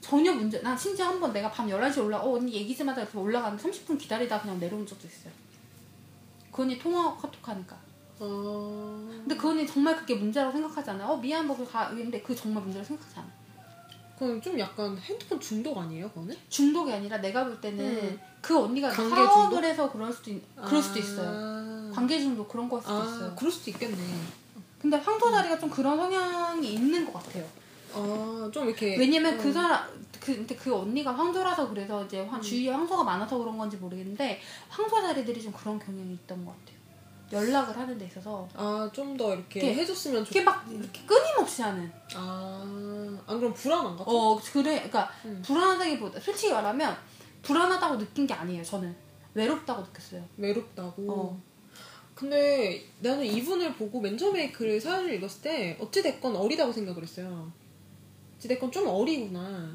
전혀 0.00 0.32
문제. 0.32 0.60
난 0.62 0.76
심지어 0.76 1.06
한 1.06 1.20
번 1.20 1.32
내가 1.32 1.50
밤 1.50 1.68
11시에 1.68 2.04
올라, 2.04 2.18
어, 2.18 2.36
언니 2.36 2.52
얘기 2.54 2.74
좀 2.76 2.88
하자. 2.88 3.02
그래서 3.02 3.20
올라가는데 3.20 3.62
30분 3.62 3.98
기다리다 3.98 4.40
그냥 4.40 4.58
내려온 4.58 4.86
적도 4.86 5.06
있어요. 5.06 5.32
그 6.50 6.62
언니 6.62 6.78
통화하고 6.78 7.16
카톡하니까. 7.18 7.76
어. 8.18 9.08
근데 9.08 9.36
그 9.36 9.48
언니 9.50 9.66
정말 9.66 9.94
그게 9.96 10.14
문제라고 10.14 10.52
생각하지 10.52 10.90
않아요. 10.90 11.08
어, 11.08 11.16
미안, 11.18 11.46
뭐, 11.46 11.56
가. 11.68 11.90
근데 11.90 12.20
그 12.22 12.34
정말 12.34 12.62
문제라고 12.62 12.86
생각하지 12.88 13.18
않아요. 13.18 13.32
그건 14.20 14.42
좀 14.42 14.58
약간 14.60 14.94
핸드폰 14.98 15.40
중독 15.40 15.78
아니에요, 15.78 16.06
그거는? 16.10 16.36
중독이 16.50 16.92
아니라 16.92 17.16
내가 17.22 17.42
볼 17.46 17.58
때는 17.58 17.82
음. 17.82 18.20
그 18.42 18.58
언니가 18.58 18.90
관계 18.90 19.14
사업을 19.14 19.50
중독? 19.50 19.64
해서 19.64 19.90
그럴 19.90 20.12
수도, 20.12 20.30
있, 20.30 20.42
그럴 20.62 20.82
수도 20.82 20.98
있어요. 20.98 21.30
아. 21.32 21.90
관계 21.94 22.20
중독 22.20 22.46
그런 22.46 22.68
거일 22.68 22.82
수도 22.82 23.00
아, 23.00 23.04
있어요. 23.06 23.34
그럴 23.34 23.50
수도 23.50 23.70
있겠네. 23.70 23.96
근데 24.78 24.98
황소다리가 24.98 25.58
좀 25.58 25.70
그런 25.70 25.96
성향이 25.96 26.70
있는 26.74 27.06
것 27.06 27.14
같아요. 27.14 27.46
아, 27.94 28.50
좀 28.52 28.68
이렇게. 28.68 28.98
왜냐면 28.98 29.38
어. 29.38 29.42
그 29.42 29.50
사람 29.50 29.88
그 30.20 30.34
근데 30.36 30.54
그 30.54 30.74
언니가 30.76 31.12
황소라서 31.16 31.70
그래서 31.70 32.04
이제 32.04 32.20
황- 32.26 32.40
음. 32.40 32.42
주위에 32.42 32.68
황소가 32.68 33.02
많아서 33.02 33.38
그런 33.38 33.56
건지 33.56 33.78
모르겠는데 33.78 34.38
황소 34.68 35.00
자리들이 35.00 35.40
좀 35.40 35.50
그런 35.54 35.78
경향이 35.78 36.12
있던 36.12 36.44
것 36.44 36.52
같아요. 36.58 36.79
연락을 37.32 37.76
하는 37.76 37.96
데 37.98 38.06
있어서 38.06 38.48
아, 38.54 38.90
좀 38.92 39.16
더 39.16 39.34
이렇게 39.34 39.60
이렇게- 39.60 39.80
해줬으면 39.82 40.24
좋 40.24 40.30
이게 40.30 40.42
막 40.42 40.66
이렇게 40.70 41.02
끊임없이 41.06 41.62
하는. 41.62 41.90
아, 42.14 43.20
안 43.26 43.38
그럼 43.38 43.52
불안한가? 43.54 44.04
좀? 44.04 44.14
어 44.14 44.40
그래 44.52 44.74
그러니까 44.76 45.10
음. 45.24 45.42
불안하다기보다 45.44 46.18
솔직히 46.20 46.52
말하면 46.52 46.96
불안하다고 47.42 47.98
느낀 47.98 48.26
게 48.26 48.34
아니에요. 48.34 48.62
저는 48.64 48.94
외롭다고 49.34 49.82
느꼈어요. 49.82 50.24
외롭다고. 50.36 51.12
어. 51.12 51.40
근데 52.14 52.84
나는 53.00 53.24
이분을 53.24 53.74
보고 53.74 54.00
맨 54.00 54.18
처음에 54.18 54.50
그 54.50 54.78
사연을 54.78 55.14
읽었을 55.14 55.40
때 55.42 55.76
어찌됐건 55.80 56.36
어리다고 56.36 56.72
생각을 56.72 57.02
했어요. 57.02 57.50
어찌됐건 58.36 58.70
좀 58.72 58.86
어리구나. 58.88 59.74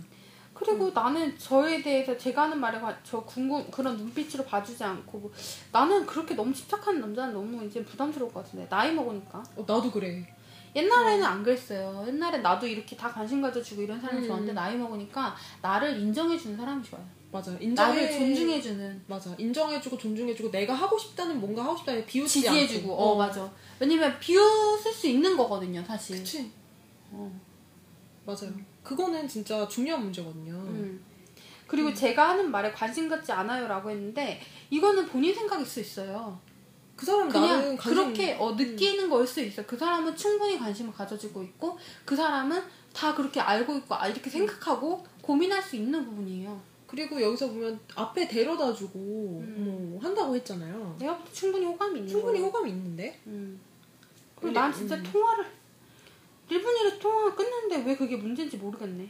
그리고 0.56 0.90
나는 0.92 1.38
저에 1.38 1.82
대해서 1.84 2.18
제가 2.18 2.44
하는 2.44 2.58
말에 2.60 2.80
관- 2.80 2.98
저 3.04 3.22
궁금 3.24 3.70
그런 3.70 3.98
눈빛으로 3.98 4.46
봐주지 4.46 4.84
않고 4.84 5.20
뭐 5.20 5.32
나는 5.72 6.06
그렇게 6.06 6.34
너무 6.34 6.54
집착하는 6.54 7.02
남자는 7.02 7.34
너무 7.34 7.64
이제 7.66 7.84
부담스러울 7.84 8.32
것 8.34 8.44
같은데 8.44 8.68
나이 8.70 8.94
먹으니까 8.94 9.40
어, 9.58 9.62
나도 9.68 9.92
그래. 9.92 10.26
옛날에는 10.76 11.24
안 11.24 11.44
그랬어요. 11.44 12.06
옛날에 12.08 12.38
나도 12.40 12.66
이렇게 12.68 12.96
다 12.98 13.10
관심 13.12 13.42
가져주고 13.42 13.82
이런 13.82 14.00
사람이 14.02 14.22
음. 14.24 14.28
좋았는데 14.28 14.54
나이 14.54 14.76
먹으니까 14.78 15.36
나를 15.62 16.00
인정해주는 16.00 16.58
사람이 16.58 16.84
좋아요. 16.84 17.06
맞아. 17.32 17.52
인정해. 17.60 18.02
나를 18.02 18.12
존중해주는 18.18 19.04
맞아. 19.08 19.36
인정해주고 19.38 19.98
존중해주고 19.98 20.52
내가 20.52 20.74
하고 20.74 20.98
싶다는 20.98 21.40
뭔가 21.40 21.64
하고 21.66 21.76
싶다는 21.78 22.06
비웃지 22.06 22.42
지지해주고 22.42 22.92
않고. 22.94 23.04
어, 23.04 23.16
맞아. 23.18 23.50
왜냐면 23.80 24.18
비웃을 24.20 24.92
수 24.94 25.08
있는 25.08 25.36
거거든요 25.36 25.84
사실. 25.84 26.18
그치. 26.18 26.50
어. 27.12 27.30
맞아요. 28.26 28.52
그거는 28.86 29.28
진짜 29.28 29.68
중요한 29.68 30.04
문제거든요. 30.04 30.54
음. 30.54 31.04
그리고 31.68 31.94
제가 31.94 32.30
하는 32.30 32.50
말에 32.52 32.72
관심 32.72 33.10
갖지 33.10 33.32
않아요라고 33.32 33.90
했는데 33.90 34.40
이거는 34.70 35.08
본인 35.08 35.34
생각일 35.34 35.66
수 35.66 35.80
있어요. 35.82 36.40
그 36.96 37.06
사람 37.06 37.28
그냥 37.28 37.76
관심- 37.76 37.78
그렇게 37.78 38.34
어, 38.40 38.52
느끼는 38.54 39.10
거일 39.10 39.28
수 39.28 39.42
있어. 39.42 39.66
그 39.66 39.76
사람은 39.76 40.16
충분히 40.16 40.58
관심을 40.58 40.94
가져주고 40.94 41.44
있고 41.44 41.78
그 42.06 42.16
사람은 42.16 42.62
다 42.94 43.14
그렇게 43.14 43.42
알고 43.42 43.76
있고 43.78 43.96
아, 43.96 44.08
이렇게 44.08 44.30
생각하고 44.30 45.04
고민할 45.22 45.62
수 45.62 45.76
있는 45.76 46.06
부분이에요. 46.06 46.62
그리고 46.88 47.22
여기서 47.22 47.48
보면 47.50 47.78
앞에 47.96 48.28
데려다 48.28 48.72
주고 48.74 49.00
음. 49.00 49.90
뭐 49.92 50.02
한다고 50.02 50.34
했잖아요. 50.36 50.96
내가 51.00 51.22
충분히 51.34 51.66
호감이 51.66 52.00
있는 52.00 52.10
충분히 52.10 52.38
거예요. 52.40 52.46
호감이 52.48 52.70
있는데. 52.70 53.20
음. 53.26 53.60
그리고 54.40 54.54
난 54.54 54.72
진짜 54.72 54.96
음. 54.96 55.04
통화를 55.04 55.46
1분이라 56.50 57.00
통화가 57.00 57.36
끝났는데 57.36 57.90
왜 57.90 57.96
그게 57.96 58.16
문제인지 58.16 58.58
모르겠네. 58.58 59.10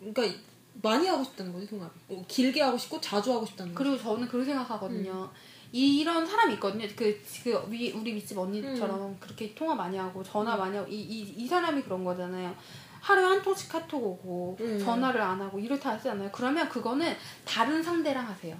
그러니까 0.00 0.38
많이 0.80 1.06
하고 1.06 1.22
싶다는 1.22 1.52
거지 1.52 1.68
통합이. 1.68 1.92
어, 2.08 2.24
길게 2.26 2.62
하고 2.62 2.78
싶고 2.78 3.00
자주 3.00 3.32
하고 3.32 3.44
싶다는 3.44 3.74
거지. 3.74 3.84
그리고 3.84 4.02
저는 4.02 4.26
그렇게 4.28 4.46
생각하거든요. 4.46 5.30
음. 5.32 5.52
이런 5.72 6.26
사람이 6.26 6.54
있거든요. 6.54 6.86
그, 6.94 7.18
그, 7.42 7.66
위, 7.70 7.92
우리 7.92 8.12
밑집 8.12 8.36
음. 8.36 8.42
언니처럼 8.42 9.16
그렇게 9.18 9.54
통화 9.54 9.74
많이 9.74 9.96
하고, 9.96 10.22
전화 10.22 10.56
많이 10.56 10.76
하고, 10.76 10.88
이, 10.90 11.00
이, 11.00 11.34
이 11.36 11.46
사람이 11.46 11.82
그런 11.82 12.04
거잖아요. 12.04 12.54
하루에 13.00 13.24
한 13.24 13.42
통씩 13.42 13.70
카톡 13.70 14.02
오고, 14.04 14.58
음. 14.60 14.78
전화를 14.78 15.20
안 15.20 15.40
하고, 15.40 15.58
이렇다 15.58 15.92
하잖아요. 15.92 16.30
그러면 16.30 16.68
그거는 16.68 17.16
다른 17.44 17.82
상대랑 17.82 18.26
하세요. 18.26 18.56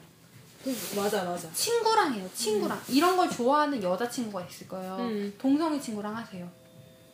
맞아 0.96 1.24
맞아. 1.24 1.52
친구랑 1.52 2.14
해요, 2.14 2.28
친구랑. 2.34 2.80
이런 2.88 3.16
걸 3.16 3.28
좋아하는 3.28 3.82
여자친구가 3.82 4.46
있을 4.46 4.68
거예요. 4.68 4.96
음. 5.00 5.34
동성애 5.38 5.78
친구랑 5.78 6.16
하세요. 6.16 6.48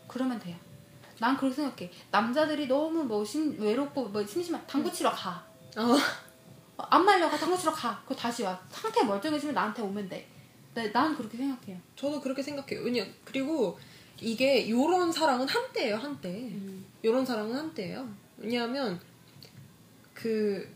그러면 0.06 0.38
돼요. 0.38 0.56
난 1.20 1.36
그렇게 1.36 1.56
생각해. 1.56 1.90
남자들이 2.10 2.66
너무 2.68 3.04
뭐 3.04 3.24
심, 3.24 3.60
외롭고 3.60 4.08
뭐 4.08 4.24
심심한 4.24 4.64
당구 4.66 4.92
치러 4.92 5.10
가. 5.10 5.44
어. 5.76 5.82
어, 6.76 6.82
안 6.90 7.04
말려가 7.04 7.36
당구 7.36 7.58
치러 7.58 7.72
가. 7.72 8.00
그거 8.02 8.14
다시 8.14 8.42
와. 8.42 8.58
상태 8.70 9.02
멀쩡해지면 9.02 9.54
나한테 9.54 9.82
오면 9.82 10.08
돼. 10.08 10.28
네, 10.74 10.92
난 10.92 11.16
그렇게 11.16 11.36
생각해요. 11.36 11.76
저도 11.96 12.20
그렇게 12.20 12.42
생각해요. 12.42 12.82
왜냐 12.82 13.04
그리고 13.24 13.78
이게 14.20 14.68
요런 14.70 15.10
사랑은 15.10 15.48
한때예요 15.48 15.96
한때. 15.96 16.28
음. 16.28 16.86
요런 17.04 17.26
사랑은 17.26 17.54
한때예요. 17.54 18.08
왜냐하면 18.36 19.00
그 20.14 20.72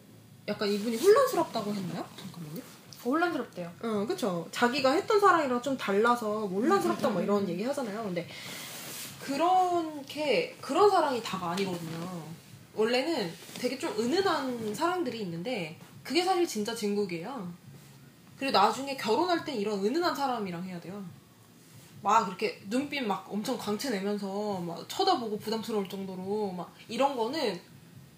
약간 0.49 0.69
이분이 0.69 0.97
혼란스럽다고 0.97 1.73
했나요? 1.73 2.05
잠깐만요. 2.17 2.63
혼란스럽대요. 3.05 3.73
어, 3.83 4.07
그쵸. 4.07 4.49
자기가 4.51 4.93
했던 4.93 5.21
사랑이랑 5.21 5.61
좀 5.63 5.77
달라서 5.77 6.47
혼란스럽다 6.47 7.09
뭐 7.11 7.23
이런 7.23 7.49
얘기 7.49 7.63
하잖아요. 7.65 8.03
근데 8.05 8.29
그렇게 9.25 10.57
그런 10.61 10.91
사랑이 10.91 11.23
다가 11.23 11.51
아니거든요. 11.51 12.23
원래는 12.75 13.33
되게 13.59 13.79
좀 13.79 13.95
은은한 13.99 14.75
사랑들이 14.75 15.21
있는데 15.23 15.79
그게 16.03 16.23
사실 16.25 16.47
진짜 16.47 16.75
진국이에요. 16.75 17.53
그리고 18.37 18.59
나중에 18.59 18.97
결혼할 18.97 19.45
땐 19.45 19.57
이런 19.57 19.85
은은한 19.85 20.15
사람이랑 20.15 20.65
해야 20.65 20.81
돼요. 20.81 21.05
막 22.03 22.27
이렇게 22.27 22.61
눈빛 22.69 23.01
막 23.03 23.25
엄청 23.31 23.57
광채 23.57 23.91
내면서 23.91 24.59
막 24.59 24.85
쳐다보고 24.89 25.39
부담스러울 25.39 25.89
정도로 25.89 26.51
막 26.51 26.75
이런 26.89 27.17
거는 27.17 27.61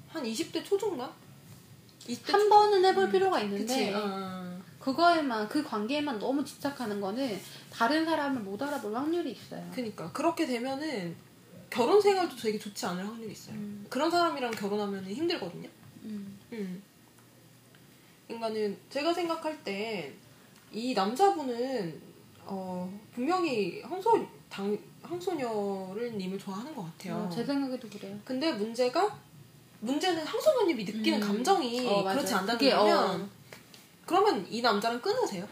한 0.09 0.23
20대 0.23 0.65
초중반? 0.65 1.11
20대 2.09 2.33
한 2.33 2.49
번은 2.49 2.85
해볼 2.85 3.05
음, 3.05 3.13
필요가 3.13 3.41
그치. 3.41 3.45
있는데 3.45 3.95
어. 3.95 4.43
그거에만 4.85 5.49
그 5.49 5.62
관계에만 5.62 6.18
너무 6.18 6.45
집착하는 6.45 7.01
거는 7.01 7.41
다른 7.72 8.05
사람을 8.05 8.43
못 8.43 8.61
알아볼 8.61 8.95
확률이 8.95 9.32
있어요. 9.32 9.66
그니까 9.74 10.11
그렇게 10.12 10.47
되면은 10.47 11.16
결혼 11.70 12.01
생활도 12.01 12.37
되게 12.37 12.59
좋지 12.59 12.85
않을 12.87 13.07
확률이 13.07 13.32
있어요. 13.32 13.57
음. 13.57 13.87
그런 13.89 14.11
사람이랑 14.11 14.51
결혼하면 14.53 15.05
힘들거든요. 15.07 15.68
음. 16.05 16.39
음. 16.53 16.82
그러니까는 18.26 18.76
제가 18.91 19.12
생각할 19.12 19.62
때 19.64 20.14
이 20.74 20.93
남자분은 20.93 22.01
어 22.45 22.93
분명히 23.14 23.80
황소 23.82 24.26
당 24.51 24.76
황소녀를 25.03 26.18
님을 26.18 26.39
좋아하는 26.39 26.74
것 26.74 26.82
같아요. 26.85 27.14
어, 27.14 27.30
제 27.32 27.45
생각에도 27.45 27.89
그래요. 27.89 28.18
근데 28.24 28.53
문제가 28.53 29.16
문제는 29.80 30.24
황소녀님이 30.26 30.85
느끼는 30.85 31.22
음. 31.22 31.26
감정이 31.26 31.87
어. 31.87 32.03
그렇지 32.03 32.35
않다는 32.35 32.59
그게, 32.59 32.70
거면 32.74 33.20
어. 33.20 33.28
그러면 34.07 34.47
이 34.51 34.61
남자랑 34.61 35.01
끊으세요. 35.01 35.47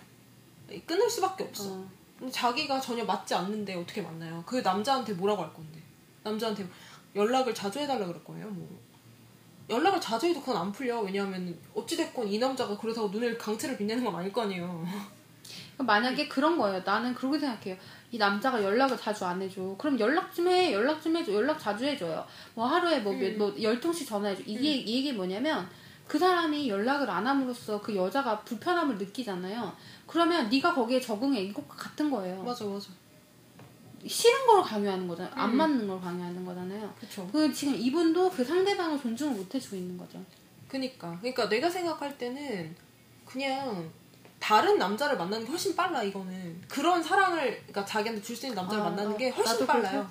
끊을 0.86 1.08
수밖에 1.08 1.44
없어. 1.44 1.70
어. 1.70 1.88
자기가 2.30 2.80
전혀 2.80 3.04
맞지 3.04 3.34
않는데 3.34 3.74
어떻게 3.74 4.00
만나요? 4.00 4.42
그 4.46 4.56
남자한테 4.56 5.12
뭐라고 5.14 5.42
할 5.42 5.52
건데? 5.52 5.80
남자한테 6.22 6.66
연락을 7.14 7.54
자주 7.54 7.78
해달라 7.80 8.06
그럴 8.06 8.22
거예요. 8.24 8.46
뭐 8.48 8.80
연락을 9.68 10.00
자주 10.00 10.26
해도 10.26 10.40
그건 10.40 10.56
안 10.56 10.72
풀려. 10.72 11.00
왜냐하면 11.00 11.58
어찌됐건 11.74 12.28
이 12.28 12.38
남자가 12.38 12.76
그렇다고 12.76 13.08
눈을 13.08 13.36
강체를 13.38 13.76
빛내는 13.76 14.04
건 14.04 14.14
아닐 14.14 14.32
거 14.32 14.42
아니에요. 14.42 14.86
그러니까 15.74 15.84
만약에 15.84 16.28
그런 16.28 16.56
거예요. 16.58 16.80
나는 16.84 17.14
그렇게 17.14 17.38
생각해요. 17.38 17.76
이 18.10 18.18
남자가 18.18 18.62
연락을 18.62 18.96
자주 18.96 19.24
안 19.24 19.40
해줘. 19.40 19.74
그럼 19.78 19.98
연락 19.98 20.34
좀 20.34 20.48
해. 20.48 20.72
연락 20.72 21.02
좀 21.02 21.16
해줘. 21.16 21.32
연락 21.32 21.58
자주 21.58 21.84
해줘요. 21.84 22.24
뭐 22.54 22.66
하루에 22.66 23.00
뭐, 23.00 23.12
몇, 23.14 23.36
뭐 23.36 23.54
열통씩 23.60 24.06
전화해줘. 24.06 24.42
이게, 24.46 24.74
이 24.74 24.96
얘기 24.96 25.12
뭐냐면 25.12 25.68
그 26.06 26.18
사람이 26.18 26.68
연락을 26.68 27.08
안 27.08 27.26
함으로써 27.26 27.80
그 27.80 27.94
여자가 27.96 28.40
불편함을 28.40 28.98
느끼잖아요. 28.98 29.72
그러면 30.06 30.48
네가 30.50 30.74
거기에 30.74 31.00
적응해. 31.00 31.40
이것과 31.42 31.74
같은 31.76 32.10
거예요. 32.10 32.42
맞아 32.42 32.64
맞아. 32.64 32.88
싫은 34.06 34.46
걸 34.46 34.62
강요하는 34.62 35.06
거잖아요. 35.08 35.32
안 35.34 35.50
음. 35.50 35.56
맞는 35.56 35.86
걸 35.88 36.00
강요하는 36.00 36.44
거잖아요. 36.44 36.92
그쵸. 36.98 37.28
그 37.32 37.52
지금 37.52 37.74
이분도 37.74 38.30
그 38.30 38.44
상대방을 38.44 39.00
존중을 39.00 39.34
못 39.34 39.54
해주고 39.54 39.76
있는 39.76 39.96
거죠. 39.96 40.22
그니까 40.68 41.16
그러니까 41.20 41.48
내가 41.48 41.70
생각할 41.70 42.18
때는 42.18 42.74
그냥 43.24 43.90
다른 44.40 44.76
남자를 44.76 45.16
만나는 45.16 45.44
게 45.44 45.50
훨씬 45.50 45.76
빨라 45.76 46.02
이거는 46.02 46.60
그런 46.68 47.00
사랑을 47.02 47.52
그러니까 47.58 47.84
자기한테 47.84 48.20
줄 48.20 48.36
수 48.36 48.46
있는 48.46 48.56
남자를 48.56 48.82
어, 48.82 48.90
만나는 48.90 49.12
어. 49.12 49.16
게 49.16 49.30
훨씬 49.30 49.64
빨라요. 49.66 50.10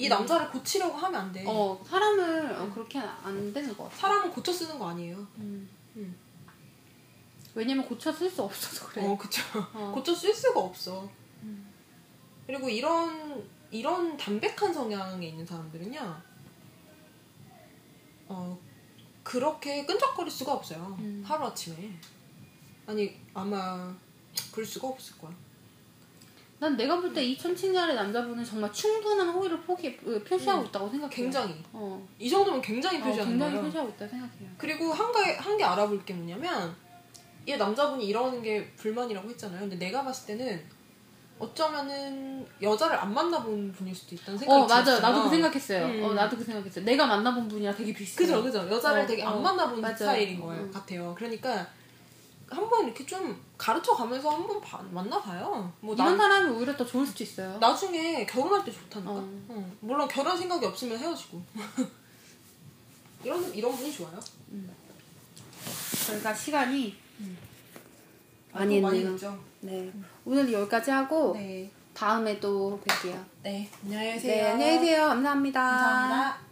이 0.00 0.08
남자를 0.08 0.50
고치려고 0.50 0.96
하면 0.96 1.20
안 1.20 1.32
돼. 1.32 1.44
어 1.46 1.82
사람을 1.86 2.52
어, 2.56 2.70
그렇게 2.72 2.98
안 2.98 3.52
되는 3.52 3.76
것 3.76 3.84
같아. 3.84 3.96
사람은 3.96 4.30
고쳐 4.30 4.52
쓰는 4.52 4.78
거 4.78 4.88
아니에요. 4.88 5.16
음. 5.38 5.68
음. 5.96 6.16
왜냐면 7.54 7.84
고쳐 7.84 8.12
쓸 8.12 8.30
수 8.30 8.42
없어서 8.42 8.86
그래. 8.88 9.04
어, 9.04 9.16
그쵸. 9.16 9.42
어. 9.74 9.92
고쳐 9.94 10.14
쓸 10.14 10.32
수가 10.32 10.60
없어. 10.60 11.08
음. 11.42 11.72
그리고 12.46 12.68
이런, 12.68 13.44
이런 13.70 14.16
담백한 14.16 14.72
성향에 14.72 15.26
있는 15.28 15.44
사람들은요, 15.44 16.22
어, 18.28 18.58
그렇게 19.22 19.84
끈적거릴 19.84 20.30
수가 20.30 20.54
없어요. 20.54 20.96
음. 21.00 21.22
하루아침에. 21.26 21.98
아니, 22.86 23.20
아마, 23.34 23.94
그럴 24.52 24.64
수가 24.64 24.88
없을 24.88 25.18
거야. 25.18 25.32
난 26.60 26.76
내가 26.76 27.00
볼 27.00 27.12
때 27.14 27.24
이 27.24 27.36
천칭자의 27.38 27.94
남자분은 27.94 28.44
정말 28.44 28.70
충분한 28.72 29.30
호의를 29.30 29.60
포기, 29.62 29.98
어, 30.06 30.18
표시하고 30.28 30.60
음. 30.62 30.66
있다고 30.66 30.88
생각해요. 30.90 31.08
굉장히. 31.10 31.54
어, 31.72 32.06
이 32.18 32.28
정도면 32.28 32.60
굉장히 32.60 32.98
어, 33.00 33.04
표시하는 33.04 33.32
굉장히 33.32 33.52
거예요. 33.52 33.64
표시하고 33.64 33.88
있다고 33.90 34.10
생각해요. 34.10 34.48
그리고 34.58 34.92
한 34.92 35.10
개, 35.12 35.32
한개 35.36 35.64
알아볼 35.64 36.04
게 36.04 36.12
뭐냐면, 36.12 36.74
얘 37.48 37.56
남자분이 37.56 38.06
이러는 38.06 38.42
게 38.42 38.70
불만이라고 38.76 39.28
했잖아요. 39.30 39.60
근데 39.60 39.76
내가 39.76 40.04
봤을 40.04 40.26
때는, 40.36 40.62
어쩌면은 41.38 42.46
여자를 42.60 42.94
안 42.98 43.14
만나본 43.14 43.72
분일 43.72 43.94
수도 43.94 44.14
있다는 44.14 44.38
생각이 44.38 44.60
어, 44.62 44.66
맞아요. 44.66 45.00
나도 45.00 45.22
그 45.24 45.30
생각했어요. 45.30 45.86
음. 45.86 46.04
어, 46.04 46.12
나도 46.12 46.36
그 46.36 46.44
생각했어요. 46.44 46.84
내가 46.84 47.06
만나본 47.06 47.48
분이랑 47.48 47.74
되게 47.74 47.94
비슷해요. 47.94 48.42
그죠, 48.42 48.42
그죠. 48.62 48.68
여자를 48.76 49.02
어, 49.02 49.06
되게 49.06 49.22
안 49.22 49.32
어, 49.32 49.40
만나본 49.40 49.80
맞아요. 49.80 49.96
스타일인 49.96 50.38
거예요, 50.38 50.64
음. 50.64 50.70
같아요. 50.70 51.14
그러니까 51.16 51.66
한번 52.50 52.84
이렇게 52.84 53.06
좀 53.06 53.40
가르쳐 53.56 53.94
가면서 53.94 54.28
한번 54.30 54.60
만나봐요. 54.92 55.72
뭐 55.80 55.94
이런 55.94 56.16
나, 56.16 56.24
사람이 56.24 56.50
오히려 56.50 56.76
더 56.76 56.84
좋을 56.84 57.06
수도 57.06 57.22
있어요. 57.22 57.56
나중에 57.58 58.26
결혼할 58.26 58.64
때 58.64 58.72
좋다니까. 58.72 59.12
어. 59.12 59.18
응. 59.50 59.76
물론 59.80 60.08
결혼 60.08 60.36
생각이 60.36 60.66
없으면 60.66 60.98
헤어지고. 60.98 61.40
이런 63.22 63.54
이런 63.54 63.72
분이 63.76 63.92
좋아요. 63.92 64.18
저희가 66.06 66.34
시간이 66.34 66.96
많이 68.52 68.80
많이 68.80 68.98
했네요. 68.98 69.12
했죠. 69.12 69.38
네. 69.60 69.92
오늘 70.24 70.52
여기까지 70.52 70.90
하고 70.90 71.34
네. 71.34 71.70
다음에 71.94 72.40
또 72.40 72.80
뵐게요. 72.84 73.24
네. 73.42 73.70
안녕히 73.84 74.14
계세요. 74.14 74.34
네, 74.44 74.50
안녕히 74.50 74.78
계세요. 74.80 75.06
감사합니다. 75.08 75.60
감사합니다. 75.60 76.49